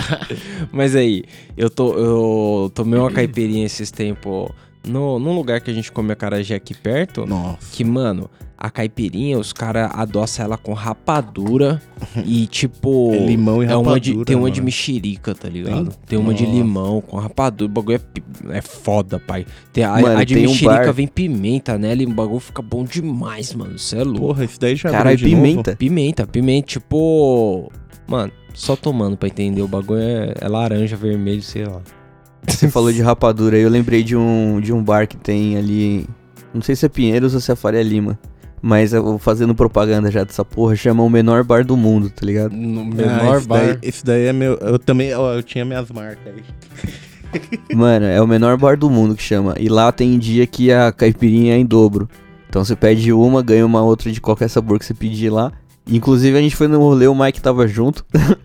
Mas 0.73 0.95
aí, 0.95 1.25
eu, 1.57 1.69
tô, 1.69 1.95
eu 1.95 2.71
tomei 2.75 2.99
uma 2.99 3.11
caipirinha 3.11 3.67
esses 3.67 3.91
tempos 3.91 4.51
no, 4.87 5.19
num 5.19 5.35
lugar 5.35 5.61
que 5.61 5.71
a 5.71 5.75
gente 5.75 5.91
come 5.91 6.13
acarajé 6.13 6.55
aqui 6.55 6.75
perto. 6.75 7.25
Nossa. 7.27 7.59
Que, 7.73 7.85
mano, 7.85 8.29
a 8.57 8.71
caipirinha, 8.71 9.39
os 9.39 9.53
caras 9.53 9.91
adoçam 9.95 10.45
ela 10.45 10.57
com 10.57 10.73
rapadura 10.73 11.81
e, 12.25 12.47
tipo. 12.47 13.13
É 13.13 13.19
limão 13.27 13.63
e 13.63 13.67
é 13.67 13.77
uma 13.77 13.99
de, 13.99 14.11
rapadura, 14.11 14.27
Tem 14.27 14.37
uma 14.37 14.51
de 14.51 14.61
mano. 14.61 14.65
mexerica, 14.67 15.35
tá 15.35 15.49
ligado? 15.49 15.85
Tem? 15.91 15.97
Tem, 16.07 16.19
uma 16.19 16.33
de 16.35 16.45
Nossa. 16.45 16.55
limão 16.57 17.01
com 17.01 17.17
rapadura. 17.17 17.71
O 17.71 17.75
bagulho 17.75 18.01
é, 18.51 18.59
é 18.59 18.61
foda, 18.63 19.19
pai. 19.19 19.47
Tem, 19.73 19.85
a, 19.85 19.93
Mano, 20.01 20.19
a 20.19 20.25
de 20.25 20.35
tem 20.35 20.47
um 20.47 20.51
mexerica 20.51 20.85
bar- 20.87 20.93
vem 20.93 21.07
pimenta 21.07 21.77
nela 21.79 22.03
e 22.03 22.07
o 22.07 22.11
bagulho 22.13 22.41
fica 22.41 22.63
bom 22.63 22.85
demais, 22.85 23.53
mano. 23.55 23.79
Você 23.79 23.97
é 23.99 24.05
louco. 24.05 24.21
Porra, 24.21 24.45
esse 24.45 24.59
daí 24.59 24.77
já 24.77 24.91
Caralho, 24.91 25.15
abriu 25.17 25.29
de 25.29 25.35
novo? 25.35 25.47
pimenta. 25.49 25.77
Pimenta, 25.77 26.27
pimenta, 26.27 26.67
tipo. 26.67 27.71
Mano, 28.07 28.31
só 28.53 28.77
tomando 28.77 29.17
pra 29.17 29.29
entender. 29.29 29.63
O 29.63 29.69
bagulho 29.69 30.01
é, 30.01 30.35
é 30.41 30.49
laranja, 30.49 30.95
vermelho, 30.97 31.43
sei 31.43 31.65
lá. 31.65 31.81
Você 32.49 32.69
falou 32.71 32.93
de 32.93 33.03
rapadura 33.03 33.57
aí, 33.57 33.63
eu 33.63 33.71
lembrei 33.71 34.03
de 34.03 34.17
um, 34.17 34.61
de 34.61 34.73
um 34.73 34.83
bar 34.83 35.07
que 35.07 35.17
tem 35.17 35.57
ali. 35.57 36.07
Não 36.53 36.63
sei 36.63 36.77
se 36.77 36.87
é 36.87 36.89
Pinheiros 36.89 37.35
ou 37.35 37.41
se 37.41 37.51
é 37.51 37.57
Faria 37.57 37.83
Lima. 37.83 38.19
Mas 38.63 38.95
eu 38.95 39.03
vou 39.03 39.19
fazendo 39.19 39.55
propaganda 39.55 40.11
já 40.11 40.25
dessa 40.25 40.43
porra, 40.45 40.75
chama 40.75 41.03
o 41.03 41.11
menor 41.11 41.45
bar 41.45 41.65
do 41.65 41.77
mundo, 41.77 42.09
tá 42.09 42.25
ligado? 42.25 42.57
No 42.57 42.81
Ah, 42.81 42.85
menor 42.85 43.39
esse 43.39 43.47
bar. 43.47 43.59
Daí, 43.67 43.79
esse 43.83 44.05
daí 44.05 44.27
é 44.27 44.33
meu. 44.33 44.55
Eu 44.55 44.79
também. 44.79 45.13
ó, 45.15 45.35
eu 45.35 45.43
tinha 45.43 45.65
minhas 45.65 45.91
marcas 45.91 46.33
aí. 46.35 46.43
Mano, 47.75 48.07
é 48.07 48.23
o 48.23 48.27
menor 48.27 48.57
bar 48.57 48.77
do 48.79 48.89
mundo 48.89 49.15
que 49.15 49.23
chama. 49.23 49.55
E 49.59 49.69
lá 49.69 49.93
tem 49.93 50.19
dia 50.19 50.47
que 50.47 50.73
a 50.73 50.91
caipirinha 50.93 51.55
é 51.55 51.59
em 51.59 51.67
dobro. 51.67 52.09
Então 52.49 52.65
você 52.65 52.75
pede 52.77 53.13
uma, 53.13 53.43
ganha 53.43 53.67
uma 53.67 53.83
outra 53.83 54.11
de 54.11 54.21
qualquer 54.21 54.49
sabor 54.49 54.79
que 54.79 54.87
você 54.87 54.95
pedir 54.95 55.29
lá. 55.29 55.53
Inclusive 55.87 56.37
a 56.39 56.41
gente 56.41 56.57
foi 56.57 56.67
no 56.69 56.79
rolê, 56.79 57.07
o 57.07 57.15
Mike 57.15 57.41
tava 57.41 57.67
junto. 57.69 58.05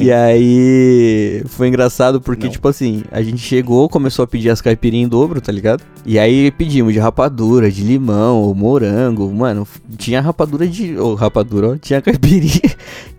E 0.00 0.10
aí 0.10 1.42
foi 1.46 1.68
engraçado 1.68 2.20
porque, 2.20 2.44
Não. 2.46 2.50
tipo 2.52 2.66
assim, 2.66 3.04
a 3.10 3.22
gente 3.22 3.38
chegou, 3.38 3.88
começou 3.88 4.24
a 4.24 4.26
pedir 4.26 4.50
as 4.50 4.60
caipirinhas 4.60 5.06
em 5.06 5.08
dobro, 5.08 5.40
tá 5.40 5.52
ligado? 5.52 5.82
E 6.04 6.18
aí 6.18 6.50
pedimos 6.50 6.92
de 6.92 6.98
rapadura, 6.98 7.70
de 7.70 7.82
limão, 7.82 8.52
morango, 8.54 9.32
mano, 9.32 9.66
tinha 9.96 10.20
rapadura 10.20 10.66
de. 10.66 10.98
Ô, 10.98 11.14
rapadura, 11.14 11.70
ó, 11.72 11.76
tinha 11.76 12.00
caipirinha 12.02 12.62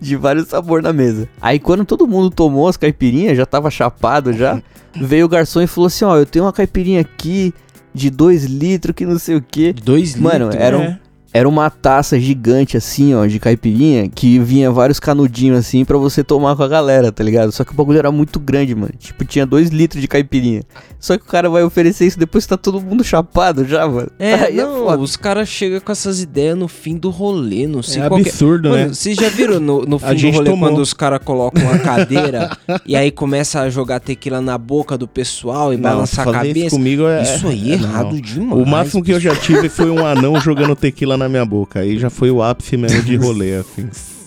de 0.00 0.16
vários 0.16 0.48
sabores 0.48 0.82
na 0.84 0.92
mesa. 0.92 1.28
Aí 1.40 1.58
quando 1.58 1.84
todo 1.86 2.06
mundo 2.06 2.28
tomou 2.30 2.68
as 2.68 2.76
caipirinhas, 2.76 3.36
já 3.36 3.46
tava 3.46 3.70
chapado 3.70 4.32
já, 4.32 4.60
veio 5.00 5.26
o 5.26 5.28
garçom 5.28 5.62
e 5.62 5.66
falou 5.66 5.86
assim: 5.86 6.04
ó, 6.04 6.16
eu 6.16 6.26
tenho 6.26 6.44
uma 6.44 6.52
caipirinha 6.52 7.00
aqui 7.00 7.54
de 7.94 8.10
2 8.10 8.44
litros 8.44 8.94
que 8.94 9.06
não 9.06 9.18
sei 9.18 9.36
o 9.36 9.42
que. 9.42 9.72
De 9.72 9.82
dois 9.82 10.16
Mano, 10.16 10.46
litros. 10.46 10.60
era 10.62 10.78
um- 10.78 10.82
É. 10.82 10.98
Era 11.34 11.48
uma 11.48 11.70
taça 11.70 12.20
gigante 12.20 12.76
assim, 12.76 13.14
ó, 13.14 13.24
de 13.26 13.38
caipirinha, 13.40 14.08
que 14.08 14.38
vinha 14.38 14.70
vários 14.70 15.00
canudinhos 15.00 15.58
assim 15.58 15.84
pra 15.84 15.96
você 15.96 16.22
tomar 16.22 16.54
com 16.56 16.62
a 16.62 16.68
galera, 16.68 17.10
tá 17.10 17.24
ligado? 17.24 17.50
Só 17.52 17.64
que 17.64 17.72
o 17.72 17.74
bagulho 17.74 17.98
era 17.98 18.12
muito 18.12 18.38
grande, 18.38 18.74
mano. 18.74 18.92
Tipo, 18.98 19.24
tinha 19.24 19.46
dois 19.46 19.70
litros 19.70 20.00
de 20.00 20.06
caipirinha. 20.08 20.62
Só 21.00 21.16
que 21.16 21.24
o 21.24 21.26
cara 21.26 21.48
vai 21.48 21.62
oferecer 21.64 22.06
isso 22.06 22.18
depois 22.18 22.44
que 22.44 22.50
tá 22.50 22.56
todo 22.58 22.80
mundo 22.80 23.02
chapado 23.02 23.64
já, 23.66 23.88
mano. 23.88 24.10
É, 24.18 24.34
Aí 24.52 24.56
não, 24.56 24.84
foda. 24.84 25.02
os 25.02 25.16
caras 25.16 25.48
chegam 25.48 25.80
com 25.80 25.90
essas 25.90 26.20
ideias 26.20 26.56
no 26.56 26.68
fim 26.68 26.96
do 26.96 27.08
rolê, 27.10 27.66
não 27.66 27.82
sei 27.82 28.02
É 28.02 28.08
qual 28.08 28.20
que 28.20 28.28
absurdo, 28.28 28.68
Mano, 28.68 28.82
né? 28.82 28.88
vocês 28.88 29.16
já 29.16 29.28
viram 29.30 29.58
no, 29.58 29.82
no 29.86 29.96
A 30.02 30.14
fim 30.14 30.30
do 30.30 30.36
rolê 30.36 30.50
tomou. 30.50 30.68
quando 30.68 30.80
os 30.82 30.92
caras 30.92 31.20
colocam 31.24 31.62
uma 31.62 31.78
cadeira 31.78 32.56
e 32.86 32.94
aí 32.94 33.10
começa 33.10 33.60
a 33.60 33.70
jogar 33.70 34.00
tequila 34.00 34.40
na 34.40 34.58
boca 34.58 34.98
do 34.98 35.08
pessoal 35.08 35.72
e 35.72 35.76
Não, 35.76 35.82
balançar 35.82 36.28
a 36.28 36.32
fazer 36.32 36.48
isso 36.50 36.54
cabeça? 36.58 36.76
comigo 36.76 37.06
é. 37.06 37.22
Isso 37.22 37.48
aí 37.48 37.72
é 37.72 37.76
não. 37.78 37.88
errado 37.88 38.20
demais. 38.20 38.60
O 38.62 38.66
máximo 38.66 39.02
que 39.02 39.12
eu 39.12 39.18
já 39.20 39.34
tive 39.34 39.68
foi 39.68 39.90
um 39.90 40.04
anão 40.06 40.38
jogando 40.40 40.76
tequila 40.76 41.16
na 41.16 41.21
minha 41.28 41.44
boca. 41.44 41.80
Aí 41.80 41.98
já 41.98 42.10
foi 42.10 42.30
o 42.30 42.42
ápice 42.42 42.76
mesmo 42.76 43.02
de 43.02 43.16
rolê, 43.16 43.56
assim. 43.56 43.88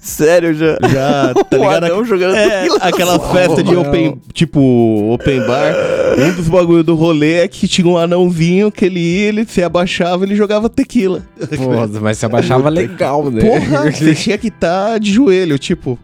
Sério, 0.00 0.54
já. 0.54 0.78
Já, 0.88 1.34
tá 1.34 1.44
O 1.58 1.60
ligado? 1.60 1.84
anão 1.84 2.04
jogando 2.04 2.34
É, 2.34 2.66
aquela 2.80 3.18
festa 3.32 3.62
de 3.62 3.76
open, 3.76 4.20
tipo, 4.32 5.12
open 5.12 5.46
bar. 5.46 5.74
Um 6.18 6.32
dos 6.32 6.48
bagulho 6.48 6.82
do 6.82 6.94
rolê 6.94 7.34
é 7.40 7.48
que 7.48 7.68
tinha 7.68 7.86
um 7.86 7.98
anãozinho 7.98 8.72
que 8.72 8.86
ele 8.86 8.98
ia, 8.98 9.28
ele 9.28 9.44
se 9.44 9.62
abaixava 9.62 10.24
ele 10.24 10.34
jogava 10.34 10.68
tequila. 10.68 11.22
Porra, 11.56 11.86
mas 12.00 12.18
se 12.18 12.26
abaixava 12.26 12.68
legal, 12.68 13.30
né? 13.30 13.42
Porra, 13.42 13.90
você 13.92 14.14
tinha 14.14 14.38
que 14.38 14.48
estar 14.48 14.98
de 14.98 15.12
joelho, 15.12 15.58
tipo. 15.58 15.98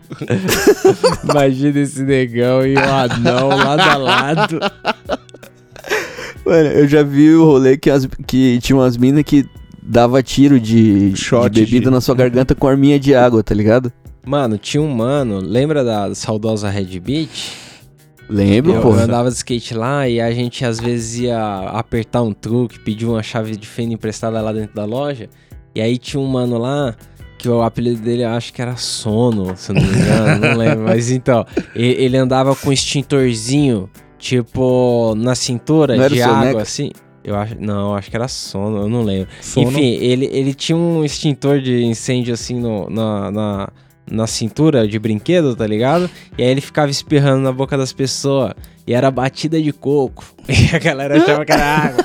Imagina 1.25 1.81
esse 1.81 2.03
negão 2.03 2.67
e 2.67 2.75
o 2.75 2.79
anão 2.79 3.49
lado 3.49 3.81
a 3.81 3.97
lado. 3.97 4.61
Mano, 6.45 6.69
eu 6.69 6.87
já 6.87 7.03
vi 7.03 7.31
o 7.35 7.45
rolê 7.45 7.77
que, 7.77 7.91
as, 7.91 8.07
que 8.27 8.59
tinha 8.61 8.77
umas 8.77 8.97
minas 8.97 9.25
que 9.25 9.45
dava 9.89 10.23
tiro 10.23 10.59
de, 10.59 11.11
de 11.13 11.17
Shot 11.21 11.49
bebida 11.51 11.87
de- 11.87 11.91
na 11.91 12.01
sua 12.01 12.15
garganta 12.15 12.55
com 12.55 12.67
arminha 12.67 12.99
de 12.99 13.15
água, 13.15 13.43
tá 13.43 13.55
ligado? 13.55 13.93
Mano, 14.25 14.59
tinha 14.59 14.83
um 14.83 14.89
mano, 14.93 15.39
lembra 15.41 15.85
da 15.85 16.15
saudosa 16.15 16.69
Red 16.69 16.99
Beach? 16.99 17.53
Lembro, 18.29 18.73
Eu, 18.75 18.83
pô. 18.83 18.89
eu 18.91 18.99
andava 18.99 19.29
de 19.31 19.37
skate 19.37 19.73
lá 19.73 20.09
e 20.09 20.21
a 20.21 20.33
gente 20.33 20.65
às 20.65 20.81
vezes 20.81 21.21
ia 21.21 21.39
apertar 21.71 22.23
um 22.23 22.33
truque, 22.33 22.81
pedir 22.81 23.07
uma 23.07 23.23
chave 23.23 23.57
de 23.57 23.67
fenda 23.67 23.95
emprestada 23.95 24.41
lá 24.41 24.53
dentro 24.53 24.75
da 24.75 24.85
loja. 24.85 25.29
E 25.75 25.81
aí 25.81 25.97
tinha 25.97 26.21
um 26.21 26.27
mano 26.27 26.59
lá 26.59 26.97
que 27.39 27.49
o 27.49 27.63
apelido 27.63 28.01
dele 28.01 28.25
eu 28.25 28.31
acho 28.31 28.53
que 28.53 28.61
era 28.61 28.77
Sono, 28.77 29.57
se 29.57 29.71
eu 29.71 29.75
não 29.77 29.83
me 29.83 29.89
engano, 29.97 30.41
não 30.49 30.57
lembro. 30.57 30.81
Mas 30.89 31.09
então, 31.13 31.47
ele 31.75 32.17
andava 32.17 32.57
com 32.57 32.71
um 32.71 32.73
extintorzinho, 32.73 33.89
tipo, 34.19 35.15
na 35.17 35.37
cintura 35.37 35.97
Não 35.97 36.09
de 36.09 36.21
água, 36.21 36.41
Soneca? 36.41 36.63
assim. 36.63 36.91
Eu 37.27 37.35
acho, 37.35 37.57
não, 37.59 37.97
acho 37.97 38.09
que 38.09 38.15
era 38.15 38.29
Sono, 38.29 38.83
eu 38.83 38.89
não 38.89 39.03
lembro. 39.03 39.29
Sono. 39.41 39.69
Enfim, 39.69 39.99
ele, 40.01 40.27
ele 40.27 40.55
tinha 40.55 40.79
um 40.79 41.05
extintor 41.05 41.61
de 41.61 41.85
incêndio 41.85 42.33
assim 42.33 42.55
no, 42.55 42.89
na, 42.89 43.33
na, 43.33 43.69
na 44.09 44.27
cintura 44.29 44.87
de 44.87 44.97
brinquedo, 44.97 45.57
tá 45.57 45.67
ligado? 45.67 46.09
E 46.39 46.45
aí 46.45 46.49
ele 46.49 46.61
ficava 46.61 46.89
espirrando 46.89 47.43
na 47.43 47.51
boca 47.51 47.77
das 47.77 47.93
pessoas. 47.93 48.53
E 48.87 48.95
era 48.95 49.11
batida 49.11 49.61
de 49.61 49.73
coco. 49.73 50.25
E 50.49 50.77
a 50.77 50.79
galera 50.79 51.17
achava 51.17 51.45
que 51.45 51.51
era 51.51 51.65
água. 51.65 52.05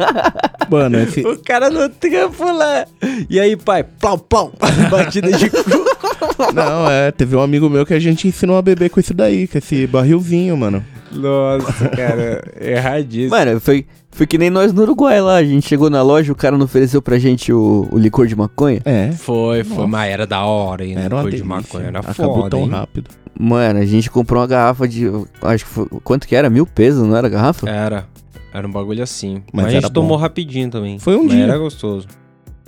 Mano, 0.70 0.98
esse, 1.00 1.20
o 1.20 1.38
cara 1.38 1.68
no 1.68 1.90
trampo 1.90 2.50
lá. 2.50 2.86
E 3.28 3.38
aí, 3.38 3.54
pai, 3.54 3.84
plau, 3.84 4.16
plau. 4.16 4.52
Batida 4.90 5.30
de 5.32 5.50
coco. 5.50 5.89
Não, 6.54 6.90
é, 6.90 7.10
teve 7.10 7.36
um 7.36 7.40
amigo 7.42 7.68
meu 7.68 7.84
que 7.86 7.94
a 7.94 7.98
gente 7.98 8.26
ensinou 8.26 8.56
a 8.56 8.62
beber 8.62 8.90
com 8.90 9.00
isso 9.00 9.14
daí, 9.14 9.46
com 9.46 9.58
esse 9.58 9.86
barrilzinho, 9.86 10.56
mano. 10.56 10.84
Nossa, 11.12 11.88
cara, 11.88 12.42
erradíssimo. 12.60 13.30
Mano, 13.30 13.60
foi, 13.60 13.84
foi 14.10 14.26
que 14.26 14.38
nem 14.38 14.48
nós 14.48 14.72
no 14.72 14.82
Uruguai 14.82 15.20
lá. 15.20 15.36
A 15.36 15.44
gente 15.44 15.66
chegou 15.66 15.90
na 15.90 16.02
loja, 16.02 16.32
o 16.32 16.36
cara 16.36 16.56
não 16.56 16.64
ofereceu 16.64 17.02
pra 17.02 17.18
gente 17.18 17.52
o, 17.52 17.88
o 17.90 17.98
licor 17.98 18.26
de 18.26 18.36
maconha. 18.36 18.80
É. 18.84 19.10
Foi, 19.12 19.64
foi, 19.64 19.76
Nossa. 19.76 19.88
mas 19.88 20.10
era 20.12 20.26
da 20.26 20.44
hora, 20.44 20.84
hein? 20.84 20.94
Era 20.96 21.16
Depois 21.16 21.34
de 21.34 21.44
maconha, 21.44 21.86
era 21.86 21.98
Acabou 22.00 22.36
foda, 22.36 22.50
tão 22.50 22.60
hein? 22.60 22.70
rápido. 22.70 23.10
Mano, 23.38 23.80
a 23.80 23.84
gente 23.86 24.10
comprou 24.10 24.40
uma 24.40 24.46
garrafa 24.46 24.86
de. 24.86 25.06
Acho 25.42 25.64
que 25.64 25.70
foi. 25.70 25.86
Quanto 26.04 26.28
que 26.28 26.36
era? 26.36 26.48
Mil 26.50 26.66
pesos, 26.66 27.06
não 27.06 27.16
era 27.16 27.26
a 27.26 27.30
garrafa? 27.30 27.68
Era. 27.68 28.06
Era 28.52 28.66
um 28.66 28.70
bagulho 28.70 29.02
assim. 29.02 29.42
Mas 29.52 29.64
Mas, 29.64 29.66
a 29.66 29.68
gente 29.70 29.78
era 29.84 29.88
bom. 29.88 30.00
tomou 30.00 30.16
rapidinho 30.16 30.68
também. 30.70 30.98
Foi 30.98 31.16
um 31.16 31.22
Mas 31.24 31.32
dia. 31.32 31.44
Era 31.44 31.56
gostoso. 31.58 32.06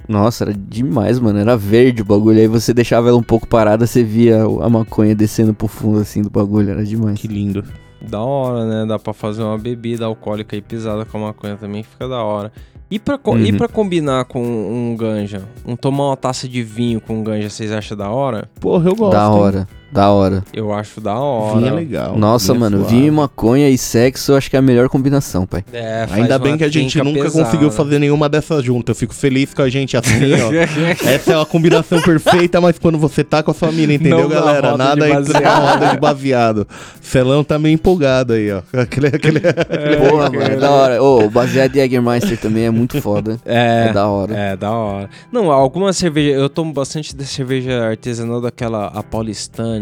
Nossa, 0.08 0.44
era 0.44 0.52
demais, 0.54 1.18
mano. 1.18 1.38
Era 1.38 1.56
verde 1.56 2.02
o 2.02 2.04
bagulho. 2.04 2.38
Aí 2.38 2.46
você 2.46 2.74
deixava 2.74 3.08
ela 3.08 3.16
um 3.18 3.22
pouco 3.22 3.46
parada, 3.46 3.86
você 3.86 4.02
via 4.02 4.42
a 4.44 4.68
maconha 4.68 5.14
descendo 5.14 5.54
pro 5.54 5.68
fundo 5.68 6.00
assim 6.00 6.22
do 6.22 6.30
bagulho. 6.30 6.70
Era 6.70 6.84
demais. 6.84 7.18
Que 7.20 7.28
lindo. 7.28 7.64
Da 8.00 8.20
hora, 8.20 8.64
né? 8.66 8.84
Dá 8.86 8.98
pra 8.98 9.12
fazer 9.12 9.42
uma 9.42 9.56
bebida 9.56 10.04
alcoólica 10.06 10.56
e 10.56 10.60
pisada 10.60 11.04
com 11.04 11.18
a 11.18 11.20
maconha 11.28 11.56
também, 11.56 11.82
fica 11.84 12.08
da 12.08 12.22
hora. 12.22 12.50
E 12.90 12.98
pra, 12.98 13.16
co- 13.16 13.38
e 13.38 13.52
Uhum. 13.52 13.56
pra 13.58 13.68
combinar 13.68 14.24
com 14.26 14.42
um 14.42 14.96
ganja? 14.96 15.42
Um 15.64 15.76
tomar 15.76 16.08
uma 16.08 16.16
taça 16.16 16.46
de 16.48 16.62
vinho 16.62 17.00
com 17.00 17.20
um 17.20 17.22
ganja, 17.22 17.48
vocês 17.48 17.70
acham 17.72 17.96
da 17.96 18.10
hora? 18.10 18.50
Porra, 18.60 18.90
eu 18.90 18.94
gosto. 18.96 19.12
da 19.12 19.26
hein? 19.26 19.66
Da 19.92 20.08
hora. 20.10 20.42
Eu 20.54 20.72
acho 20.72 21.02
da 21.02 21.14
hora. 21.14 21.56
Vinho 21.58 21.68
é 21.68 21.70
legal. 21.72 22.16
Nossa, 22.16 22.52
é 22.52 22.58
mano, 22.58 22.78
suave. 22.78 22.96
vinho, 22.96 23.12
maconha 23.12 23.68
e 23.68 23.76
sexo 23.76 24.32
eu 24.32 24.36
acho 24.36 24.48
que 24.48 24.56
é 24.56 24.58
a 24.58 24.62
melhor 24.62 24.88
combinação, 24.88 25.46
pai. 25.46 25.62
É, 25.70 26.06
faz 26.08 26.22
Ainda 26.22 26.36
uma 26.36 26.38
bem 26.38 26.56
que 26.56 26.64
a 26.64 26.68
gente 26.70 26.96
nunca 27.02 27.24
pesada. 27.24 27.44
conseguiu 27.44 27.70
fazer 27.70 27.98
nenhuma 27.98 28.26
dessas 28.26 28.64
juntas. 28.64 28.96
Eu 28.96 28.98
fico 28.98 29.14
feliz 29.14 29.52
com 29.52 29.60
a 29.60 29.68
gente 29.68 29.94
assim, 29.94 30.32
ó. 30.32 30.50
Essa 31.06 31.34
é 31.34 31.40
a 31.42 31.44
combinação 31.44 32.00
perfeita, 32.00 32.58
mas 32.58 32.78
quando 32.78 32.96
você 32.98 33.22
tá 33.22 33.42
com 33.42 33.50
a 33.50 33.54
família, 33.54 33.94
entendeu, 33.94 34.20
Não 34.20 34.28
galera? 34.30 34.70
roda 34.70 34.78
Nada 34.84 35.06
de 35.06 35.12
entra 35.12 35.40
na 35.40 35.54
roda 35.72 35.86
de 35.90 35.96
baseado. 36.00 36.66
Celão 37.02 37.44
tá 37.44 37.58
meio 37.58 37.74
empolgado 37.74 38.32
aí, 38.32 38.50
ó. 38.50 38.62
Aquele, 38.80 39.08
aquele... 39.08 39.40
Porra, 39.40 40.30
mano, 40.30 40.42
é 40.42 40.56
da 40.56 40.70
hora. 40.70 41.02
Ô, 41.02 41.24
o 41.26 41.30
baseado 41.30 41.72
de 41.72 41.78
Jägermeister 41.80 42.38
também 42.38 42.64
é 42.64 42.70
muito 42.70 43.00
foda. 43.02 43.38
É, 43.44 43.88
É 43.88 43.92
da 43.92 44.06
hora. 44.06 44.34
É, 44.34 44.56
da 44.56 44.70
hora. 44.70 45.10
Não, 45.30 45.50
alguma 45.50 45.92
cerveja. 45.92 46.30
Eu 46.30 46.48
tomo 46.48 46.72
bastante 46.72 47.14
da 47.14 47.24
cerveja 47.24 47.84
artesanal 47.84 48.40
daquela 48.40 48.86
a 48.86 49.02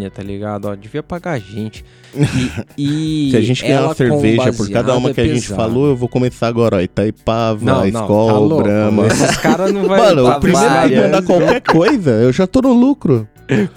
tá 0.08 0.22
ligado? 0.22 0.66
Ó, 0.66 0.74
devia 0.76 1.02
pagar 1.02 1.32
a 1.32 1.38
gente. 1.38 1.84
E, 2.76 3.28
e 3.28 3.30
Se 3.30 3.36
a 3.36 3.40
gente 3.40 3.62
ganhar 3.62 3.84
uma 3.84 3.94
cerveja 3.94 4.52
por 4.52 4.68
cada 4.70 4.96
uma 4.96 5.10
é 5.10 5.14
que 5.14 5.20
a 5.20 5.26
gente 5.26 5.42
pesado. 5.42 5.56
falou, 5.56 5.88
eu 5.88 5.96
vou 5.96 6.08
começar 6.08 6.48
agora, 6.48 6.76
ó. 6.76 6.80
Itaipava, 6.80 7.64
Não, 7.64 7.84
não, 7.86 8.06
tá 8.06 8.38
louco. 8.38 8.62
Brahma. 8.62 9.06
Esses 9.06 9.36
caras 9.36 9.72
não 9.72 9.86
Mano, 9.86 10.28
o 10.28 10.40
primeiro 10.40 10.88
que 10.88 10.96
mandar 10.96 11.22
qualquer 11.22 11.60
coisa, 11.60 12.10
eu 12.10 12.32
já 12.32 12.46
tô 12.46 12.62
no 12.62 12.72
lucro. 12.72 13.28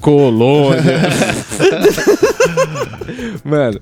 Colônia. 0.02 0.82
Mano, 3.44 3.80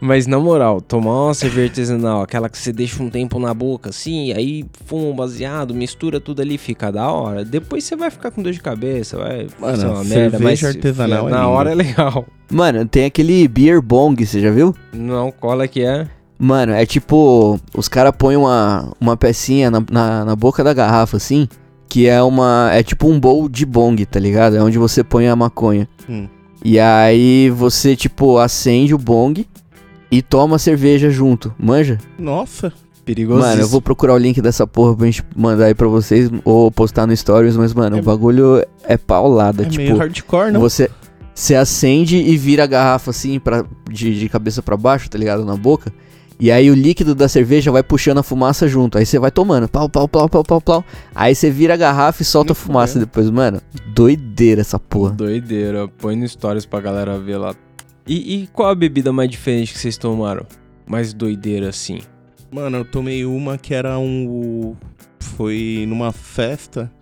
mas 0.00 0.26
na 0.26 0.38
moral, 0.38 0.80
tomar 0.80 1.26
uma 1.26 1.34
cerveja 1.34 1.68
artesanal, 1.68 2.22
aquela 2.22 2.48
que 2.48 2.58
você 2.58 2.72
deixa 2.72 3.02
um 3.02 3.10
tempo 3.10 3.38
na 3.38 3.52
boca 3.52 3.90
assim, 3.90 4.32
aí 4.32 4.64
fuma 4.86 5.08
um 5.08 5.14
baseado, 5.14 5.74
mistura 5.74 6.20
tudo 6.20 6.42
ali, 6.42 6.58
fica 6.58 6.90
da 6.90 7.10
hora. 7.10 7.44
Depois 7.44 7.84
você 7.84 7.96
vai 7.96 8.10
ficar 8.10 8.30
com 8.30 8.42
dor 8.42 8.52
de 8.52 8.60
cabeça, 8.60 9.16
vai 9.16 9.46
Mano, 9.58 9.76
ser 9.76 9.86
uma 9.86 10.04
merda, 10.04 10.38
mas 10.38 10.60
cerveja 10.60 10.78
artesanal 10.78 11.28
é 11.28 11.30
na 11.30 11.48
hora 11.48 11.72
é 11.72 11.74
legal. 11.74 12.26
Mano, 12.50 12.86
tem 12.86 13.06
aquele 13.06 13.46
beer 13.48 13.80
bong, 13.80 14.24
você 14.24 14.40
já 14.40 14.50
viu? 14.50 14.74
Não, 14.92 15.32
cola 15.32 15.66
que 15.66 15.82
é? 15.82 16.06
Mano, 16.38 16.72
é 16.72 16.84
tipo, 16.84 17.58
os 17.74 17.88
caras 17.88 18.12
põem 18.16 18.36
uma, 18.36 18.92
uma 19.00 19.16
pecinha 19.16 19.70
na, 19.70 19.82
na, 19.90 20.24
na 20.24 20.36
boca 20.36 20.64
da 20.64 20.74
garrafa, 20.74 21.16
assim, 21.16 21.48
que 21.88 22.06
é 22.08 22.22
uma, 22.22 22.70
é 22.72 22.82
tipo 22.82 23.08
um 23.08 23.18
bowl 23.20 23.48
de 23.48 23.64
bong, 23.64 24.04
tá 24.06 24.18
ligado? 24.18 24.56
É 24.56 24.62
onde 24.62 24.78
você 24.78 25.02
põe 25.04 25.28
a 25.28 25.36
maconha. 25.36 25.88
Hum. 26.08 26.26
E 26.64 26.78
aí 26.80 27.50
você, 27.50 27.94
tipo, 27.94 28.38
acende 28.38 28.94
o 28.94 28.98
bong 28.98 29.46
e 30.10 30.22
toma 30.22 30.58
cerveja 30.58 31.10
junto, 31.10 31.54
manja? 31.58 31.98
Nossa. 32.18 32.72
Perigoso. 33.04 33.40
Mano, 33.40 33.60
eu 33.60 33.68
vou 33.68 33.82
procurar 33.82 34.14
o 34.14 34.18
link 34.18 34.40
dessa 34.40 34.66
porra 34.66 34.96
pra 34.96 35.04
gente 35.04 35.22
mandar 35.36 35.66
aí 35.66 35.74
pra 35.74 35.86
vocês 35.88 36.30
ou 36.42 36.70
postar 36.70 37.06
no 37.06 37.14
Stories, 37.14 37.54
mas, 37.54 37.74
mano, 37.74 37.98
É- 37.98 38.00
o 38.00 38.02
bagulho 38.02 38.64
é 38.82 38.96
paulada, 38.96 39.62
É 39.64 39.66
tipo... 39.66 39.82
meio 39.84 39.96
hardcore, 39.98 40.50
não? 40.52 40.60
Você, 40.62 40.90
você 41.34 41.54
acende 41.54 42.16
e 42.16 42.34
vira 42.38 42.64
a 42.64 42.66
garrafa 42.66 43.10
assim 43.10 43.38
pra, 43.38 43.62
de, 43.90 44.18
de 44.18 44.28
cabeça 44.30 44.62
pra 44.62 44.74
baixo, 44.74 45.10
tá 45.10 45.18
ligado? 45.18 45.44
Na 45.44 45.54
boca. 45.54 45.92
E 46.44 46.50
aí 46.50 46.70
o 46.70 46.74
líquido 46.74 47.14
da 47.14 47.26
cerveja 47.26 47.72
vai 47.72 47.82
puxando 47.82 48.18
a 48.18 48.22
fumaça 48.22 48.68
junto. 48.68 48.98
Aí 48.98 49.06
você 49.06 49.18
vai 49.18 49.30
tomando, 49.30 49.66
pau, 49.66 49.88
pau, 49.88 50.06
pau, 50.06 50.28
pau, 50.28 50.44
pau, 50.44 50.60
pau. 50.60 50.84
Aí 51.14 51.34
você 51.34 51.50
vira 51.50 51.72
a 51.72 51.76
garrafa 51.78 52.20
e 52.20 52.24
solta 52.26 52.52
a 52.52 52.54
fumaça 52.54 52.92
fudendo. 52.92 53.06
depois. 53.06 53.30
Mano, 53.30 53.62
doideira 53.94 54.60
essa 54.60 54.78
porra. 54.78 55.12
Doideira, 55.12 55.88
põe 55.88 56.14
no 56.14 56.28
stories 56.28 56.66
pra 56.66 56.82
galera 56.82 57.18
ver 57.18 57.38
lá. 57.38 57.54
E, 58.06 58.42
e 58.42 58.46
qual 58.48 58.68
a 58.68 58.74
bebida 58.74 59.10
mais 59.10 59.30
diferente 59.30 59.72
que 59.72 59.78
vocês 59.78 59.96
tomaram? 59.96 60.44
Mais 60.86 61.14
doideira 61.14 61.70
assim. 61.70 62.02
Mano, 62.52 62.76
eu 62.76 62.84
tomei 62.84 63.24
uma 63.24 63.56
que 63.56 63.72
era 63.72 63.98
um. 63.98 64.76
Foi 65.18 65.86
numa 65.88 66.12
festa 66.12 66.92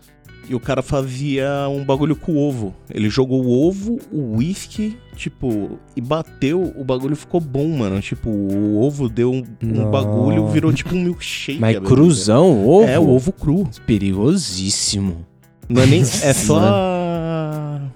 e 0.49 0.55
o 0.55 0.61
cara 0.61 0.83
fazia 0.83 1.69
um 1.69 1.85
bagulho 1.85 2.17
com 2.17 2.37
ovo. 2.37 2.75
Ele 2.91 3.09
jogou 3.09 3.45
o 3.45 3.67
ovo, 3.69 3.99
o 4.11 4.37
uísque, 4.37 4.99
tipo, 5.17 5.79
e 5.97 6.01
bateu, 6.01 6.73
o 6.77 6.85
bagulho 6.85 7.17
ficou 7.17 7.41
bom, 7.41 7.69
mano. 7.69 8.01
Tipo, 8.01 8.29
o 8.29 8.81
ovo 8.83 9.09
deu 9.09 9.33
um, 9.33 9.45
um 9.63 9.91
bagulho, 9.91 10.49
virou 10.49 10.73
tipo 10.73 10.95
um 10.95 11.03
milkshake. 11.03 11.61
Mas 11.61 11.79
cruzão, 11.79 12.67
ovo? 12.67 12.89
É, 12.89 12.99
o 12.99 13.09
ovo 13.09 13.33
cru. 13.33 13.69
Perigosíssimo. 13.87 15.25
Não 15.69 15.83
é 15.83 15.87
nem. 15.87 16.03
É 16.03 16.33
só. 16.33 16.61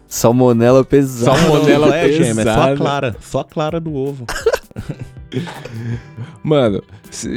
Salmonela 0.07 0.85
pesada. 0.85 1.37
Salmonela 1.37 1.97
é, 1.97 2.13
gema, 2.13 2.43
é 2.43 2.45
só 2.45 2.51
a 2.51 2.55
pesada. 2.55 2.77
clara. 2.77 3.17
Só 3.21 3.41
a 3.41 3.45
clara 3.45 3.81
do 3.81 3.95
ovo. 3.95 4.25
Mano, 6.43 6.83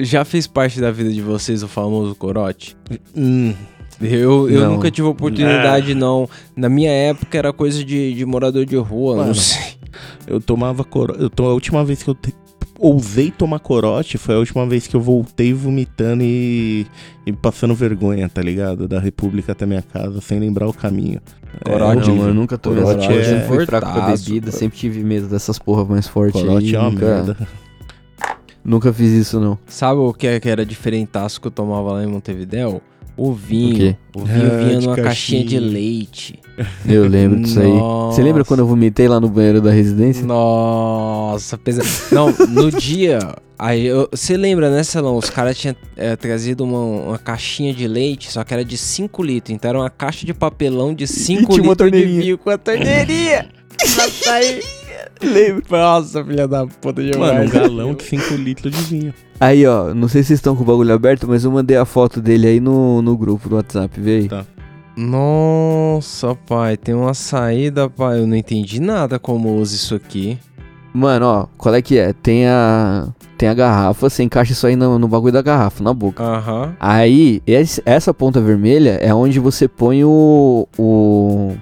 já 0.04 0.24
fez 0.24 0.48
parte 0.48 0.80
da 0.80 0.92
vida 0.92 1.12
de 1.12 1.22
vocês 1.22 1.64
o 1.64 1.68
famoso 1.68 2.16
corote? 2.16 2.78
Hum. 3.16 3.54
Eu, 4.02 4.50
eu 4.50 4.62
Não. 4.62 4.74
nunca 4.76 4.90
tive 4.90 5.08
oportunidade, 5.08 5.94
não. 5.94 6.30
Na 6.56 6.70
minha 6.70 6.92
época 6.92 7.38
era 7.38 7.52
coisa 7.52 7.84
de, 7.84 8.14
de 8.14 8.26
morador 8.26 8.66
de 8.66 8.76
rua, 8.78 9.16
não 9.16 9.22
Mano, 9.24 9.36
sei. 9.36 9.74
Eu 10.26 10.40
tomava 10.40 10.84
corote. 10.84 11.22
Eu 11.22 11.30
to... 11.30 11.44
A 11.44 11.54
última 11.54 11.84
vez 11.84 12.02
que 12.04 12.10
eu 12.10 12.16
te- 12.16 12.34
ousei 12.80 13.30
tomar 13.30 13.60
corote 13.60 14.18
foi 14.18 14.36
a 14.36 14.38
última 14.40 14.66
vez 14.66 14.88
que 14.88 14.96
eu 14.96 15.02
voltei 15.02 15.54
vomitando 15.54 16.24
e... 16.24 16.88
e 17.26 17.34
passando 17.34 17.76
vergonha, 17.76 18.30
tá 18.30 18.42
ligado? 18.42 18.88
Da 18.88 19.00
República 19.00 19.52
até 19.52 19.66
minha 19.66 19.82
casa, 19.82 20.22
sem 20.22 20.40
lembrar 20.40 20.68
o 20.70 20.74
caminho. 20.74 21.20
Corote, 21.66 21.82
não, 21.82 21.90
horrível. 21.98 22.16
mano, 22.16 22.30
eu 22.30 22.34
nunca 22.34 22.58
tomei 22.58 22.82
essa 22.84 22.94
Corote 22.94 23.08
porra. 23.10 23.20
é 23.20 23.24
Sempre 23.26 23.48
fui 23.48 23.66
fraco 23.66 23.92
pra 23.92 24.06
bebida, 24.12 24.52
sempre 24.52 24.78
tive 24.78 25.04
medo 25.04 25.28
dessas 25.28 25.60
porra 25.60 25.84
mais 25.84 26.08
fortes 26.08 26.40
Corote 26.42 26.68
aí. 26.68 26.76
é 26.76 26.80
uma 26.80 26.90
nunca, 26.92 27.06
merda. 27.06 27.38
nunca 28.64 28.94
fiz 28.94 29.12
isso, 29.12 29.40
não. 29.40 29.58
Sabe 29.68 30.00
o 30.00 30.14
que, 30.14 30.28
é- 30.28 30.40
que 30.40 30.48
era 30.48 30.66
diferentaço 30.66 31.42
que 31.42 31.48
eu 31.48 31.52
tomava 31.52 31.94
lá 31.94 32.04
em 32.04 32.08
Montevidéu? 32.08 32.82
O 33.20 33.34
vinho. 33.34 33.98
O? 34.16 34.22
O 34.22 34.26
vinho 34.26 34.52
Ah, 34.54 34.58
vinha 34.64 34.80
de 34.80 34.86
numa 34.88 34.96
caixinha 34.96 35.44
de 35.44 35.56
caixinha. 35.56 35.72
leite. 35.72 36.40
Eu 36.88 37.08
lembro 37.08 37.40
disso 37.42 37.60
aí. 37.60 37.72
Você 38.12 38.22
lembra 38.22 38.44
quando 38.46 38.60
eu 38.62 38.68
vomitei 38.68 39.08
lá 39.08 39.20
no 39.20 39.30
banheiro 39.30 39.62
da 39.62 39.72
residência? 39.72 40.26
Nossa, 40.26 41.58
pesado. 41.58 41.88
Não, 42.12 42.32
no 42.50 42.72
dia. 42.72 43.20
Você 44.12 44.38
lembra, 44.38 44.70
né, 44.70 44.84
Celão? 44.84 45.18
Os 45.18 45.30
caras 45.30 45.58
tinham 45.58 45.76
é, 45.98 46.16
trazido 46.16 46.64
uma, 46.64 46.80
uma 46.80 47.18
caixinha 47.18 47.74
de 47.74 47.88
leite, 47.88 48.32
só 48.32 48.44
que 48.44 48.54
era 48.54 48.64
de 48.64 48.78
5 48.78 49.22
litros. 49.24 49.54
Então 49.56 49.70
era 49.70 49.78
uma 49.80 49.90
caixa 49.90 50.26
de 50.26 50.34
papelão 50.34 50.94
de 50.94 51.08
5 51.08 51.54
tinha 51.54 51.64
uma 51.64 51.72
litros 51.72 51.72
de 51.72 51.76
torneirinha. 51.78 52.22
vinho 52.22 52.38
com 52.38 52.50
a 52.50 52.58
torneirinha. 52.58 53.50
Pra 53.96 54.10
sair. 54.10 54.62
Lembro. 55.22 55.64
Nossa, 55.70 56.24
filha 56.24 56.48
da 56.48 56.66
puta 56.66 57.04
demais. 57.04 57.34
Mano, 57.34 57.46
um 57.46 57.50
galão 57.50 57.94
de 57.94 58.04
5 58.04 58.34
litros 58.36 58.74
de 58.76 58.82
vinho. 58.84 59.14
Aí, 59.40 59.66
ó, 59.66 59.94
não 59.94 60.08
sei 60.08 60.22
se 60.24 60.28
vocês 60.30 60.40
estão 60.40 60.56
com 60.56 60.64
o 60.64 60.66
bagulho 60.66 60.94
aberto, 60.94 61.28
mas 61.28 61.44
eu 61.44 61.52
mandei 61.52 61.78
a 61.78 61.86
foto 61.86 62.22
dele 62.22 62.48
aí 62.48 62.60
no, 62.60 63.02
no 63.02 63.18
grupo 63.18 63.48
do 63.50 63.56
WhatsApp, 63.56 64.00
vê 64.00 64.18
aí. 64.18 64.28
Tá. 64.28 64.46
Nossa, 64.98 66.36
pai, 66.36 66.76
tem 66.76 66.94
uma 66.94 67.14
saída, 67.14 67.90
pai. 67.90 68.20
Eu 68.20 68.28
não 68.28 68.36
entendi 68.36 68.80
nada 68.82 69.18
como 69.18 69.56
usa 69.56 69.76
isso 69.76 69.96
aqui. 69.96 70.38
Mano, 70.94 71.26
ó, 71.26 71.46
qual 71.58 71.74
é 71.76 71.82
que 71.82 71.98
é? 71.98 72.14
Tem 72.14 72.48
a. 72.48 73.08
Tem 73.38 73.48
a 73.48 73.54
garrafa, 73.54 74.10
você 74.10 74.24
encaixa 74.24 74.52
isso 74.52 74.68
aí 74.68 74.76
no, 74.76 75.00
no 75.00 75.08
bagulho 75.08 75.32
da 75.32 75.42
garrafa, 75.42 75.82
na 75.82 75.94
boca. 75.94 76.22
Aham. 76.22 76.76
Aí, 76.80 77.42
esse- 77.48 77.82
essa 77.86 78.14
ponta 78.14 78.42
vermelha 78.42 78.98
é 79.02 79.14
onde 79.14 79.40
você 79.40 79.66
põe 79.68 80.04
o. 80.04 80.68
o 80.78 81.56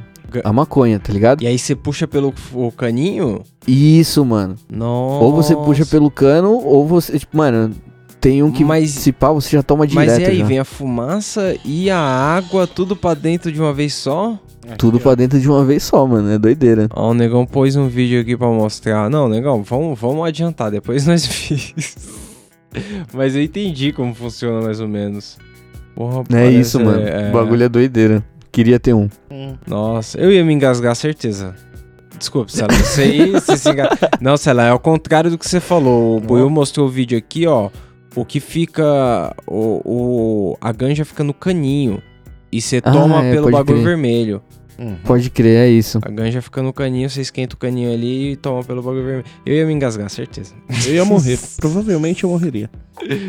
a 0.44 0.54
maconha, 0.54 1.00
tá 1.00 1.12
ligado? 1.14 1.42
E 1.44 1.48
aí 1.48 1.58
você 1.58 1.76
puxa 1.76 2.08
pelo 2.08 2.34
o 2.54 2.72
caninho? 2.72 3.42
Isso, 3.68 4.24
mano. 4.26 4.56
Nossa. 4.72 5.24
Ou 5.24 5.34
você 5.34 5.56
puxa 5.56 5.86
pelo 5.86 6.10
cano, 6.12 6.52
ou 6.64 6.86
você. 6.88 7.18
Tipo, 7.20 7.38
mano, 7.38 7.74
tem 8.20 8.42
um 8.44 8.52
que. 8.52 8.64
Mas- 8.66 8.92
se 8.92 9.12
pá, 9.12 9.32
você 9.32 9.56
já 9.58 9.64
toma 9.64 9.86
direto. 9.88 10.08
Mas 10.10 10.18
e 10.20 10.26
aí, 10.26 10.38
já. 10.40 10.46
vem 10.46 10.60
a 10.60 10.66
fumaça 10.66 11.56
e 11.64 11.90
a 11.90 11.98
água, 12.00 12.66
tudo 12.68 12.96
pra 12.96 13.14
dentro 13.14 13.52
de 13.52 13.60
uma 13.62 13.74
vez 13.74 13.94
só? 13.94 14.38
Tudo 14.78 15.00
pra 15.00 15.16
dentro 15.16 15.40
de 15.40 15.48
uma 15.50 15.64
vez 15.64 15.84
só, 15.84 16.06
mano. 16.06 16.30
É 16.30 16.38
doideira. 16.38 16.90
Ó, 16.94 17.12
o 17.12 17.14
Negão 17.14 17.46
pôs 17.46 17.78
um 17.78 17.88
vídeo 17.88 18.20
aqui 18.20 18.36
pra 18.36 18.48
mostrar. 18.48 19.10
Não, 19.10 19.30
Negão, 19.30 19.64
vamos, 19.64 19.98
vamos 19.98 20.28
adiantar, 20.28 20.70
depois 20.72 21.08
nós. 21.08 21.26
Mas 23.14 23.36
eu 23.36 23.42
entendi 23.42 23.92
como 23.94 24.14
funciona 24.14 24.62
mais 24.62 24.80
ou 24.82 24.88
menos. 24.88 25.38
Porra, 25.96 26.20
É 26.20 26.24
parece- 26.30 26.60
isso, 26.60 26.80
mano. 26.84 27.02
é- 27.02 27.30
O 27.30 27.32
bagulho 27.34 27.64
é 27.64 27.70
doideira. 27.70 28.24
Queria 28.52 28.80
ter 28.80 28.94
um. 28.94 29.10
Hum. 29.32 29.56
Nossa, 29.68 30.20
eu 30.20 30.32
ia 30.32 30.44
me 30.44 30.54
engasgar, 30.54 30.96
certeza. 30.96 31.54
Desculpa, 32.18 32.50
você 32.52 33.02
aí, 33.02 33.32
você 33.32 33.58
se 33.58 33.70
enga... 33.70 33.90
Não, 34.20 34.36
Cela, 34.38 34.64
é 34.66 34.70
ao 34.70 34.80
contrário 34.80 35.30
do 35.30 35.38
que 35.38 35.48
você 35.48 35.60
falou. 35.60 36.18
O 36.18 36.20
Buiu 36.20 36.50
mostrou 36.50 36.88
o 36.88 36.90
vídeo 36.90 37.18
aqui, 37.18 37.46
ó. 37.46 37.70
O 38.16 38.26
que 38.26 38.40
fica. 38.40 39.36
O, 39.46 39.82
o, 39.86 40.58
a 40.60 40.72
ganja 40.72 41.06
fica 41.06 41.24
no 41.24 41.34
caninho. 41.34 42.02
E 42.52 42.60
você 42.60 42.82
Ah, 42.84 42.92
toma 42.92 43.24
é, 43.24 43.32
pelo 43.32 43.52
bagulho 43.52 43.76
crer. 43.78 43.84
vermelho. 43.86 44.42
Uhum. 44.78 44.96
Pode 45.04 45.30
crer, 45.30 45.68
é 45.68 45.70
isso. 45.70 46.00
A 46.02 46.10
ganja 46.10 46.42
fica 46.42 46.62
no 46.62 46.72
caninho, 46.72 47.10
você 47.10 47.22
esquenta 47.22 47.56
o 47.56 47.58
caninho 47.58 47.92
ali 47.92 48.34
e 48.34 48.36
toma 48.36 48.64
pelo 48.64 48.82
bagulho 48.82 49.04
vermelho. 49.04 49.26
Eu 49.46 49.56
ia 49.56 49.66
me 49.66 49.74
engasgar, 49.74 50.10
certeza. 50.10 50.54
Eu 50.86 50.94
ia 50.94 51.06
morrer. 51.06 51.40
Provavelmente 51.58 52.24
eu 52.24 52.30
morreria. 52.30 52.70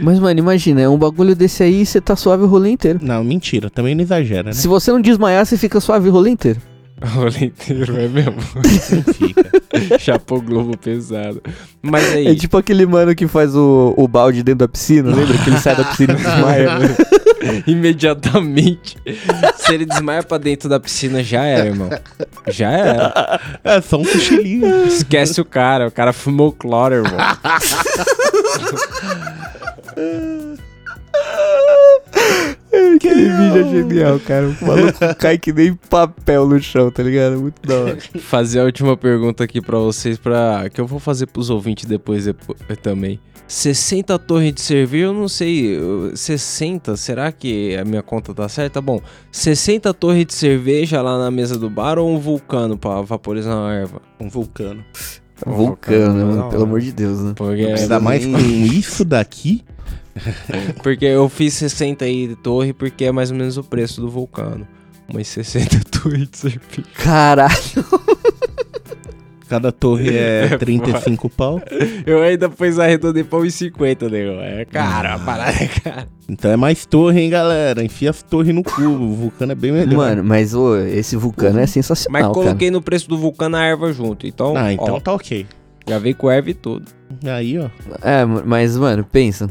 Mas, 0.03 0.19
mano, 0.19 0.39
imagina, 0.39 0.81
é 0.81 0.89
um 0.89 0.99
bagulho 0.99 1.35
desse 1.35 1.63
aí 1.63 1.85
você 1.85 2.01
tá 2.01 2.17
suave 2.17 2.43
o 2.43 2.47
rolê 2.47 2.71
inteiro. 2.71 2.99
Não, 3.03 3.23
mentira. 3.23 3.71
Também 3.71 3.95
não 3.95 4.03
exagera, 4.03 4.45
né? 4.45 4.53
Se 4.53 4.67
você 4.69 4.91
não 4.91 5.01
desmaiar, 5.01 5.45
você 5.45 5.57
fica 5.57 5.81
suave 5.81 6.09
o 6.09 6.13
rolê 6.13 6.31
inteiro. 6.31 6.61
O 7.01 7.07
rolê 7.07 7.47
inteiro, 7.47 7.97
é 7.97 8.09
mesmo. 8.09 8.35
Não 8.57 9.15
fica. 9.15 9.49
Chapou 10.01 10.41
Globo 10.41 10.77
pesado. 10.77 11.41
Mas 11.81 12.13
aí. 12.13 12.27
É 12.27 12.35
tipo 12.35 12.57
aquele 12.57 12.85
mano 12.87 13.15
que 13.15 13.29
faz 13.29 13.55
o, 13.55 13.95
o 13.97 14.09
balde 14.09 14.43
dentro 14.43 14.67
da 14.67 14.69
piscina, 14.69 15.15
lembra? 15.15 15.39
Que 15.39 15.51
ele 15.51 15.59
sai 15.59 15.77
da 15.77 15.85
piscina 15.85 16.15
e 16.15 16.17
desmaia. 16.17 16.69
imediatamente. 17.67 18.97
Se 19.57 19.75
ele 19.75 19.85
desmaia 19.85 20.23
pra 20.23 20.39
dentro 20.39 20.69
da 20.69 20.81
piscina, 20.81 21.23
já 21.23 21.45
era, 21.45 21.67
irmão. 21.67 21.91
Já 22.49 22.71
era. 22.71 23.41
É, 23.65 23.81
só 23.81 23.99
um 23.99 24.05
cochilinho. 24.05 24.87
Esquece 24.87 25.41
o 25.41 25.45
cara, 25.45 25.89
o 25.89 25.91
cara 25.91 26.13
fumou 26.13 26.53
cloro, 26.53 26.97
irmão. 26.97 27.19
Aquele 32.97 33.29
vídeo 33.31 33.59
é 33.59 33.71
genial, 33.71 34.21
cara. 34.21 34.49
O 34.49 34.67
maluco 34.67 34.99
cai 35.19 35.39
que 35.39 35.53
nem 35.53 35.75
papel 35.75 36.47
no 36.47 36.61
chão, 36.61 36.91
tá 36.91 37.03
ligado? 37.03 37.41
Muito 37.41 37.61
da 37.67 37.75
hora. 37.75 37.99
Fazer 38.21 38.61
a 38.61 38.65
última 38.65 38.97
pergunta 38.97 39.45
aqui 39.45 39.61
pra 39.61 39.79
vocês, 39.79 40.19
pra... 40.19 40.69
que 40.73 40.81
eu 40.81 40.87
vou 40.87 40.99
fazer 40.99 41.27
pros 41.27 41.51
ouvintes 41.51 41.85
depois, 41.87 42.25
depois 42.27 42.59
também. 42.83 43.19
60 43.47 44.19
torres 44.19 44.53
de 44.53 44.61
cerveja, 44.61 45.05
eu 45.07 45.15
não 45.15 45.27
sei. 45.29 45.77
eu- 45.77 46.13
60, 46.15 46.97
será 46.97 47.33
que 47.33 47.75
a 47.77 47.85
minha 47.85 48.03
conta 48.03 48.35
tá 48.35 48.47
certa? 48.49 48.81
Bom, 48.81 49.01
60 49.33 49.95
torres 49.95 50.27
de 50.27 50.35
cerveja 50.35 51.01
lá 51.01 51.19
na 51.19 51.31
mesa 51.31 51.59
do 51.59 51.71
bar 51.71 51.99
ou 51.99 52.11
um 52.11 52.19
vulcano 52.19 52.77
pra 52.77 53.01
vaporizar 53.01 53.57
uma 53.57 53.73
erva? 53.73 54.03
Um 54.21 54.29
vulcano. 54.29 54.85
Vulcano, 55.47 56.15
né, 56.15 56.21
da 56.21 56.27
mano? 56.27 56.51
Pelo 56.51 56.65
amor 56.65 56.81
de 56.81 56.93
Deus, 56.93 57.21
né? 57.21 57.33
Porque, 57.35 57.63
Ainda 57.63 58.01
mais 58.01 58.27
com 58.27 58.37
isso 58.39 59.05
daqui. 59.05 59.65
porque 60.83 61.05
eu 61.05 61.29
fiz 61.29 61.55
60 61.55 62.05
aí 62.05 62.29
de 62.29 62.37
torre 62.37 62.73
porque 62.73 63.05
é 63.05 63.13
mais 63.13 63.31
ou 63.31 63.37
menos 63.37 63.57
o 63.57 63.65
preço 63.65 64.01
do 64.01 64.09
vulcano. 64.11 64.67
Umas 65.09 65.27
60 65.29 65.81
torres 65.91 66.29
de 66.31 66.37
cerveja. 66.39 66.83
Caralho. 66.97 67.55
Cada 69.49 69.73
torre 69.73 70.15
é 70.15 70.57
35 70.59 71.31
pau. 71.31 71.63
Eu 72.05 72.23
ainda 72.23 72.51
pus 72.51 72.79
arredondei 72.79 73.25
pra 73.25 73.39
1,50, 73.39 74.11
nego. 74.11 74.33
É 74.43 74.67
caro, 74.67 75.09
a 75.09 75.19
parada 75.19 75.57
é 75.65 75.67
cara. 75.69 76.09
Então 76.29 76.51
é 76.51 76.57
mais 76.57 76.85
torre, 76.85 77.23
hein, 77.23 77.31
galera? 77.31 77.83
Enfia 77.83 78.11
as 78.11 78.23
torres 78.23 78.55
no 78.55 78.63
cu. 78.63 78.83
O 78.83 79.15
vulcano 79.15 79.53
é 79.53 79.55
bem 79.55 79.73
melhor. 79.73 79.97
Mano, 79.97 80.23
mas 80.23 80.55
ô, 80.55 80.77
esse 80.77 81.17
vulcano 81.17 81.57
é 81.57 81.63
Mas 81.63 81.71
sensacional, 81.71 82.21
cara. 82.21 82.35
coloquei 82.35 82.71
no 82.71 82.83
preço 82.83 83.09
do 83.09 83.17
vulcano 83.17 83.57
a 83.57 83.65
erva 83.65 83.91
junto. 83.91 84.27
Então, 84.27 84.55
Ah, 84.55 84.71
então 84.71 84.97
ó, 84.97 85.01
tá 85.01 85.15
ok. 85.15 85.47
já 85.89 85.99
veio 85.99 86.15
com 86.15 86.31
erva 86.31 86.51
e 86.51 86.55
tudo. 86.55 86.85
Aí, 87.25 87.59
ó. 87.59 87.71
É, 88.03 88.27
mas, 88.27 88.77
mano, 88.77 89.03
pensa. 89.03 89.49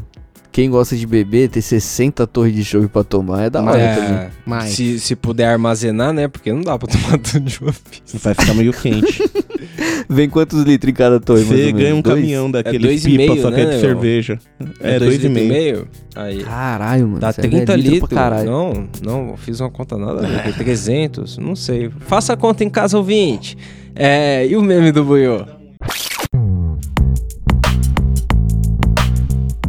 Quem 0.57 0.71
gosta 0.71 0.97
de 0.97 1.05
beber, 1.05 1.49
ter 1.49 1.61
60 1.61 2.25
torres 2.25 2.51
de 2.51 2.65
chopp 2.65 2.87
pra 2.87 3.03
tomar 3.03 3.43
é 3.43 3.49
da 3.51 3.61
hora 3.61 3.73
também. 3.73 4.11
É, 4.11 4.29
Mas 4.43 4.71
se, 4.71 4.99
se 4.99 5.15
puder 5.15 5.45
armazenar, 5.49 6.11
né? 6.11 6.27
Porque 6.27 6.51
não 6.51 6.61
dá 6.61 6.75
pra 6.79 6.87
tomar 6.87 7.19
tudo 7.21 7.41
de 7.41 7.59
uma 7.61 7.71
vez. 7.71 8.23
vai 8.23 8.33
ficar 8.33 8.55
meio 8.55 8.73
quente. 8.73 9.21
Vem 10.09 10.27
quantos 10.27 10.63
litros 10.63 10.89
em 10.89 10.95
cada 10.95 11.19
torre, 11.19 11.41
mais 11.43 11.51
ou 11.51 11.57
Você 11.67 11.71
ganha 11.71 11.93
um 11.93 12.01
Dois? 12.01 12.15
caminhão 12.15 12.49
daquele 12.49 12.87
dois 12.87 13.05
e 13.05 13.09
pipa, 13.11 13.33
meio, 13.33 13.41
só 13.43 13.51
que 13.51 13.61
é 13.61 13.65
né, 13.65 13.65
de 13.65 13.71
meu? 13.71 13.79
cerveja. 13.81 14.39
É, 14.79 14.97
dois 14.97 15.11
dois 15.11 15.23
e 15.23 15.27
litros 15.27 15.47
meio. 15.47 15.87
Aí. 16.15 16.43
Caralho, 16.43 17.07
mano. 17.07 17.19
Dá 17.19 17.31
você 17.31 17.41
é 17.41 17.43
30 17.43 17.75
litro 17.75 17.91
litros. 17.91 18.09
caralho. 18.09 18.49
Não, 18.49 18.87
não, 19.03 19.37
fiz 19.37 19.59
uma 19.59 19.69
conta 19.69 19.95
nada 19.95 20.25
ver. 20.27 20.55
300, 20.55 21.37
não 21.37 21.55
sei. 21.55 21.91
Faça 22.07 22.33
a 22.33 22.35
conta 22.35 22.63
em 22.63 22.69
casa, 22.71 22.97
ouvinte. 22.97 23.55
É, 23.95 24.47
e 24.47 24.55
o 24.55 24.63
meme 24.63 24.91
do 24.91 25.03
Buiô? 25.05 25.45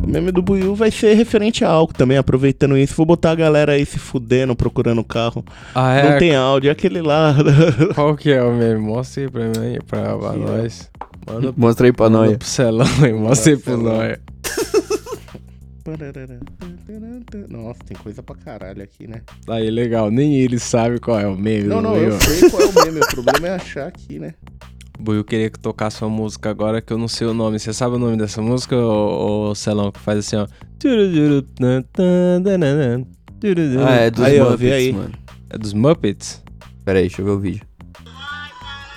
Meme 0.08 0.32
do 0.32 0.42
Buiu 0.42 0.74
vai 0.74 0.90
ser 0.90 1.14
referente 1.14 1.64
a 1.64 1.68
álcool 1.68 1.94
também, 1.94 2.16
aproveitando 2.16 2.76
isso. 2.76 2.94
Vou 2.96 3.06
botar 3.06 3.32
a 3.32 3.34
galera 3.34 3.72
aí 3.72 3.84
se 3.86 3.98
fudendo, 3.98 4.56
procurando 4.56 5.04
carro. 5.04 5.44
Ah, 5.74 6.02
Não 6.02 6.18
tem 6.18 6.34
áudio, 6.34 6.68
é 6.68 6.72
aquele 6.72 7.02
lá. 7.02 7.34
Qual 7.94 8.16
que 8.16 8.30
é 8.30 8.42
o 8.42 8.52
meme? 8.54 8.80
Mostra 8.80 9.22
aí 9.22 9.30
pra 9.30 9.44
mim, 9.44 9.66
aí, 9.74 9.78
pra, 9.86 10.16
pra 10.16 10.32
nós. 10.32 10.90
Manda, 11.26 11.54
Mostra 11.56 11.86
aí 11.86 11.92
pra 11.92 12.08
manda 12.08 12.26
nós. 12.26 12.36
pro 12.38 12.46
celão 12.46 12.86
aí, 13.04 13.12
mostra 13.12 13.52
aí 13.52 13.58
pro 13.58 13.76
nós. 13.76 14.18
Nossa, 17.48 17.80
tem 17.86 17.96
coisa 17.96 18.22
pra 18.22 18.34
caralho 18.36 18.82
aqui, 18.82 19.06
né? 19.06 19.22
Aí, 19.48 19.70
legal. 19.70 20.10
Nem 20.10 20.34
ele 20.36 20.58
sabe 20.58 20.98
qual 21.00 21.18
é 21.18 21.26
o 21.26 21.36
meme 21.36 21.64
Não, 21.64 21.80
não, 21.80 21.96
eu 21.96 22.18
sei 22.20 22.50
qual 22.50 22.62
é 22.62 22.66
o 22.66 22.84
meme. 22.84 23.00
O 23.00 23.06
problema 23.08 23.48
é 23.48 23.54
achar 23.54 23.88
aqui, 23.88 24.18
né? 24.18 24.34
Buiu 24.98 25.24
queria 25.24 25.48
que 25.48 25.58
tocasse 25.58 26.02
uma 26.02 26.10
música 26.10 26.50
agora 26.50 26.80
que 26.80 26.92
eu 26.92 26.98
não 26.98 27.06
sei 27.08 27.26
o 27.26 27.34
nome. 27.34 27.58
Você 27.58 27.72
sabe 27.72 27.94
o 27.94 27.98
nome 27.98 28.16
dessa 28.16 28.42
música, 28.42 28.76
ô, 28.76 29.50
ô 29.50 29.54
Celão, 29.54 29.92
que 29.92 30.00
faz 30.00 30.18
assim, 30.18 30.36
ó. 30.36 30.46
Ah, 33.86 33.94
é 33.94 34.10
dos 34.10 34.24
Aí, 34.24 34.40
Muppets, 34.40 34.72
aí. 34.72 34.92
mano. 34.92 35.12
É 35.50 35.58
dos 35.58 35.72
Muppets? 35.72 36.42
Pera 36.84 36.98
aí, 36.98 37.06
deixa 37.06 37.22
eu 37.22 37.26
ver 37.26 37.30
o 37.30 37.38
vídeo. 37.38 37.62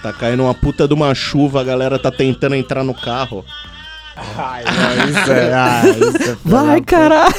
Tá 0.01 0.11
caindo 0.11 0.41
uma 0.43 0.55
puta 0.55 0.87
de 0.87 0.93
uma 0.95 1.13
chuva, 1.13 1.61
a 1.61 1.63
galera 1.63 1.99
tá 1.99 2.11
tentando 2.11 2.55
entrar 2.55 2.83
no 2.83 2.93
carro. 2.95 3.45
Ai, 4.35 4.63
não, 4.63 5.09
isso 5.21 5.31
é. 5.31 5.53
Ah, 5.53 5.83
isso 5.87 6.31
é 6.31 6.37
Vai, 6.43 6.81
caralho! 6.81 7.31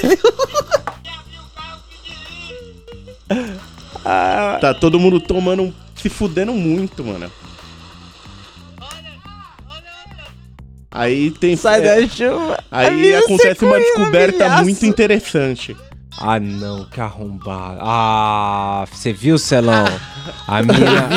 Tá 4.60 4.74
todo 4.74 4.98
mundo 5.00 5.20
tomando, 5.20 5.74
se 5.96 6.08
fudendo 6.08 6.52
muito, 6.52 7.04
mano. 7.04 7.30
Aí 10.92 11.30
tem. 11.30 11.54
é, 11.54 12.06
chuva! 12.06 12.58
Aí 12.70 13.14
acontece 13.14 13.64
uma 13.64 13.78
descoberta 13.78 14.62
muito 14.62 14.84
interessante. 14.84 15.74
Ah, 16.18 16.38
não, 16.38 16.84
que 16.84 17.00
arrombado. 17.00 17.78
Ah, 17.80 18.84
você 18.92 19.12
viu, 19.12 19.38
Celão? 19.38 19.86
A 20.46 20.62
minha. 20.62 21.08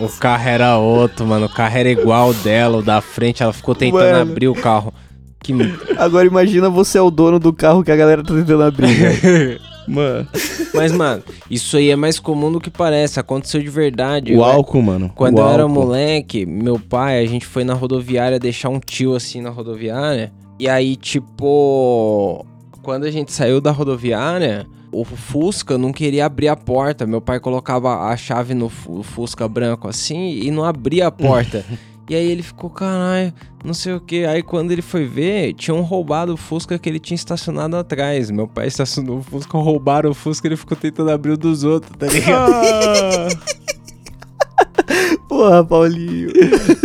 o 0.00 0.08
carro 0.08 0.48
era 0.48 0.76
outro, 0.78 1.26
mano. 1.26 1.46
O 1.46 1.48
carro 1.48 1.76
era 1.76 1.90
igual 1.90 2.28
ao 2.28 2.34
dela, 2.34 2.78
o 2.78 2.82
da 2.82 3.00
frente. 3.02 3.42
Ela 3.42 3.52
ficou 3.52 3.74
tentando 3.74 4.00
Mano. 4.00 4.32
abrir 4.32 4.48
o 4.48 4.54
carro. 4.54 4.92
Que. 5.40 5.52
Agora 5.98 6.26
imagina 6.26 6.70
você 6.70 6.98
é 6.98 7.02
o 7.02 7.10
dono 7.10 7.38
do 7.38 7.52
carro 7.52 7.84
que 7.84 7.92
a 7.92 7.96
galera 7.96 8.24
tá 8.24 8.34
tentando 8.34 8.62
abrir, 8.62 8.94
velho. 8.94 9.60
Mano, 9.88 10.28
Mas, 10.74 10.92
mano, 10.92 11.22
isso 11.50 11.76
aí 11.76 11.90
é 11.90 11.96
mais 11.96 12.20
comum 12.20 12.52
do 12.52 12.60
que 12.60 12.70
parece. 12.70 13.18
Aconteceu 13.18 13.60
de 13.62 13.68
verdade. 13.70 14.34
o 14.34 14.44
álcool, 14.44 14.82
mano. 14.82 15.10
Quando 15.14 15.38
o 15.38 15.40
eu 15.40 15.48
era 15.48 15.62
álcool. 15.62 15.74
moleque, 15.74 16.44
meu 16.46 16.78
pai, 16.78 17.22
a 17.22 17.26
gente 17.26 17.46
foi 17.46 17.64
na 17.64 17.74
rodoviária 17.74 18.38
deixar 18.38 18.68
um 18.68 18.78
tio 18.78 19.14
assim 19.14 19.40
na 19.40 19.50
rodoviária. 19.50 20.32
E 20.60 20.68
aí, 20.68 20.96
tipo, 20.96 22.44
quando 22.82 23.04
a 23.04 23.10
gente 23.10 23.32
saiu 23.32 23.60
da 23.60 23.70
rodoviária, 23.70 24.66
o 24.92 25.04
Fusca 25.04 25.76
não 25.78 25.92
queria 25.92 26.26
abrir 26.26 26.48
a 26.48 26.56
porta. 26.56 27.06
Meu 27.06 27.20
pai 27.20 27.38
colocava 27.40 27.94
a 28.08 28.16
chave 28.16 28.54
no 28.54 28.68
fu- 28.68 29.02
Fusca 29.02 29.46
branco 29.48 29.86
assim 29.88 30.30
e 30.30 30.50
não 30.50 30.64
abria 30.64 31.06
a 31.06 31.10
porta. 31.10 31.64
e 32.08 32.14
aí 32.14 32.30
ele 32.30 32.42
ficou, 32.42 32.70
caralho, 32.70 33.32
não 33.64 33.74
sei 33.74 33.92
o 33.92 34.00
que. 34.00 34.24
Aí 34.24 34.42
quando 34.42 34.72
ele 34.72 34.80
foi 34.80 35.04
ver, 35.04 35.52
tinham 35.54 35.82
roubado 35.82 36.32
o 36.32 36.36
Fusca 36.36 36.78
que 36.78 36.88
ele 36.88 36.98
tinha 36.98 37.16
estacionado 37.16 37.76
atrás. 37.76 38.30
Meu 38.30 38.48
pai 38.48 38.66
estacionou 38.66 39.18
o 39.18 39.22
Fusca, 39.22 39.58
roubaram 39.58 40.10
o 40.10 40.14
Fusca, 40.14 40.48
ele 40.48 40.56
ficou 40.56 40.76
tentando 40.76 41.10
abrir 41.10 41.32
o 41.32 41.36
dos 41.36 41.64
outros, 41.64 41.94
tá 41.98 42.06
ligado? 42.06 42.54
Ah, 42.54 43.28
Porra, 45.28 45.64
Paulinho. 45.64 46.30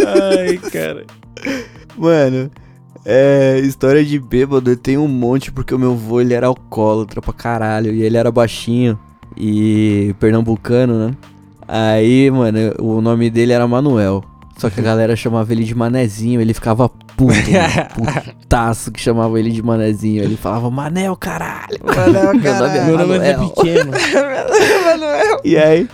Ai, 0.05 0.57
cara. 0.57 1.05
Mano, 1.97 2.51
é. 3.05 3.59
História 3.63 4.03
de 4.03 4.19
bêbado, 4.19 4.71
eu 4.71 4.77
tenho 4.77 5.01
um 5.01 5.07
monte 5.07 5.51
porque 5.51 5.73
o 5.73 5.79
meu 5.79 5.93
avô 5.93 6.21
ele 6.21 6.33
era 6.33 6.47
alcoólatra 6.47 7.21
pra 7.21 7.33
caralho. 7.33 7.93
E 7.93 8.03
ele 8.03 8.17
era 8.17 8.31
baixinho. 8.31 8.99
E 9.37 10.13
pernambucano, 10.19 11.07
né? 11.07 11.15
Aí, 11.67 12.29
mano, 12.29 12.59
o 12.79 13.01
nome 13.01 13.29
dele 13.29 13.53
era 13.53 13.67
Manuel. 13.67 14.23
Só 14.57 14.69
que 14.69 14.79
a 14.79 14.83
galera 14.83 15.15
chamava 15.15 15.51
ele 15.51 15.63
de 15.63 15.75
Manezinho, 15.75 16.39
ele 16.39 16.53
ficava 16.53 16.87
puto, 16.87 17.33
mano, 17.33 18.23
putaço 18.39 18.91
que 18.91 18.99
chamava 18.99 19.37
ele 19.39 19.51
de 19.51 19.61
Manezinho. 19.61 20.23
Ele 20.23 20.37
falava, 20.37 20.69
Manel, 20.69 21.15
caralho. 21.15 21.79
Manel, 21.83 22.39
caralho. 22.41 22.85
meu 22.85 22.97
nome 22.97 23.15
é 23.17 23.35
Manuel." 23.35 23.49
pequeno. 23.49 23.91
E 25.43 25.57
aí, 25.57 25.89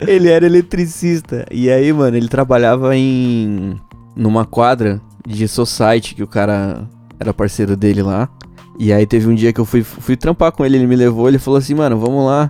ele 0.00 0.28
era 0.28 0.46
eletricista. 0.46 1.44
E 1.50 1.68
aí, 1.68 1.92
mano, 1.92 2.16
ele 2.16 2.28
trabalhava 2.28 2.94
em. 2.96 3.74
numa 4.14 4.44
quadra 4.44 5.00
de 5.26 5.48
society 5.48 6.14
que 6.14 6.22
o 6.22 6.28
cara 6.28 6.88
era 7.18 7.34
parceiro 7.34 7.76
dele 7.76 8.02
lá. 8.02 8.28
E 8.78 8.92
aí 8.92 9.04
teve 9.06 9.28
um 9.28 9.34
dia 9.34 9.52
que 9.52 9.60
eu 9.60 9.64
fui, 9.64 9.82
fui 9.82 10.16
trampar 10.16 10.52
com 10.52 10.64
ele, 10.64 10.76
ele 10.76 10.86
me 10.86 10.94
levou, 10.94 11.28
ele 11.28 11.38
falou 11.38 11.58
assim, 11.58 11.74
mano, 11.74 11.98
vamos 11.98 12.24
lá. 12.24 12.48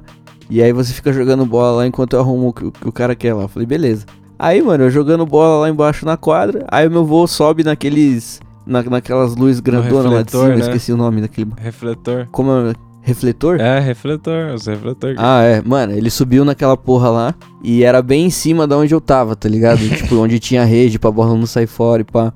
E 0.50 0.62
aí 0.62 0.72
você 0.72 0.92
fica 0.92 1.12
jogando 1.12 1.46
bola 1.46 1.78
lá 1.78 1.86
enquanto 1.86 2.14
eu 2.14 2.20
arrumo 2.20 2.48
o 2.48 2.52
que 2.52 2.88
o 2.88 2.92
cara 2.92 3.14
quer 3.14 3.32
lá. 3.34 3.44
Eu 3.44 3.48
falei, 3.48 3.66
beleza. 3.66 4.04
Aí, 4.38 4.62
mano, 4.62 4.84
eu 4.84 4.90
jogando 4.90 5.26
bola 5.26 5.62
lá 5.62 5.68
embaixo 5.68 6.06
na 6.06 6.16
quadra, 6.16 6.64
aí 6.68 6.86
o 6.86 6.90
meu 6.90 7.04
voo 7.04 7.26
sobe 7.26 7.64
naqueles. 7.64 8.40
Na, 8.64 8.82
naquelas 8.82 9.34
luzes 9.34 9.60
grandonas 9.60 10.12
lá 10.12 10.22
de 10.22 10.30
cima, 10.30 10.44
eu 10.44 10.48
né? 10.50 10.60
esqueci 10.60 10.92
o 10.92 10.96
nome 10.96 11.22
daquele. 11.22 11.50
Refletor. 11.56 12.28
Como 12.30 12.52
é? 12.52 12.74
Refletor? 13.00 13.58
É, 13.58 13.80
refletor, 13.80 14.52
os 14.54 14.66
refletor. 14.66 15.14
Ah, 15.16 15.42
é. 15.42 15.62
Mano, 15.62 15.94
ele 15.94 16.10
subiu 16.10 16.44
naquela 16.44 16.76
porra 16.76 17.08
lá 17.08 17.34
e 17.64 17.82
era 17.82 18.02
bem 18.02 18.26
em 18.26 18.30
cima 18.30 18.66
da 18.66 18.76
onde 18.76 18.94
eu 18.94 19.00
tava, 19.00 19.34
tá 19.34 19.48
ligado? 19.48 19.78
tipo, 19.88 20.16
onde 20.16 20.38
tinha 20.38 20.62
rede 20.64 20.98
pra 20.98 21.10
bola 21.10 21.34
não 21.34 21.46
sair 21.46 21.66
fora 21.66 22.02
e 22.02 22.04
pá. 22.04 22.32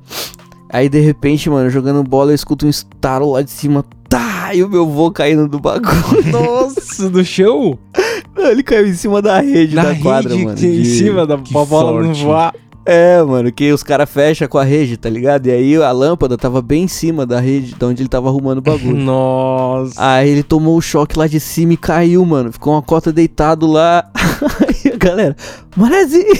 Aí, 0.70 0.88
de 0.88 0.98
repente, 0.98 1.50
mano, 1.50 1.68
jogando 1.68 2.02
bola, 2.02 2.30
eu 2.30 2.34
escuto 2.34 2.64
um 2.66 2.70
estalo 2.70 3.32
lá 3.32 3.42
de 3.42 3.50
cima. 3.50 3.84
Tá! 4.08 4.54
E 4.54 4.62
o 4.62 4.68
meu 4.68 4.86
voo 4.86 5.12
caindo 5.12 5.46
do 5.46 5.60
bagulho. 5.60 6.32
Nossa, 6.32 7.10
do 7.10 7.22
chão? 7.22 7.78
Não, 8.42 8.50
ele 8.50 8.62
caiu 8.62 8.86
em 8.88 8.94
cima 8.94 9.22
da 9.22 9.40
rede 9.40 9.74
Na 9.74 9.84
da 9.84 9.94
quadra, 9.96 10.30
rede, 10.32 10.44
mano. 10.44 10.56
que 10.58 10.66
em 10.66 10.82
de- 10.82 10.98
cima 10.98 11.26
da 11.26 11.36
bola 11.36 11.92
não 12.02 12.06
sorte. 12.14 12.24
voar. 12.24 12.54
É, 12.84 13.22
mano, 13.22 13.52
que 13.52 13.70
os 13.72 13.84
caras 13.84 14.10
fecham 14.10 14.48
com 14.48 14.58
a 14.58 14.64
rede, 14.64 14.96
tá 14.96 15.08
ligado? 15.08 15.46
E 15.46 15.52
aí 15.52 15.76
a 15.76 15.92
lâmpada 15.92 16.36
tava 16.36 16.60
bem 16.60 16.82
em 16.82 16.88
cima 16.88 17.24
da 17.24 17.38
rede, 17.38 17.74
de 17.78 17.84
onde 17.84 18.02
ele 18.02 18.08
tava 18.08 18.28
arrumando 18.28 18.58
o 18.58 18.60
bagulho. 18.62 18.96
Nossa. 18.98 19.94
Aí 19.96 20.28
ele 20.28 20.42
tomou 20.42 20.76
o 20.76 20.82
choque 20.82 21.16
lá 21.16 21.28
de 21.28 21.38
cima 21.38 21.74
e 21.74 21.76
caiu, 21.76 22.24
mano. 22.26 22.50
Ficou 22.52 22.72
uma 22.72 22.82
cota 22.82 23.12
deitado 23.12 23.68
lá. 23.68 24.04
Aí 24.66 24.91
galera, 25.02 25.36
Manezinho! 25.76 26.26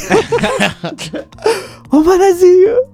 Ô 1.91 2.01
Manezinho! 2.01 2.93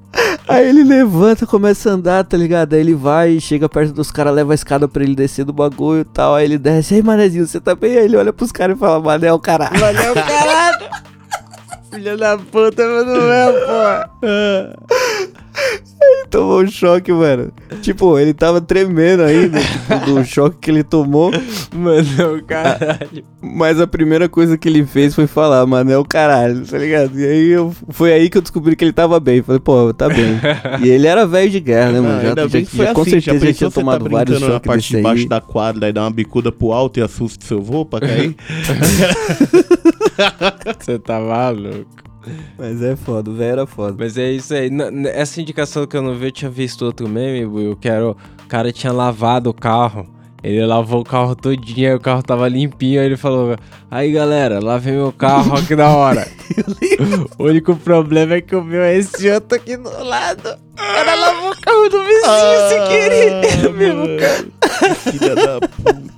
Aí 0.49 0.69
ele 0.69 0.83
levanta, 0.83 1.47
começa 1.47 1.91
a 1.91 1.93
andar, 1.93 2.25
tá 2.25 2.37
ligado? 2.37 2.75
Aí 2.75 2.81
ele 2.81 2.95
vai, 2.95 3.39
chega 3.39 3.69
perto 3.69 3.93
dos 3.93 4.11
caras, 4.11 4.35
leva 4.35 4.53
a 4.53 4.55
escada 4.55 4.89
pra 4.89 5.03
ele 5.03 5.15
descer 5.15 5.45
do 5.45 5.53
bagulho 5.53 6.01
e 6.01 6.05
tal. 6.05 6.35
Aí 6.35 6.47
ele 6.47 6.59
desce, 6.59 6.95
aí 6.95 7.03
Manezinho, 7.03 7.47
você 7.47 7.61
tá 7.61 7.75
bem? 7.75 7.97
Aí 7.97 8.07
ele 8.07 8.17
olha 8.17 8.33
pros 8.33 8.51
caras 8.51 8.77
e 8.77 8.81
fala, 8.81 9.01
Manel, 9.01 9.39
caralho. 9.39 9.79
Manel, 9.79 10.15
caralho! 10.15 10.89
Filha 11.93 12.17
da 12.17 12.37
puta, 12.37 12.83
mas 12.87 13.07
não 13.07 13.33
é, 13.33 13.53
pô. 13.53 14.27
Tomou 16.31 16.63
um 16.63 16.67
choque, 16.69 17.11
mano. 17.13 17.51
Tipo, 17.81 18.19
ele 18.19 18.35
tava 18.35 18.61
tremendo 18.61 19.23
ainda, 19.23 19.59
tipo, 19.61 20.07
do 20.07 20.25
choque 20.29 20.59
que 20.61 20.71
ele 20.71 20.83
tomou. 20.83 21.31
Mano, 21.75 22.43
caralho. 22.47 23.25
Mas 23.41 23.81
a 23.81 23.87
primeira 23.87 24.29
coisa 24.29 24.59
que 24.59 24.69
ele 24.69 24.85
fez 24.85 25.15
foi 25.15 25.27
falar, 25.27 25.65
mano, 25.67 25.91
é 25.91 25.97
o 25.97 26.05
caralho, 26.05 26.67
tá 26.67 26.77
ligado? 26.77 27.19
E 27.19 27.25
aí 27.25 27.49
eu, 27.49 27.75
foi 27.89 28.13
aí 28.13 28.29
que 28.29 28.37
eu 28.37 28.43
descobri 28.43 28.77
que 28.77 28.85
ele 28.85 28.93
tava 28.93 29.19
bem. 29.19 29.43
Falei, 29.43 29.61
pô, 29.61 29.93
tá 29.95 30.09
bem. 30.09 30.39
E 30.85 30.89
ele 30.89 31.07
era 31.07 31.27
velho 31.27 31.51
de 31.51 31.61
guerra, 31.61 31.93
né, 31.93 32.01
mano? 32.01 32.19
Ah, 32.19 32.23
Já, 32.23 32.29
já, 32.29 32.35
bem 32.49 32.65
que 32.65 32.77
foi 32.77 32.87
já, 32.87 32.95
com 32.95 33.01
assim, 33.03 33.11
certeza 33.21 33.47
já 33.47 33.53
tinha 33.53 33.71
tá 33.71 33.81
tomado 33.81 34.09
vários 34.11 34.39
brincando 34.39 34.53
na 34.53 34.57
choques 34.57 34.67
parte 34.69 34.97
de 34.97 35.03
baixo 35.03 35.23
aí. 35.23 35.29
da 35.29 35.41
quadra 35.41 35.89
e 35.89 35.93
dá 35.93 36.03
uma 36.03 36.11
bicuda 36.11 36.51
pro 36.53 36.73
alto 36.73 36.99
e 36.99 37.03
assusta 37.03 37.45
seu 37.47 37.61
vô 37.63 37.85
pra 37.85 38.01
cair. 38.01 38.35
Você 40.79 40.99
tá 40.99 41.21
maluco. 41.21 42.08
Mas 42.59 42.83
é 42.83 42.97
foda, 42.97 43.31
o 43.31 43.35
velho 43.35 43.53
era 43.53 43.67
foda. 43.67 43.97
Mas 43.99 44.17
é 44.19 44.31
isso 44.31 44.55
aí. 44.55 44.71
Essa 45.13 45.41
indicação 45.41 45.87
que 45.87 45.97
eu 45.97 46.03
não 46.03 46.15
vi, 46.15 46.27
eu 46.27 46.33
tinha 46.33 46.51
visto 46.51 46.85
outro 46.85 47.09
meme, 47.09 47.45
Will, 47.45 47.77
que 47.77 47.89
era 47.89 48.11
o 48.11 48.17
cara 48.49 48.73
tinha 48.73 48.93
lavado 48.93 49.51
o 49.51 49.55
carro. 49.55 50.07
Ele 50.43 50.65
lavou 50.65 51.01
o 51.01 51.05
carro 51.05 51.35
todinho, 51.35 51.89
aí 51.89 51.95
o 51.95 52.01
carro 52.01 52.23
tava 52.23 52.49
limpinho, 52.49 53.01
aí 53.01 53.07
ele 53.07 53.17
falou: 53.17 53.57
Aí 53.91 54.13
galera, 54.13 54.61
lavei 54.63 54.95
meu 54.95 55.13
carro, 55.13 55.55
ó 55.55 55.61
que 55.61 55.75
da 55.75 55.89
hora. 55.89 56.29
o 57.37 57.45
único 57.45 57.75
problema 57.75 58.35
é 58.35 58.41
que 58.41 58.55
o 58.55 58.63
meu 58.63 58.83
é 58.83 58.97
esse 58.97 59.29
outro 59.31 59.57
aqui 59.57 59.77
do 59.77 59.91
lado. 60.05 60.57
O 60.73 60.77
cara 60.77 61.15
lavou 61.15 61.51
o 61.51 61.61
carro 61.61 61.89
do 61.89 62.05
vizinho 62.05 62.69
sem 62.69 62.89
querer. 62.89 63.65
É 63.65 63.69
o 63.69 63.73
mesmo 63.73 64.07
cara. 64.19 64.95
Filha 64.95 65.35
da 65.35 65.61
puta. 65.61 66.09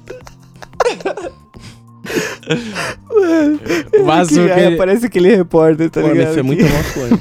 Mas 4.05 4.29
Que- 4.29 4.41
o 4.41 4.45
que 4.45 4.51
aí 4.51 4.65
ele- 4.67 4.75
aparece 4.75 5.07
aquele 5.07 5.35
repórter, 5.37 5.91
tá 5.91 6.01
Mano, 6.01 6.15
ligado? 6.15 6.31
isso 6.31 6.39
é 6.39 6.43
muita 6.43 6.65
maconha. 6.65 7.21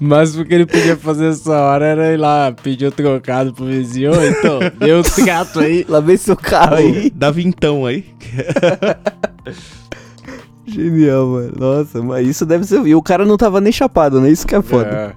Mas 0.00 0.36
o 0.36 0.44
que 0.44 0.54
ele 0.54 0.66
podia 0.66 0.96
fazer 0.96 1.26
essa 1.28 1.52
hora 1.52 1.86
era 1.86 2.12
ir 2.12 2.16
lá 2.16 2.52
pedir 2.52 2.86
o 2.86 2.90
trocado 2.92 3.52
pro 3.52 3.66
vizinho. 3.66 4.12
Então, 4.26 4.58
deu 4.78 5.00
o 5.00 5.02
trato 5.02 5.60
aí. 5.60 5.84
Lavei 5.88 6.16
seu 6.16 6.36
carro 6.36 6.76
aí. 6.76 7.10
Dá 7.14 7.30
vintão 7.30 7.86
aí. 7.86 8.04
Genial, 10.66 11.26
mano. 11.26 11.52
Nossa, 11.58 12.02
mas 12.02 12.26
isso 12.28 12.44
deve 12.44 12.64
ser. 12.64 12.84
E 12.86 12.94
o 12.94 13.02
cara 13.02 13.24
não 13.24 13.36
tava 13.36 13.60
nem 13.60 13.72
chapado, 13.72 14.20
né? 14.20 14.30
Isso 14.30 14.46
que 14.46 14.54
é 14.54 14.62
foda. 14.62 15.14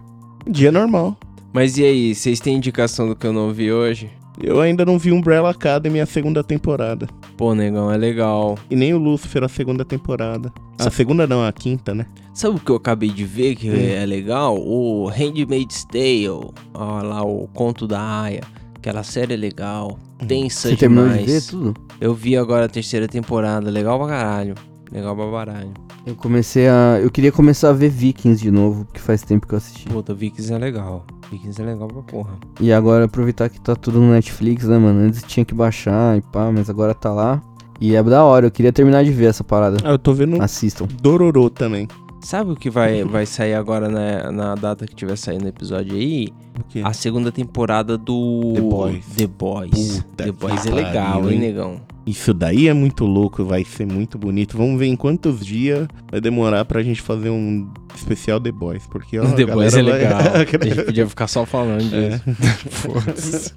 É. 0.48 0.50
Dia 0.50 0.72
normal. 0.72 1.18
Mas 1.54 1.78
e 1.78 1.84
aí, 1.84 2.16
vocês 2.16 2.40
têm 2.40 2.56
indicação 2.56 3.08
do 3.10 3.16
que 3.16 3.28
eu 3.28 3.34
não 3.34 3.52
vi 3.52 3.72
hoje? 3.72 4.10
Eu 4.44 4.60
ainda 4.60 4.84
não 4.86 4.98
vi 4.98 5.12
Umbrella 5.12 5.50
Academy 5.52 6.00
a 6.00 6.06
segunda 6.06 6.44
temporada. 6.44 7.08
Pô, 7.38 7.54
negão, 7.54 7.92
é 7.92 7.98
legal. 7.98 8.58
E 8.70 8.76
nem 8.76 8.94
o 8.94 8.98
Lucifer 8.98 9.44
a 9.44 9.48
segunda 9.50 9.86
temporada. 9.86 10.52
A 10.80 10.90
segunda 10.90 11.28
não, 11.28 11.46
a 11.46 11.52
quinta, 11.52 11.94
né? 11.94 12.06
Sabe 12.34 12.56
o 12.56 12.60
que 12.60 12.72
eu 12.72 12.76
acabei 12.76 13.10
de 13.10 13.24
ver 13.24 13.56
que 13.56 13.70
Hum. 13.70 13.74
é 13.76 14.06
legal? 14.06 14.58
O 14.58 15.08
Handmaid's 15.10 15.84
Tale. 15.86 16.28
Ó 16.74 17.02
lá, 17.04 17.24
o 17.24 17.48
Conto 17.54 17.88
da 17.88 18.02
Aya. 18.22 18.42
Aquela 18.76 19.04
série 19.04 19.34
é 19.36 19.38
legal. 19.38 20.00
Tensa 20.28 20.70
Você 20.70 20.76
terminou 20.76 21.08
demais. 21.10 21.26
de 21.26 21.32
ver 21.32 21.42
tudo? 21.44 21.74
Eu 22.00 22.14
vi 22.16 22.36
agora 22.36 22.66
a 22.66 22.70
terceira 22.70 23.08
temporada. 23.08 23.70
Legal 23.70 24.00
pra 24.00 24.08
caralho. 24.08 24.56
Legal 24.92 25.16
pra 25.16 25.26
baralho. 25.28 25.72
Eu 26.06 26.16
comecei 26.16 26.68
a. 26.68 27.00
Eu 27.02 27.12
queria 27.12 27.32
começar 27.32 27.70
a 27.70 27.74
ver 27.74 27.90
Vikings 27.90 28.42
de 28.42 28.50
novo, 28.50 28.86
porque 28.86 29.00
faz 29.00 29.22
tempo 29.22 29.46
que 29.48 29.54
eu 29.54 29.58
assisti. 29.58 29.86
Puta, 29.88 30.14
Vikings 30.16 30.52
é 30.52 30.58
legal. 30.58 31.06
Vikings 31.32 31.62
é 31.62 31.66
legal 31.66 31.88
pra 31.88 32.02
porra. 32.02 32.34
E 32.60 32.74
agora 32.74 33.06
aproveitar 33.06 33.50
que 33.50 33.60
tá 33.60 33.76
tudo 33.76 34.00
no 34.02 34.12
Netflix, 34.12 34.66
né, 34.66 34.78
mano? 34.78 35.00
Antes 35.00 35.24
tinha 35.24 35.46
que 35.46 35.56
baixar 35.56 36.18
e 36.18 36.22
pá, 36.22 36.52
mas 36.52 36.70
agora 36.70 36.94
tá 36.94 37.12
lá. 37.12 37.42
E 37.80 37.96
é 37.96 38.04
da 38.04 38.24
hora, 38.24 38.46
eu 38.46 38.52
queria 38.52 38.72
terminar 38.72 39.04
de 39.04 39.12
ver 39.12 39.26
essa 39.26 39.44
parada. 39.44 39.78
Ah, 39.84 39.92
eu 39.92 39.98
tô 39.98 40.14
vendo 40.14 40.42
Assistam. 40.42 40.86
Dororô 41.02 41.50
também. 41.50 41.88
Sabe 42.20 42.52
o 42.52 42.56
que 42.56 42.70
vai, 42.70 43.04
vai 43.04 43.26
sair 43.26 43.56
agora 43.56 43.90
na, 43.90 44.32
na 44.32 44.56
data 44.56 44.86
que 44.86 44.94
tiver 44.94 45.16
saindo 45.16 45.46
o 45.46 45.48
episódio 45.48 45.96
aí? 45.96 46.28
O 46.60 46.64
quê? 46.70 46.82
A 46.84 46.94
segunda 46.94 47.32
temporada 47.32 47.98
do 47.98 48.54
The 48.54 48.62
Boys. 48.62 49.06
The 49.18 49.28
Boys. 49.28 50.04
Puta 50.04 50.24
The 50.26 50.32
Boys 50.32 50.62
que 50.62 50.70
é 50.70 50.72
legal, 50.72 51.22
pariu, 51.22 51.32
hein? 51.32 51.40
negão? 51.40 51.82
Isso 52.06 52.34
daí 52.34 52.68
é 52.68 52.74
muito 52.74 53.06
louco, 53.06 53.44
vai 53.46 53.64
ser 53.64 53.86
muito 53.86 54.18
bonito. 54.18 54.58
Vamos 54.58 54.80
ver 54.80 54.88
em 54.88 54.96
quantos 54.96 55.46
dias 55.46 55.88
vai 56.10 56.20
demorar 56.20 56.66
pra 56.66 56.82
gente 56.82 57.02
fazer 57.02 57.30
um 57.30 57.70
especial 57.96 58.40
The 58.40 58.52
Boys, 58.52 58.88
porque 58.88 59.20
ó, 59.20 59.24
a 59.28 59.32
The 59.34 59.46
Boys 59.46 59.74
é 59.76 59.84
vai- 59.84 59.92
legal. 59.94 60.20
A 60.34 60.40
gente 60.66 60.84
podia 60.84 61.08
ficar 61.08 61.28
só 61.28 61.46
falando 61.46 61.94
É. 61.96 62.10
disso. 62.10 62.24
Foda-se. 62.72 63.54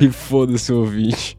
E 0.00 0.08
foda-se 0.10 0.72
o 0.72 0.76
ouvinte. 0.80 1.36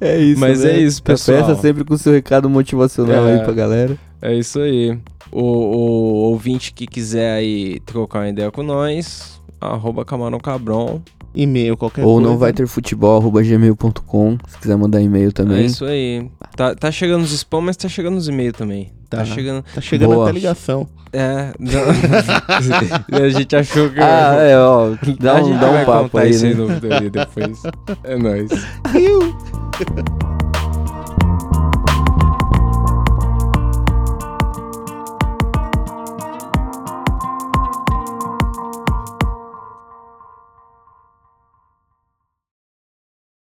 É 0.00 0.18
isso, 0.18 0.40
Mas 0.40 0.64
é 0.64 0.78
isso, 0.78 1.02
pessoal. 1.02 1.46
Peça 1.46 1.60
sempre 1.60 1.84
com 1.84 1.96
seu 1.96 2.12
recado 2.12 2.50
motivacional 2.50 3.26
É. 3.28 3.34
aí 3.38 3.44
pra 3.44 3.52
galera. 3.52 3.96
É 4.20 4.34
isso 4.34 4.58
aí. 4.60 4.98
O, 5.30 5.40
o 5.42 6.14
ouvinte 6.30 6.72
que 6.72 6.86
quiser 6.86 7.32
aí 7.36 7.80
trocar 7.86 8.20
uma 8.20 8.28
ideia 8.28 8.50
com 8.50 8.62
nós, 8.62 9.40
arroba 9.60 10.04
Camarão 10.04 10.38
Cabron. 10.38 11.00
E-mail, 11.34 11.76
qualquer 11.76 12.04
Ou 12.04 12.14
coisa. 12.14 12.28
não 12.28 12.36
vai 12.38 12.52
ter 12.52 12.66
futebol, 12.66 13.18
arroba 13.20 13.42
gmail.com, 13.42 14.38
se 14.48 14.58
quiser 14.58 14.76
mandar 14.76 15.00
e-mail 15.00 15.28
É 15.28 15.32
também. 15.32 15.64
isso 15.66 15.84
aí. 15.84 16.28
Tá, 16.56 16.74
tá 16.74 16.90
chegando 16.90 17.22
nos 17.22 17.32
spam, 17.32 17.60
mas 17.62 17.76
tá 17.76 17.88
chegando 17.88 18.14
nos 18.14 18.28
e-mails 18.28 18.54
também. 18.56 18.92
Tá, 19.08 19.18
Tá. 19.18 19.24
chegando. 19.26 19.64
Tá 19.74 19.80
chegando 19.80 20.14
Boa. 20.14 20.24
até 20.24 20.32
ligação. 20.32 20.88
É. 21.12 21.52
não- 21.58 21.82
a 23.20 23.28
gente 23.28 23.54
achou 23.54 23.90
que. 23.90 24.00
Ah, 24.00 24.36
é, 24.40 24.58
ó, 24.58 24.90
dá 25.20 25.32
a 25.38 25.42
um, 25.42 25.44
gente 25.44 25.58
dá 25.60 25.70
um 25.70 25.84
papo 25.84 26.16
aí, 26.18 26.34
aí 26.34 26.54
né? 26.54 26.78
vídeo 26.80 27.10
depois. 27.10 27.62
É 28.04 28.16
nóis. 28.16 28.50